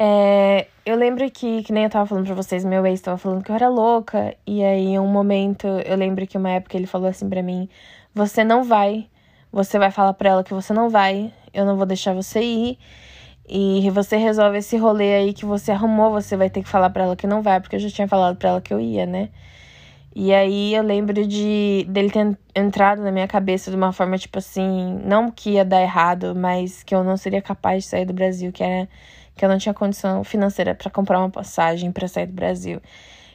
É, 0.00 0.68
eu 0.86 0.96
lembro 0.96 1.28
que, 1.30 1.62
que 1.64 1.72
nem 1.72 1.84
eu 1.84 1.90
tava 1.90 2.06
falando 2.06 2.26
pra 2.26 2.34
vocês, 2.34 2.64
meu 2.64 2.86
ex 2.86 3.00
tava 3.00 3.18
falando 3.18 3.42
que 3.42 3.50
eu 3.50 3.56
era 3.56 3.68
louca. 3.68 4.36
E 4.46 4.62
aí, 4.62 4.98
um 4.98 5.08
momento, 5.08 5.66
eu 5.66 5.96
lembro 5.96 6.26
que 6.26 6.38
uma 6.38 6.50
época 6.50 6.76
ele 6.76 6.86
falou 6.86 7.08
assim 7.08 7.28
pra 7.28 7.42
mim: 7.42 7.68
Você 8.14 8.44
não 8.44 8.62
vai. 8.64 9.08
Você 9.52 9.78
vai 9.78 9.90
falar 9.90 10.14
pra 10.14 10.30
ela 10.30 10.44
que 10.44 10.54
você 10.54 10.72
não 10.72 10.88
vai. 10.88 11.32
Eu 11.52 11.64
não 11.66 11.76
vou 11.76 11.86
deixar 11.86 12.14
você 12.14 12.40
ir. 12.40 12.78
E 13.48 13.90
você 13.90 14.16
resolve 14.18 14.58
esse 14.58 14.76
rolê 14.76 15.14
aí 15.16 15.32
que 15.32 15.44
você 15.44 15.72
arrumou. 15.72 16.10
Você 16.12 16.36
vai 16.36 16.50
ter 16.50 16.62
que 16.62 16.68
falar 16.68 16.90
pra 16.90 17.04
ela 17.04 17.16
que 17.16 17.26
não 17.26 17.42
vai, 17.42 17.60
porque 17.60 17.76
eu 17.76 17.80
já 17.80 17.90
tinha 17.90 18.06
falado 18.08 18.36
pra 18.36 18.50
ela 18.50 18.60
que 18.60 18.72
eu 18.72 18.80
ia, 18.80 19.06
né? 19.06 19.30
E 20.14 20.34
aí 20.34 20.74
eu 20.74 20.82
lembro 20.82 21.26
de 21.26 21.86
dele 21.88 22.10
ter 22.10 22.36
entrado 22.54 23.02
na 23.02 23.10
minha 23.12 23.28
cabeça 23.28 23.70
de 23.70 23.76
uma 23.76 23.92
forma 23.92 24.18
tipo 24.18 24.38
assim, 24.38 24.98
não 25.04 25.30
que 25.30 25.50
ia 25.50 25.64
dar 25.64 25.80
errado, 25.82 26.34
mas 26.34 26.82
que 26.82 26.94
eu 26.94 27.04
não 27.04 27.16
seria 27.16 27.40
capaz 27.42 27.84
de 27.84 27.90
sair 27.90 28.04
do 28.04 28.12
Brasil, 28.12 28.50
que 28.52 28.62
era 28.64 28.88
que 29.38 29.44
eu 29.44 29.48
não 29.48 29.56
tinha 29.56 29.72
condição 29.72 30.24
financeira 30.24 30.74
para 30.74 30.90
comprar 30.90 31.20
uma 31.20 31.30
passagem 31.30 31.92
para 31.92 32.08
sair 32.08 32.26
do 32.26 32.32
Brasil. 32.32 32.82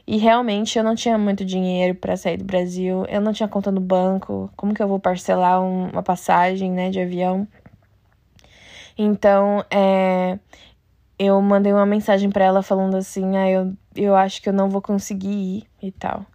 E 0.06 0.18
realmente 0.18 0.78
eu 0.78 0.84
não 0.84 0.96
tinha 0.96 1.18
muito 1.18 1.46
dinheiro 1.46 1.96
para 1.96 2.18
sair 2.18 2.36
do 2.38 2.44
Brasil, 2.44 3.06
eu 3.08 3.22
não 3.22 3.32
tinha 3.32 3.48
conta 3.48 3.72
no 3.72 3.80
banco, 3.80 4.52
como 4.58 4.74
que 4.74 4.84
eu 4.84 4.88
vou 4.88 5.00
parcelar 5.00 5.62
um, 5.62 5.90
uma 5.90 6.04
passagem, 6.04 6.70
né, 6.72 6.90
de 6.90 7.00
avião? 7.00 7.48
Então, 8.98 9.64
é, 9.72 10.38
eu 11.18 11.42
mandei 11.42 11.72
uma 11.72 11.86
mensagem 11.86 12.30
para 12.30 12.44
ela 12.44 12.62
falando 12.62 12.98
assim: 12.98 13.38
ah, 13.38 13.50
eu, 13.50 13.74
eu 13.96 14.16
acho 14.16 14.42
que 14.42 14.50
eu 14.50 14.54
não 14.54 14.70
vou 14.70 14.82
conseguir 14.82 15.30
ir 15.30 15.68
e 15.82 15.92
tal. 15.92 16.26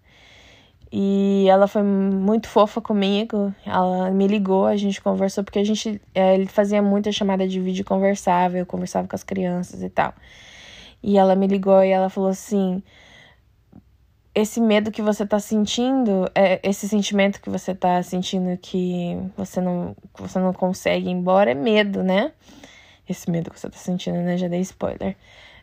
E 0.91 1.47
ela 1.49 1.69
foi 1.69 1.83
muito 1.83 2.49
fofa 2.49 2.81
comigo. 2.81 3.55
Ela 3.65 4.11
me 4.11 4.27
ligou, 4.27 4.67
a 4.67 4.77
gente 4.77 5.01
conversou, 5.01 5.45
porque 5.45 5.59
a 5.59 5.65
gente 5.65 6.01
é, 6.15 6.35
ele 6.35 6.47
fazia 6.47 6.81
muita 6.83 7.13
chamada 7.13 7.47
de 7.47 7.61
vídeo 7.61 7.85
conversava, 7.85 8.57
eu 8.59 8.67
conversava 8.67 9.07
com 9.07 9.15
as 9.15 9.23
crianças 9.23 9.83
e 9.83 9.91
tal. 9.91 10.15
E 11.03 11.19
ela 11.19 11.37
me 11.37 11.47
ligou 11.47 11.83
e 11.83 11.91
ela 11.91 12.09
falou 12.09 12.31
assim: 12.31 12.83
esse 14.35 14.61
medo 14.61 14.91
que 14.91 15.03
você 15.03 15.27
tá 15.27 15.39
sentindo, 15.41 16.31
é, 16.35 16.61
esse 16.63 16.89
sentimento 16.89 17.41
que 17.41 17.51
você 17.51 17.75
tá 17.75 18.03
sentindo 18.03 18.57
que 18.57 19.19
você 19.37 19.61
não, 19.61 19.97
você 20.17 20.39
não 20.39 20.53
consegue 20.53 21.09
ir 21.09 21.13
embora, 21.13 21.51
é 21.51 21.55
medo, 21.55 22.03
né? 22.03 22.33
Esse 23.09 23.31
medo 23.31 23.51
que 23.51 23.59
você 23.59 23.69
tá 23.69 23.79
sentindo, 23.79 24.19
né? 24.19 24.37
Já 24.37 24.49
dei 24.49 24.61
spoiler. 24.61 25.17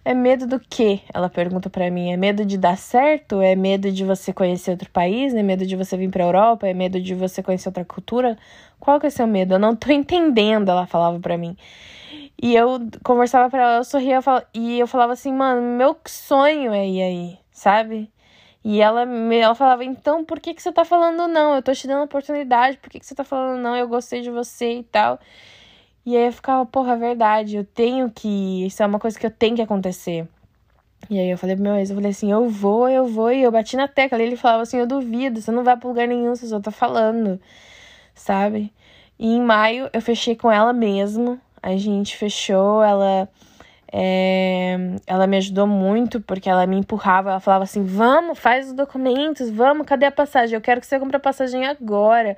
É 0.08 0.14
medo 0.14 0.46
do 0.46 0.60
quê? 0.60 1.02
Ela 1.12 1.30
pergunta 1.30 1.68
para 1.68 1.90
mim. 1.90 2.12
É 2.12 2.18
medo 2.18 2.46
de 2.46 2.60
dar 2.60 2.78
certo? 2.78 3.42
É 3.42 3.56
medo 3.56 3.92
de 3.92 4.06
você 4.06 4.32
conhecer 4.32 4.70
outro 4.70 4.88
país? 4.92 5.34
É 5.34 5.42
medo 5.42 5.66
de 5.66 5.76
você 5.76 5.98
vir 5.98 6.12
pra 6.12 6.24
Europa? 6.24 6.68
É 6.68 6.76
medo 6.76 7.02
de 7.02 7.16
você 7.16 7.42
conhecer 7.42 7.70
outra 7.70 7.84
cultura? 7.84 8.38
Qual 8.80 9.00
que 9.00 9.08
é 9.08 9.10
seu 9.10 9.26
medo? 9.26 9.56
Eu 9.56 9.60
não 9.60 9.76
tô 9.76 9.90
entendendo, 9.92 10.70
ela 10.70 10.86
falava 10.86 11.20
para 11.20 11.40
mim. 11.40 11.58
E 12.42 12.56
eu 12.56 12.80
conversava 13.04 13.50
para 13.50 13.64
ela, 13.64 13.78
eu 13.78 13.84
sorria 13.84 14.20
e 14.54 14.80
eu 14.80 14.88
falava 14.88 15.14
assim, 15.14 15.34
mano, 15.34 15.62
meu 15.78 15.98
sonho 16.06 16.72
é 16.74 16.88
ir 16.88 17.02
aí, 17.02 17.40
sabe? 17.52 18.12
E 18.64 18.82
ela, 18.82 19.04
ela 19.34 19.56
falava, 19.56 19.84
então 19.86 20.24
por 20.26 20.40
que, 20.40 20.54
que 20.54 20.62
você 20.62 20.72
tá 20.72 20.86
falando 20.86 21.28
não? 21.28 21.56
Eu 21.56 21.64
tô 21.64 21.74
te 21.74 21.88
dando 21.88 22.04
oportunidade, 22.04 22.78
por 22.78 22.90
que, 22.90 23.00
que 23.00 23.06
você 23.06 23.16
tá 23.16 23.24
falando 23.24 23.62
não? 23.62 23.76
Eu 23.76 23.88
gostei 23.88 24.22
de 24.22 24.30
você 24.30 24.80
e 24.80 24.84
tal. 24.84 25.20
E 26.06 26.16
aí 26.16 26.28
eu 26.28 26.32
ficava, 26.34 26.66
porra, 26.66 26.94
é 26.94 26.98
verdade, 26.98 27.58
eu 27.58 27.66
tenho 27.66 28.12
que. 28.12 28.66
Isso 28.66 28.84
é 28.84 28.86
uma 28.86 29.00
coisa 29.00 29.20
que 29.20 29.26
eu 29.26 29.32
tenho 29.32 29.56
que 29.56 29.62
acontecer. 29.62 30.28
E 31.10 31.20
aí 31.20 31.30
eu 31.30 31.38
falei 31.38 31.56
pro 31.56 31.64
meu 31.64 31.76
ex, 31.76 31.90
eu 31.90 31.96
falei 31.96 32.12
assim, 32.12 32.32
eu 32.32 32.50
vou, 32.50 32.90
eu 32.90 33.08
vou, 33.08 33.32
e 33.32 33.44
eu 33.44 33.52
bati 33.52 33.76
na 33.78 33.88
tecla. 33.88 34.20
E 34.20 34.24
ele 34.24 34.36
falava 34.36 34.64
assim, 34.64 34.78
eu 34.78 34.88
duvido, 34.88 35.42
você 35.42 35.52
não 35.52 35.64
vai 35.64 35.78
pra 35.78 35.90
lugar 35.90 36.08
nenhum, 36.08 36.36
você 36.36 36.48
só 36.48 36.60
tá 36.60 36.72
falando, 36.72 37.40
sabe? 38.16 38.74
E 39.20 39.28
em 39.36 39.42
maio 39.42 39.90
eu 39.94 40.02
fechei 40.02 40.36
com 40.36 40.52
ela 40.52 40.74
mesmo. 40.74 41.40
A 41.62 41.76
gente 41.78 42.18
fechou, 42.18 42.84
ela. 42.84 43.30
É, 43.92 44.78
ela 45.08 45.26
me 45.28 45.38
ajudou 45.38 45.66
muito 45.68 46.20
porque 46.20 46.50
ela 46.50 46.66
me 46.68 46.78
empurrava, 46.78 47.32
ela 47.32 47.40
falava 47.40 47.64
assim: 47.64 47.84
vamos, 47.84 48.38
faz 48.40 48.68
os 48.68 48.74
documentos, 48.74 49.50
vamos, 49.50 49.88
cadê 49.88 50.06
a 50.06 50.12
passagem? 50.12 50.56
Eu 50.56 50.62
quero 50.62 50.82
que 50.82 50.88
você 50.88 51.00
compre 51.00 51.18
a 51.18 51.20
passagem 51.20 51.66
agora. 51.66 52.38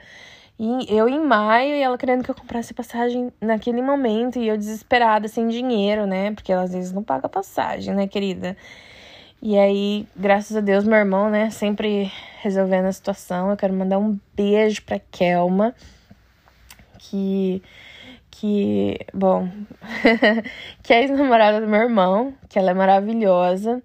E 0.59 0.85
eu 0.89 1.07
em 1.07 1.23
maio 1.23 1.75
e 1.75 1.81
ela 1.81 1.97
querendo 1.97 2.23
que 2.23 2.31
eu 2.31 2.35
comprasse 2.35 2.73
passagem 2.73 3.31
naquele 3.39 3.81
momento 3.81 4.39
e 4.39 4.47
eu 4.47 4.57
desesperada, 4.57 5.27
sem 5.27 5.47
dinheiro, 5.47 6.07
né? 6.07 6.31
Porque 6.31 6.51
ela 6.51 6.63
às 6.63 6.73
vezes 6.73 6.91
não 6.91 7.03
paga 7.03 7.29
passagem, 7.29 7.93
né, 7.93 8.07
querida? 8.07 8.57
E 9.39 9.57
aí, 9.57 10.07
graças 10.15 10.57
a 10.57 10.61
Deus, 10.61 10.83
meu 10.83 10.97
irmão, 10.97 11.29
né, 11.29 11.51
sempre 11.51 12.11
resolvendo 12.41 12.85
a 12.85 12.91
situação. 12.91 13.51
Eu 13.51 13.57
quero 13.57 13.73
mandar 13.73 13.99
um 13.99 14.17
beijo 14.35 14.81
pra 14.83 14.99
Kelma, 14.99 15.75
que 16.97 17.61
que, 18.39 18.99
bom, 19.13 19.49
que 20.83 20.93
é 20.93 21.01
ex-namorada 21.01 21.59
do 21.59 21.67
meu 21.67 21.81
irmão, 21.81 22.35
que 22.47 22.59
ela 22.59 22.69
é 22.69 22.73
maravilhosa. 22.73 23.81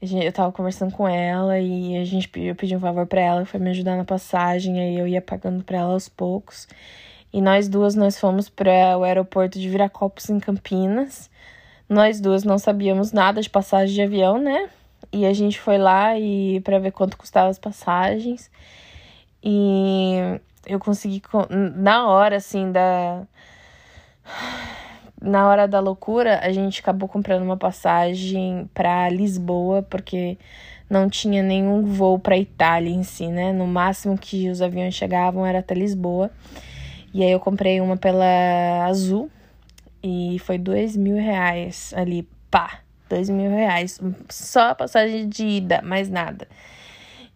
Eu 0.00 0.32
tava 0.32 0.52
conversando 0.52 0.92
com 0.92 1.08
ela 1.08 1.58
e 1.58 1.96
a 1.96 2.04
gente 2.04 2.28
pediu, 2.28 2.50
eu 2.50 2.54
pedi 2.54 2.76
um 2.76 2.80
favor 2.80 3.04
para 3.04 3.20
ela, 3.20 3.44
foi 3.44 3.58
me 3.58 3.70
ajudar 3.70 3.96
na 3.96 4.04
passagem, 4.04 4.80
aí 4.80 4.96
eu 4.96 5.08
ia 5.08 5.20
pagando 5.20 5.64
para 5.64 5.78
ela 5.78 5.92
aos 5.92 6.08
poucos. 6.08 6.68
E 7.32 7.40
nós 7.40 7.68
duas 7.68 7.96
nós 7.96 8.18
fomos 8.18 8.48
para 8.48 8.96
o 8.96 9.02
aeroporto 9.02 9.58
de 9.58 9.68
Viracopos 9.68 10.30
em 10.30 10.38
Campinas. 10.38 11.28
Nós 11.88 12.20
duas 12.20 12.44
não 12.44 12.58
sabíamos 12.58 13.12
nada 13.12 13.40
de 13.42 13.50
passagem 13.50 13.94
de 13.94 14.02
avião, 14.02 14.38
né? 14.38 14.70
E 15.12 15.26
a 15.26 15.32
gente 15.32 15.58
foi 15.58 15.78
lá 15.78 16.18
e 16.18 16.60
para 16.60 16.78
ver 16.78 16.92
quanto 16.92 17.16
custavam 17.16 17.50
as 17.50 17.58
passagens. 17.58 18.50
E 19.42 20.14
eu 20.66 20.78
consegui 20.78 21.22
na 21.74 22.08
hora 22.08 22.36
assim 22.36 22.70
da 22.70 23.26
na 25.20 25.48
hora 25.48 25.66
da 25.66 25.80
loucura, 25.80 26.40
a 26.42 26.52
gente 26.52 26.80
acabou 26.80 27.08
comprando 27.08 27.42
uma 27.42 27.56
passagem 27.56 28.68
para 28.72 29.08
Lisboa, 29.08 29.82
porque 29.82 30.38
não 30.88 31.08
tinha 31.08 31.42
nenhum 31.42 31.82
voo 31.84 32.18
para 32.18 32.38
Itália 32.38 32.94
em 32.94 33.02
si, 33.02 33.26
né? 33.26 33.52
No 33.52 33.66
máximo 33.66 34.16
que 34.16 34.48
os 34.48 34.62
aviões 34.62 34.94
chegavam 34.94 35.44
era 35.44 35.58
até 35.58 35.74
Lisboa. 35.74 36.30
E 37.12 37.22
aí 37.22 37.30
eu 37.30 37.40
comprei 37.40 37.80
uma 37.80 37.96
pela 37.96 38.86
Azul 38.86 39.30
e 40.02 40.38
foi 40.40 40.58
dois 40.58 40.96
mil 40.96 41.16
reais 41.16 41.92
ali, 41.96 42.28
pá, 42.50 42.80
dois 43.08 43.28
mil 43.28 43.50
reais. 43.50 44.00
Só 44.28 44.70
a 44.70 44.74
passagem 44.74 45.28
de 45.28 45.44
ida, 45.44 45.82
mais 45.82 46.08
nada. 46.08 46.46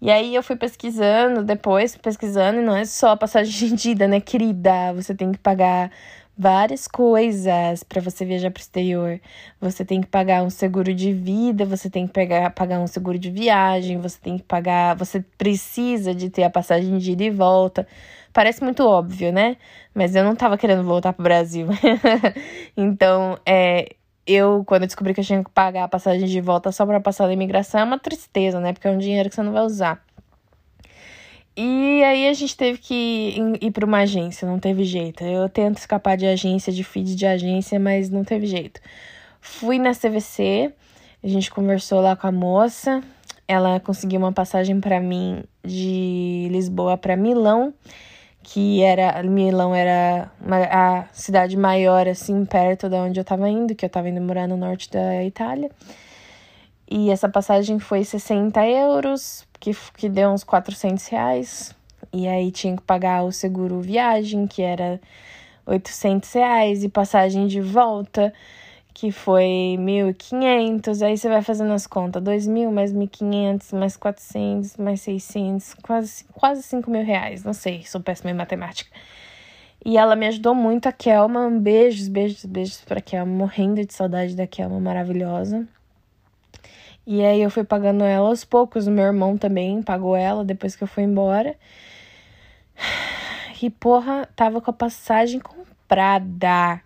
E 0.01 0.11
aí 0.11 0.35
eu 0.35 0.43
fui 0.43 0.57
pesquisando 0.57 1.45
depois, 1.45 1.97
pesquisando, 1.97 2.59
e 2.59 2.63
não 2.65 2.77
é 2.77 2.85
só 2.85 3.11
a 3.11 3.17
passagem 3.17 3.73
de 3.75 3.91
ida, 3.91 4.09
né, 4.09 4.21
querida? 4.21 4.93
Você 4.95 5.15
tem 5.15 5.31
que 5.31 5.39
pagar 5.39 5.91
várias 6.37 6.89
coisas 6.89 7.83
para 7.83 8.01
você 8.01 8.25
viajar 8.25 8.51
para 8.51 8.61
o 8.61 8.63
exterior. 8.63 9.21
Você 9.61 9.85
tem 9.85 10.01
que 10.01 10.07
pagar 10.07 10.43
um 10.43 10.51
seguro 10.51 10.95
de 10.95 11.13
vida, 11.13 11.65
você 11.65 11.91
tem 11.91 12.07
que 12.07 12.13
pegar, 12.13 12.51
pagar 12.51 12.81
um 12.81 12.87
seguro 12.87 13.19
de 13.19 13.31
viagem, 13.31 13.99
você 13.99 14.19
tem 14.21 14.39
que 14.39 14.45
pagar, 14.45 14.97
você 14.97 15.21
precisa 15.39 16.15
de 16.15 16.31
ter 16.31 16.45
a 16.45 16.51
passagem 16.51 16.99
de 16.99 17.13
ida 17.13 17.25
e 17.25 17.31
volta. 17.31 17.87
Parece 18.33 18.63
muito 18.65 18.87
óbvio, 18.87 19.33
né? 19.33 19.57
Mas 19.95 20.15
eu 20.15 20.25
não 20.25 20.35
tava 20.35 20.57
querendo 20.57 20.83
voltar 20.85 21.13
pro 21.13 21.23
Brasil. 21.23 21.69
então, 22.77 23.39
é, 23.45 23.95
eu, 24.27 24.65
quando 24.65 24.87
descobri 24.87 25.13
que 25.13 25.21
eu 25.21 25.25
tinha 25.25 25.45
que 25.45 25.51
pagar 25.51 25.85
a 25.85 25.89
passagem 25.89 26.27
de 26.27 26.41
volta 26.41 26.73
só 26.73 26.87
para 26.87 27.01
passar 27.01 27.27
da 27.27 27.33
imigração, 27.33 27.81
é 27.81 27.85
uma 27.85 27.99
tristeza, 27.99 28.59
né? 28.59 28.73
Porque 28.73 28.89
é 28.89 28.91
um 28.91 28.99
dinheiro 28.99 29.29
que 29.29 29.35
você 29.35 29.43
não 29.43 29.53
vai 29.53 29.63
usar. 29.63 30.03
E 31.57 32.03
aí 32.03 32.29
a 32.29 32.33
gente 32.33 32.57
teve 32.57 32.79
que 32.79 33.37
ir 33.61 33.71
para 33.73 33.85
uma 33.85 33.99
agência, 33.99 34.49
não 34.49 34.59
teve 34.59 34.85
jeito. 34.85 35.23
Eu 35.23 35.49
tento 35.49 35.79
escapar 35.79 36.17
de 36.17 36.27
agência, 36.27 36.73
de 36.73 36.83
feed 36.83 37.15
de 37.15 37.27
agência, 37.27 37.79
mas 37.79 38.09
não 38.09 38.25
teve 38.25 38.47
jeito. 38.47 38.81
Fui 39.41 39.79
na 39.79 39.93
CVC, 39.93 40.73
a 41.23 41.29
gente 41.29 41.51
conversou 41.51 42.01
lá 42.01 42.17
com 42.17 42.27
a 42.27 42.33
moça, 42.33 43.03
ela 43.47 43.79
conseguiu 43.81 44.19
uma 44.19 44.33
passagem 44.33 44.81
para 44.81 44.99
mim 45.01 45.45
de 45.63 46.49
Lisboa 46.51 46.97
para 46.97 47.17
Milão, 47.17 47.75
que 48.43 48.83
era 48.83 49.23
Milão 49.23 49.75
era 49.75 50.31
uma, 50.41 50.57
a 50.65 51.05
cidade 51.13 51.57
maior 51.57 52.09
assim 52.09 52.45
perto 52.47 52.89
da 52.89 53.03
onde 53.03 53.21
eu 53.21 53.25
tava 53.25 53.49
indo, 53.49 53.75
que 53.75 53.85
eu 53.85 53.91
tava 53.91 54.09
indo 54.09 54.21
morar 54.21 54.49
no 54.49 54.57
norte 54.57 54.91
da 54.91 55.23
Itália. 55.23 55.71
E 56.91 57.11
essa 57.11 57.29
passagem 57.29 57.79
foi 57.79 58.05
60 58.05 58.67
euros, 58.67 59.47
que, 59.63 59.71
que 59.97 60.09
deu 60.09 60.31
uns 60.31 60.43
400 60.43 61.07
reais. 61.07 61.75
E 62.13 62.27
aí 62.27 62.51
tinha 62.51 62.77
que 62.77 62.83
pagar 62.83 63.23
o 63.23 63.31
seguro 63.31 63.81
viagem, 63.81 64.47
que 64.47 64.61
era 64.61 65.01
800 65.65 66.33
reais, 66.33 66.83
e 66.83 66.89
passagem 66.89 67.47
de 67.47 67.61
volta, 67.61 68.35
que 68.93 69.13
foi 69.13 69.77
1.500. 69.79 71.07
Aí 71.07 71.17
você 71.17 71.29
vai 71.29 71.43
fazendo 71.43 71.73
as 71.73 71.87
contas: 71.87 72.21
2.000 72.23 72.73
mais 72.73 72.93
1.500, 72.93 73.79
mais 73.79 73.97
400, 73.97 74.77
mais 74.77 75.01
600, 75.03 75.75
quase, 75.75 76.25
quase 76.33 76.63
5 76.65 76.91
mil 76.91 77.05
reais. 77.05 77.45
Não 77.45 77.53
sei, 77.53 77.85
sou 77.85 78.01
péssima 78.01 78.33
em 78.33 78.35
matemática. 78.35 78.91
E 79.85 79.97
ela 79.97 80.17
me 80.17 80.27
ajudou 80.27 80.55
muito, 80.57 80.89
a 80.89 80.93
Kelma. 80.93 81.49
Beijos, 81.51 82.09
beijos, 82.09 82.45
beijos 82.45 82.81
pra 82.85 83.01
Kelma. 83.01 83.33
Morrendo 83.33 83.85
de 83.87 83.95
saudade 83.95 84.35
da 84.35 84.47
Kelma, 84.47 84.81
maravilhosa. 84.81 85.69
E 87.07 87.25
aí 87.25 87.43
eu 87.43 87.51
fui 87.51 87.65
pagando 87.65 88.05
ela 88.05 88.29
aos 88.29 88.45
poucos. 88.45 88.87
O 88.87 88.91
meu 88.91 89.05
irmão 89.05 89.37
também 89.37 89.83
pagou 89.83 90.15
ela 90.17 90.45
depois 90.45 90.77
que 90.77 90.83
eu 90.83 90.89
fui 90.89 91.05
embora. 91.05 91.57
E 93.65 93.71
porra, 93.71 94.29
tava 94.35 94.61
com 94.61 94.73
a 94.73 94.75
passagem 94.75 95.39
comprada. 95.39 96.81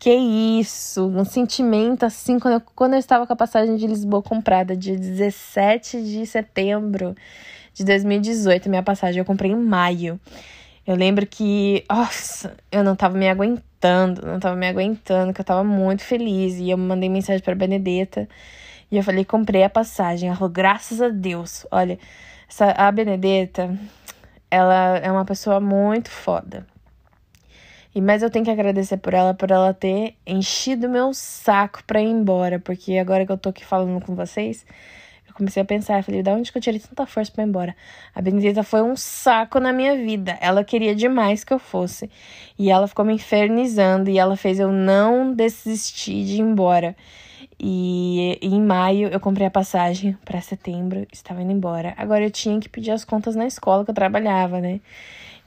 Que 0.00 0.12
isso, 0.12 1.06
um 1.06 1.24
sentimento 1.24 2.04
assim, 2.04 2.40
quando 2.40 2.54
eu, 2.54 2.60
quando 2.74 2.94
eu 2.94 2.98
estava 2.98 3.24
com 3.24 3.32
a 3.32 3.36
passagem 3.36 3.76
de 3.76 3.86
Lisboa 3.86 4.20
comprada, 4.20 4.76
dia 4.76 4.96
17 4.96 6.02
de 6.02 6.26
setembro 6.26 7.14
de 7.72 7.84
2018, 7.84 8.68
minha 8.68 8.82
passagem 8.82 9.20
eu 9.20 9.24
comprei 9.24 9.52
em 9.52 9.56
maio. 9.56 10.18
Eu 10.84 10.96
lembro 10.96 11.24
que, 11.24 11.84
nossa, 11.88 12.56
eu 12.72 12.82
não 12.82 12.96
tava 12.96 13.16
me 13.16 13.28
aguentando, 13.28 14.26
não 14.26 14.40
tava 14.40 14.56
me 14.56 14.66
aguentando, 14.66 15.32
que 15.32 15.40
eu 15.40 15.44
tava 15.44 15.62
muito 15.62 16.02
feliz. 16.02 16.56
E 16.56 16.70
eu 16.70 16.78
mandei 16.78 17.08
mensagem 17.08 17.42
pra 17.42 17.54
Benedetta 17.54 18.28
e 18.90 18.96
eu 18.96 19.02
falei, 19.02 19.24
comprei 19.24 19.62
a 19.62 19.70
passagem. 19.70 20.28
Ela 20.28 20.36
falou, 20.36 20.52
graças 20.52 21.00
a 21.00 21.08
Deus. 21.08 21.66
Olha, 21.70 21.98
essa, 22.48 22.70
a 22.72 22.90
Benedetta, 22.90 23.78
ela 24.50 24.98
é 24.98 25.10
uma 25.12 25.24
pessoa 25.24 25.60
muito 25.60 26.10
foda. 26.10 26.66
E 27.94 28.00
mas 28.00 28.22
eu 28.22 28.30
tenho 28.30 28.44
que 28.44 28.50
agradecer 28.50 28.96
por 28.98 29.12
ela, 29.12 29.34
por 29.34 29.50
ela 29.50 29.74
ter 29.74 30.14
enchido 30.26 30.88
meu 30.88 31.12
saco 31.12 31.82
pra 31.86 32.00
ir 32.00 32.08
embora. 32.08 32.58
Porque 32.58 32.96
agora 32.96 33.26
que 33.26 33.32
eu 33.32 33.38
tô 33.38 33.50
aqui 33.50 33.64
falando 33.64 34.00
com 34.04 34.14
vocês, 34.14 34.64
eu 35.26 35.34
comecei 35.34 35.62
a 35.62 35.66
pensar, 35.66 35.98
eu 35.98 36.02
falei, 36.02 36.22
da 36.22 36.32
onde 36.32 36.50
que 36.50 36.56
eu 36.56 36.62
tirei 36.62 36.80
tanta 36.80 37.04
força 37.06 37.30
pra 37.30 37.44
ir 37.44 37.48
embora? 37.48 37.76
A 38.14 38.22
Benedetta 38.22 38.62
foi 38.62 38.82
um 38.82 38.96
saco 38.96 39.60
na 39.60 39.72
minha 39.72 39.96
vida. 39.96 40.38
Ela 40.40 40.64
queria 40.64 40.94
demais 40.94 41.44
que 41.44 41.52
eu 41.52 41.58
fosse. 41.58 42.10
E 42.58 42.70
ela 42.70 42.88
ficou 42.88 43.04
me 43.04 43.14
infernizando 43.14 44.08
e 44.08 44.18
ela 44.18 44.36
fez 44.36 44.58
eu 44.58 44.72
não 44.72 45.34
desistir 45.34 46.24
de 46.24 46.36
ir 46.36 46.40
embora. 46.40 46.96
E, 47.60 48.38
em 48.40 48.60
maio 48.60 49.08
eu 49.08 49.18
comprei 49.18 49.46
a 49.46 49.50
passagem 49.50 50.16
para 50.24 50.40
setembro, 50.40 51.06
estava 51.12 51.42
indo 51.42 51.52
embora. 51.52 51.92
Agora 51.96 52.24
eu 52.24 52.30
tinha 52.30 52.60
que 52.60 52.68
pedir 52.68 52.92
as 52.92 53.04
contas 53.04 53.34
na 53.34 53.46
escola 53.46 53.84
que 53.84 53.90
eu 53.90 53.94
trabalhava, 53.94 54.60
né? 54.60 54.80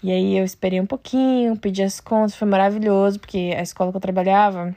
E 0.03 0.11
aí 0.11 0.37
eu 0.37 0.43
esperei 0.43 0.81
um 0.81 0.85
pouquinho, 0.85 1.55
pedi 1.55 1.83
as 1.83 1.99
contas, 2.01 2.35
foi 2.35 2.47
maravilhoso, 2.47 3.19
porque 3.19 3.53
a 3.55 3.61
escola 3.61 3.91
que 3.91 3.97
eu 3.97 4.01
trabalhava, 4.01 4.75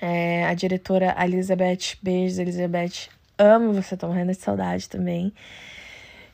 é, 0.00 0.44
a 0.46 0.54
diretora 0.54 1.14
Elizabeth, 1.22 1.98
beijos 2.02 2.38
Elizabeth, 2.38 3.10
amo 3.38 3.72
você, 3.72 3.96
tô 3.96 4.08
morrendo 4.08 4.32
de 4.32 4.38
saudade 4.38 4.88
também. 4.88 5.32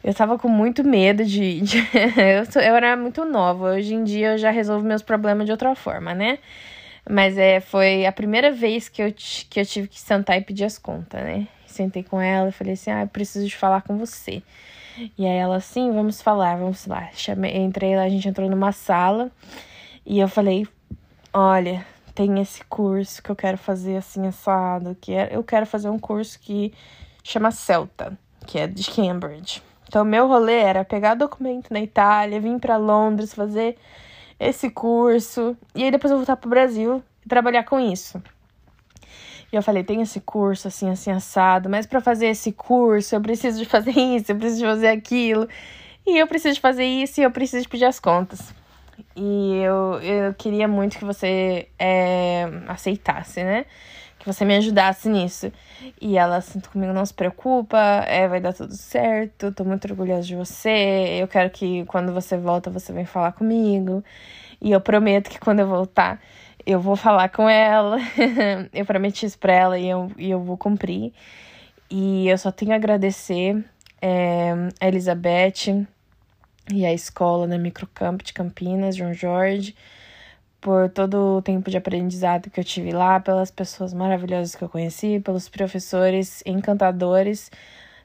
Eu 0.02 0.14
tava 0.14 0.38
com 0.38 0.48
muito 0.48 0.82
medo 0.82 1.24
de. 1.24 1.60
de 1.62 1.78
eu, 2.16 2.50
sou, 2.50 2.62
eu 2.62 2.74
era 2.74 2.96
muito 2.96 3.24
nova. 3.24 3.72
Hoje 3.74 3.94
em 3.94 4.02
dia 4.02 4.32
eu 4.32 4.38
já 4.38 4.50
resolvo 4.50 4.86
meus 4.86 5.02
problemas 5.02 5.44
de 5.44 5.52
outra 5.52 5.74
forma, 5.74 6.14
né? 6.14 6.38
Mas 7.08 7.38
é, 7.38 7.60
foi 7.60 8.06
a 8.06 8.12
primeira 8.12 8.52
vez 8.52 8.88
que 8.88 9.02
eu, 9.02 9.12
que 9.12 9.60
eu 9.60 9.66
tive 9.66 9.88
que 9.88 9.98
sentar 9.98 10.38
e 10.38 10.42
pedir 10.42 10.64
as 10.64 10.78
contas, 10.78 11.22
né? 11.22 11.48
Sentei 11.66 12.02
com 12.02 12.20
ela 12.20 12.48
e 12.48 12.52
falei 12.52 12.74
assim: 12.74 12.90
ah, 12.90 13.02
eu 13.02 13.08
preciso 13.08 13.46
de 13.46 13.56
falar 13.56 13.82
com 13.82 13.96
você. 13.96 14.42
E 15.16 15.26
aí 15.26 15.36
ela, 15.36 15.60
sim, 15.60 15.92
vamos 15.92 16.20
falar, 16.20 16.56
vamos 16.56 16.86
lá. 16.86 17.08
Chamei, 17.14 17.56
entrei 17.56 17.96
lá, 17.96 18.02
a 18.02 18.08
gente 18.08 18.28
entrou 18.28 18.48
numa 18.48 18.72
sala 18.72 19.30
e 20.04 20.18
eu 20.18 20.28
falei: 20.28 20.66
olha, 21.32 21.86
tem 22.14 22.40
esse 22.40 22.62
curso 22.64 23.22
que 23.22 23.30
eu 23.30 23.36
quero 23.36 23.56
fazer 23.56 23.96
assim, 23.96 24.26
assado, 24.26 24.96
que 25.00 25.12
é, 25.14 25.28
eu 25.32 25.42
quero 25.42 25.64
fazer 25.64 25.88
um 25.88 25.98
curso 25.98 26.38
que 26.40 26.72
chama 27.22 27.50
Celta, 27.50 28.18
que 28.46 28.58
é 28.58 28.66
de 28.66 28.90
Cambridge. 28.90 29.62
Então, 29.88 30.04
meu 30.04 30.28
rolê 30.28 30.58
era 30.58 30.84
pegar 30.84 31.14
documento 31.14 31.72
na 31.72 31.80
Itália, 31.80 32.40
vir 32.40 32.58
para 32.60 32.76
Londres, 32.76 33.34
fazer 33.34 33.76
esse 34.40 34.70
curso 34.70 35.54
e 35.74 35.84
aí 35.84 35.90
depois 35.90 36.10
eu 36.10 36.16
voltar 36.16 36.36
pro 36.36 36.48
Brasil 36.48 37.02
e 37.24 37.28
trabalhar 37.28 37.64
com 37.64 37.78
isso. 37.78 38.20
E 39.52 39.56
eu 39.56 39.62
falei, 39.62 39.84
tem 39.84 40.00
esse 40.00 40.20
curso 40.20 40.68
assim, 40.68 40.88
assim, 40.88 41.10
assado, 41.10 41.68
mas 41.68 41.84
para 41.84 42.00
fazer 42.00 42.28
esse 42.28 42.52
curso 42.52 43.14
eu 43.14 43.20
preciso 43.20 43.58
de 43.58 43.66
fazer 43.66 43.92
isso, 44.16 44.32
eu 44.32 44.36
preciso 44.36 44.60
de 44.60 44.66
fazer 44.66 44.88
aquilo. 44.88 45.46
E 46.06 46.18
eu 46.18 46.26
preciso 46.26 46.54
de 46.54 46.60
fazer 46.60 46.84
isso 46.84 47.20
e 47.20 47.24
eu 47.24 47.30
preciso 47.30 47.62
de 47.62 47.68
pedir 47.68 47.84
as 47.84 48.00
contas. 48.00 48.54
E 49.14 49.56
eu, 49.58 50.00
eu 50.00 50.34
queria 50.34 50.66
muito 50.66 50.98
que 50.98 51.04
você 51.04 51.68
é, 51.78 52.48
aceitasse, 52.68 53.42
né? 53.42 53.66
Que 54.20 54.26
você 54.26 54.44
me 54.44 54.54
ajudasse 54.54 55.08
nisso. 55.08 55.50
E 56.00 56.16
ela 56.16 56.36
assim 56.36 56.60
comigo, 56.60 56.92
não 56.92 57.04
se 57.04 57.12
preocupa, 57.12 57.78
é, 58.06 58.28
vai 58.28 58.40
dar 58.40 58.52
tudo 58.52 58.74
certo, 58.74 59.50
tô 59.50 59.64
muito 59.64 59.86
orgulhosa 59.86 60.22
de 60.22 60.36
você. 60.36 61.18
Eu 61.20 61.26
quero 61.26 61.50
que 61.50 61.84
quando 61.86 62.12
você 62.12 62.36
volta, 62.36 62.70
você 62.70 62.92
venha 62.92 63.06
falar 63.06 63.32
comigo. 63.32 64.04
E 64.60 64.70
eu 64.70 64.80
prometo 64.80 65.28
que 65.28 65.40
quando 65.40 65.60
eu 65.60 65.66
voltar, 65.66 66.20
eu 66.66 66.78
vou 66.78 66.94
falar 66.96 67.30
com 67.30 67.48
ela. 67.48 67.96
eu 68.72 68.84
prometi 68.84 69.26
isso 69.26 69.38
pra 69.38 69.52
ela 69.52 69.78
e 69.78 69.88
eu, 69.88 70.12
e 70.16 70.30
eu 70.30 70.40
vou 70.40 70.56
cumprir. 70.56 71.12
E 71.90 72.28
eu 72.28 72.38
só 72.38 72.52
tenho 72.52 72.72
a 72.72 72.76
agradecer 72.76 73.64
é, 74.00 74.52
a 74.80 74.86
Elizabeth 74.86 75.86
e 76.72 76.86
a 76.86 76.92
escola 76.92 77.46
na 77.46 77.58
Microcamp 77.58 78.22
de 78.22 78.32
Campinas, 78.32 78.96
João 78.96 79.12
Jorge, 79.12 79.74
por 80.60 80.90
todo 80.90 81.38
o 81.38 81.42
tempo 81.42 81.70
de 81.70 81.76
aprendizado 81.76 82.50
que 82.50 82.60
eu 82.60 82.64
tive 82.64 82.92
lá, 82.92 83.18
pelas 83.18 83.50
pessoas 83.50 83.94
maravilhosas 83.94 84.54
que 84.54 84.62
eu 84.62 84.68
conheci, 84.68 85.20
pelos 85.20 85.48
professores 85.48 86.42
encantadores 86.44 87.50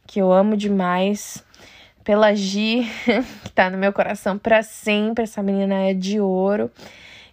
que 0.08 0.20
eu 0.20 0.32
amo 0.32 0.56
demais, 0.56 1.44
pela 2.04 2.34
Gi, 2.34 2.88
que 3.44 3.52
tá 3.52 3.70
no 3.70 3.78
meu 3.78 3.92
coração 3.92 4.38
para 4.38 4.64
sempre, 4.64 5.24
essa 5.24 5.42
menina 5.44 5.90
é 5.90 5.94
de 5.94 6.20
ouro, 6.20 6.72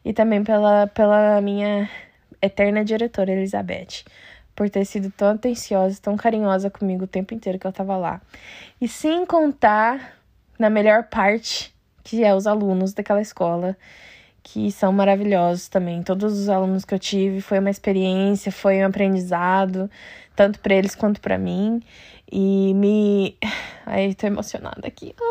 e 0.04 0.12
também 0.12 0.42
pela, 0.42 0.86
pela 0.88 1.40
minha 1.40 1.88
eterna 2.40 2.84
diretora, 2.84 3.30
Elizabeth, 3.30 4.04
por 4.56 4.68
ter 4.68 4.84
sido 4.84 5.10
tão 5.10 5.28
atenciosa, 5.28 6.00
tão 6.02 6.16
carinhosa 6.16 6.68
comigo 6.68 7.04
o 7.04 7.08
tempo 7.08 7.32
inteiro 7.34 7.58
que 7.58 7.66
eu 7.66 7.72
tava 7.72 7.96
lá. 7.96 8.20
E 8.80 8.88
sem 8.88 9.24
contar 9.24 10.16
na 10.58 10.68
melhor 10.68 11.04
parte, 11.04 11.72
que 12.02 12.24
é 12.24 12.34
os 12.34 12.46
alunos 12.46 12.92
daquela 12.92 13.20
escola, 13.20 13.76
que 14.42 14.70
são 14.72 14.92
maravilhosos 14.92 15.68
também. 15.68 16.02
Todos 16.02 16.38
os 16.38 16.48
alunos 16.48 16.84
que 16.84 16.94
eu 16.94 16.98
tive 16.98 17.40
foi 17.40 17.58
uma 17.58 17.70
experiência, 17.70 18.50
foi 18.50 18.82
um 18.82 18.86
aprendizado, 18.86 19.90
tanto 20.34 20.58
para 20.60 20.74
eles 20.74 20.94
quanto 20.94 21.20
para 21.20 21.38
mim. 21.38 21.82
E 22.30 22.74
me. 22.74 23.36
Ai, 23.86 24.14
tô 24.14 24.26
emocionada 24.26 24.86
aqui. 24.86 25.14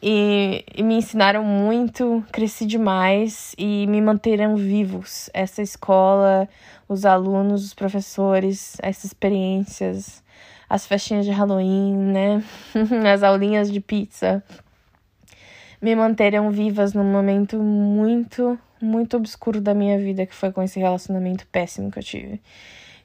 E, 0.00 0.64
e, 0.76 0.82
me 0.82 0.94
ensinaram 0.94 1.42
muito, 1.44 2.24
cresci 2.30 2.64
demais 2.64 3.52
e 3.58 3.84
me 3.88 4.00
manteram 4.00 4.54
vivos. 4.54 5.28
Essa 5.34 5.60
escola, 5.60 6.48
os 6.88 7.04
alunos, 7.04 7.64
os 7.64 7.74
professores, 7.74 8.76
essas 8.80 9.06
experiências 9.06 10.22
as 10.72 10.86
festinhas 10.86 11.26
de 11.26 11.30
Halloween, 11.30 11.94
né? 11.94 12.42
as 13.12 13.22
aulinhas 13.22 13.70
de 13.70 13.78
pizza 13.78 14.42
me 15.82 15.96
manteram 15.96 16.48
vivas 16.52 16.94
num 16.94 17.04
momento 17.04 17.58
muito, 17.58 18.56
muito 18.80 19.16
obscuro 19.16 19.60
da 19.60 19.74
minha 19.74 19.98
vida, 19.98 20.24
que 20.24 20.34
foi 20.34 20.52
com 20.52 20.62
esse 20.62 20.78
relacionamento 20.78 21.44
péssimo 21.48 21.90
que 21.90 21.98
eu 21.98 22.02
tive. 22.04 22.40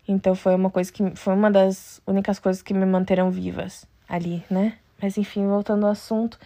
Então 0.07 0.35
foi 0.35 0.53
uma 0.53 0.69
coisa 0.69 0.91
que 0.91 1.15
foi 1.15 1.33
uma 1.33 1.49
das 1.49 1.99
únicas 2.05 2.37
coisas 2.37 2.61
que 2.61 2.75
me 2.75 2.85
manteram 2.85 3.31
vivas 3.31 3.87
ali, 4.07 4.43
né? 4.49 4.77
Mas 5.01 5.17
enfim, 5.17 5.47
voltando 5.47 5.85
ao 5.85 5.91
assunto, 5.91 6.39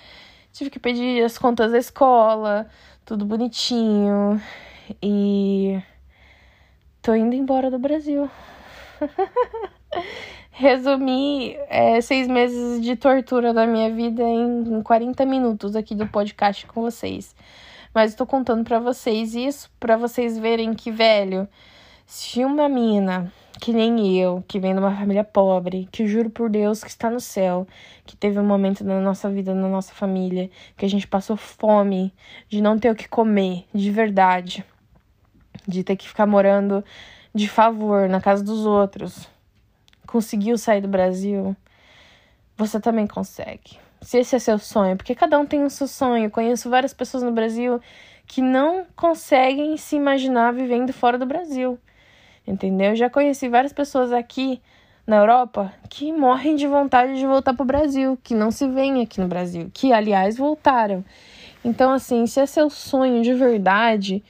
tive 0.54 0.70
que 0.70 0.80
pedir 0.80 1.22
as 1.24 1.38
contas 1.38 1.72
da 1.72 1.78
escola, 1.78 2.68
tudo 3.06 3.26
bonitinho 3.26 4.42
e 5.04 5.82
tô 7.02 7.14
indo 7.14 7.36
embora 7.36 7.70
do 7.70 7.78
Brasil. 7.78 8.32
resumir 10.62 11.58
é, 11.70 12.00
seis 12.02 12.28
meses 12.28 12.84
de 12.84 12.96
tortura 12.96 13.52
da 13.52 13.66
minha 13.66 13.90
vida 13.90 14.22
em 14.22 14.80
40 14.84 15.26
minutos 15.26 15.76
aqui 15.76 15.96
do 15.96 16.06
podcast 16.06 16.68
com 16.68 16.82
vocês. 16.82 17.36
Mas 17.92 18.12
estou 18.12 18.28
contando 18.28 18.64
para 18.64 18.80
vocês 18.80 19.34
isso, 19.34 19.72
para 19.80 19.98
vocês 19.98 20.38
verem 20.38 20.76
que, 20.76 20.92
velho, 20.92 21.48
se 22.06 22.46
uma 22.46 22.70
mina 22.70 23.34
que 23.60 23.74
nem 23.74 24.16
eu, 24.20 24.44
que 24.48 24.60
vem 24.60 24.74
de 24.74 24.80
uma 24.80 24.96
família 24.96 25.24
pobre, 25.24 25.90
que 25.92 26.06
juro 26.06 26.30
por 26.30 26.48
Deus 26.48 26.84
que 26.84 26.90
está 26.92 27.10
no 27.10 27.20
céu, 27.20 27.68
que 28.06 28.16
teve 28.16 28.40
um 28.40 28.46
momento 28.46 28.84
na 28.84 29.02
nossa 29.02 29.30
vida, 29.32 29.56
na 29.56 29.68
nossa 29.68 29.94
família, 29.94 30.48
que 30.78 30.86
a 30.86 30.90
gente 30.90 31.08
passou 31.08 31.36
fome, 31.36 32.14
de 32.48 32.62
não 32.62 32.78
ter 32.78 32.92
o 32.92 32.96
que 32.96 33.10
comer, 33.10 33.66
de 33.74 33.90
verdade, 33.90 34.64
de 35.68 35.84
ter 35.84 35.96
que 35.96 36.08
ficar 36.08 36.28
morando 36.28 36.86
de 37.34 37.50
favor 37.50 38.08
na 38.08 38.22
casa 38.22 38.44
dos 38.44 38.64
outros, 38.66 39.28
conseguiu 40.12 40.58
sair 40.58 40.82
do 40.82 40.90
Brasil, 40.90 41.56
você 42.58 42.82
também 42.82 43.08
consegue. 43.08 43.80
Se 44.02 44.18
esse 44.18 44.36
é 44.36 44.40
seu 44.40 44.60
sonho, 44.60 44.98
porque 44.98 45.16
cada 45.16 45.40
um 45.40 45.46
tem 45.46 45.64
o 45.64 45.70
seu 45.70 45.88
sonho. 45.88 46.26
Eu 46.26 46.30
conheço 46.30 46.70
várias 46.70 46.94
pessoas 46.94 47.24
no 47.24 47.32
Brasil 47.32 47.80
que 48.28 48.42
não 48.42 48.86
conseguem 48.96 49.78
se 49.78 49.96
imaginar 49.96 50.52
vivendo 50.52 50.92
fora 50.92 51.18
do 51.18 51.26
Brasil. 51.26 51.80
Entendeu? 52.46 52.90
Eu 52.90 52.96
já 52.96 53.10
conheci 53.10 53.48
várias 53.48 53.72
pessoas 53.72 54.12
aqui 54.12 54.62
na 55.08 55.18
Europa 55.18 55.72
que 55.90 56.12
morrem 56.12 56.56
de 56.56 56.68
vontade 56.68 57.18
de 57.18 57.26
voltar 57.26 57.54
para 57.54 57.64
o 57.64 57.66
Brasil, 57.66 58.18
que 58.22 58.34
não 58.34 58.52
se 58.52 58.68
veem 58.68 59.02
aqui 59.02 59.22
no 59.22 59.28
Brasil, 59.28 59.72
que 59.74 59.94
aliás 59.94 60.36
voltaram. 60.38 61.06
Então, 61.64 61.92
assim, 61.92 62.26
se 62.26 62.40
é 62.40 62.46
seu 62.46 62.70
sonho 62.70 63.22
de 63.22 63.34
verdade, 63.34 64.24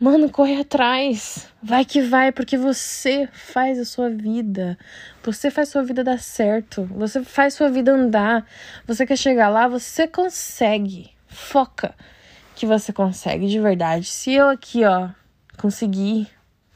Mano, 0.00 0.30
corre 0.30 0.60
atrás. 0.60 1.52
Vai 1.60 1.84
que 1.84 2.00
vai, 2.00 2.30
porque 2.30 2.56
você 2.56 3.28
faz 3.32 3.80
a 3.80 3.84
sua 3.84 4.08
vida. 4.08 4.78
Você 5.24 5.50
faz 5.50 5.70
sua 5.70 5.82
vida 5.82 6.04
dar 6.04 6.20
certo. 6.20 6.84
Você 6.94 7.24
faz 7.24 7.54
sua 7.54 7.68
vida 7.68 7.92
andar. 7.92 8.46
Você 8.86 9.04
quer 9.04 9.16
chegar 9.16 9.48
lá, 9.48 9.66
você 9.66 10.06
consegue. 10.06 11.10
Foca 11.26 11.96
que 12.54 12.64
você 12.64 12.92
consegue 12.92 13.48
de 13.48 13.58
verdade. 13.58 14.06
Se 14.06 14.32
eu 14.32 14.48
aqui, 14.48 14.84
ó, 14.84 15.08
conseguir, 15.56 16.28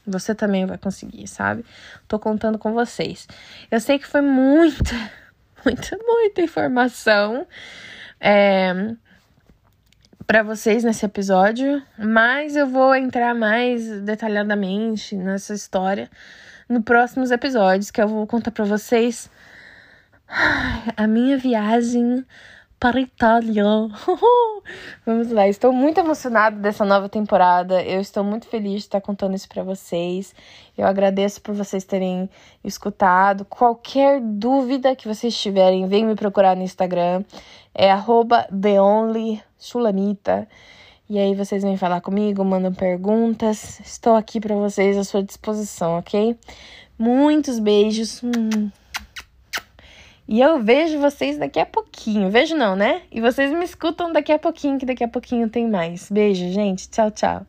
você 0.05 0.35
também 0.35 0.65
vai 0.65 0.77
conseguir, 0.77 1.25
sabe? 1.27 1.63
Tô 2.09 2.19
contando 2.19 2.59
com 2.59 2.73
vocês. 2.73 3.25
Eu 3.71 3.79
sei 3.79 3.99
que 3.99 4.07
foi 4.07 4.21
muita, 4.21 4.95
muita, 5.63 5.97
muita 6.05 6.41
informação. 6.41 7.47
É, 8.19 8.93
para 10.25 10.43
vocês 10.43 10.83
nesse 10.83 11.05
episódio, 11.05 11.81
mas 11.97 12.55
eu 12.55 12.67
vou 12.67 12.95
entrar 12.95 13.33
mais 13.35 14.01
detalhadamente 14.01 15.15
nessa 15.15 15.53
história 15.53 16.09
no 16.69 16.81
próximos 16.81 17.31
episódios 17.31 17.91
que 17.91 18.01
eu 18.01 18.07
vou 18.07 18.25
contar 18.25 18.51
para 18.51 18.65
vocês 18.65 19.29
a 20.95 21.07
minha 21.07 21.37
viagem 21.37 22.25
para 22.83 22.99
a 22.99 23.01
Itália. 23.01 23.63
Vamos 25.07 25.31
lá, 25.31 25.47
estou 25.47 25.71
muito 25.71 26.01
emocionada 26.01 26.57
dessa 26.57 26.83
nova 26.83 27.07
temporada. 27.07 27.81
Eu 27.81 28.01
estou 28.01 28.25
muito 28.25 28.45
feliz 28.45 28.73
de 28.73 28.79
estar 28.79 28.99
contando 28.99 29.35
isso 29.35 29.47
para 29.47 29.63
vocês. 29.63 30.35
Eu 30.77 30.85
agradeço 30.85 31.41
por 31.41 31.55
vocês 31.55 31.85
terem 31.85 32.29
escutado. 32.61 33.45
Qualquer 33.45 34.19
dúvida 34.19 34.97
que 34.97 35.07
vocês 35.07 35.33
tiverem, 35.33 35.87
vem 35.87 36.05
me 36.05 36.13
procurar 36.13 36.57
no 36.57 36.63
Instagram. 36.63 37.23
É 37.73 37.87
@theonlysulamita. 38.51 40.45
E 41.09 41.17
aí 41.17 41.33
vocês 41.35 41.63
vêm 41.63 41.77
falar 41.77 42.01
comigo, 42.01 42.43
mandam 42.43 42.73
perguntas. 42.73 43.79
Estou 43.79 44.13
aqui 44.13 44.41
para 44.41 44.55
vocês 44.55 44.97
à 44.97 45.05
sua 45.05 45.23
disposição, 45.23 45.99
ok? 45.99 46.37
Muitos 46.99 47.59
beijos. 47.59 48.21
E 50.27 50.39
eu 50.39 50.61
vejo 50.61 50.99
vocês 50.99 51.37
daqui 51.37 51.59
a 51.59 51.65
pouquinho. 51.65 52.29
Vejo 52.29 52.55
não, 52.55 52.75
né? 52.75 53.01
E 53.11 53.19
vocês 53.19 53.51
me 53.51 53.65
escutam 53.65 54.11
daqui 54.11 54.31
a 54.31 54.39
pouquinho, 54.39 54.79
que 54.79 54.85
daqui 54.85 55.03
a 55.03 55.07
pouquinho 55.07 55.49
tem 55.49 55.67
mais. 55.67 56.09
Beijo, 56.09 56.49
gente. 56.49 56.89
Tchau, 56.89 57.11
tchau. 57.11 57.45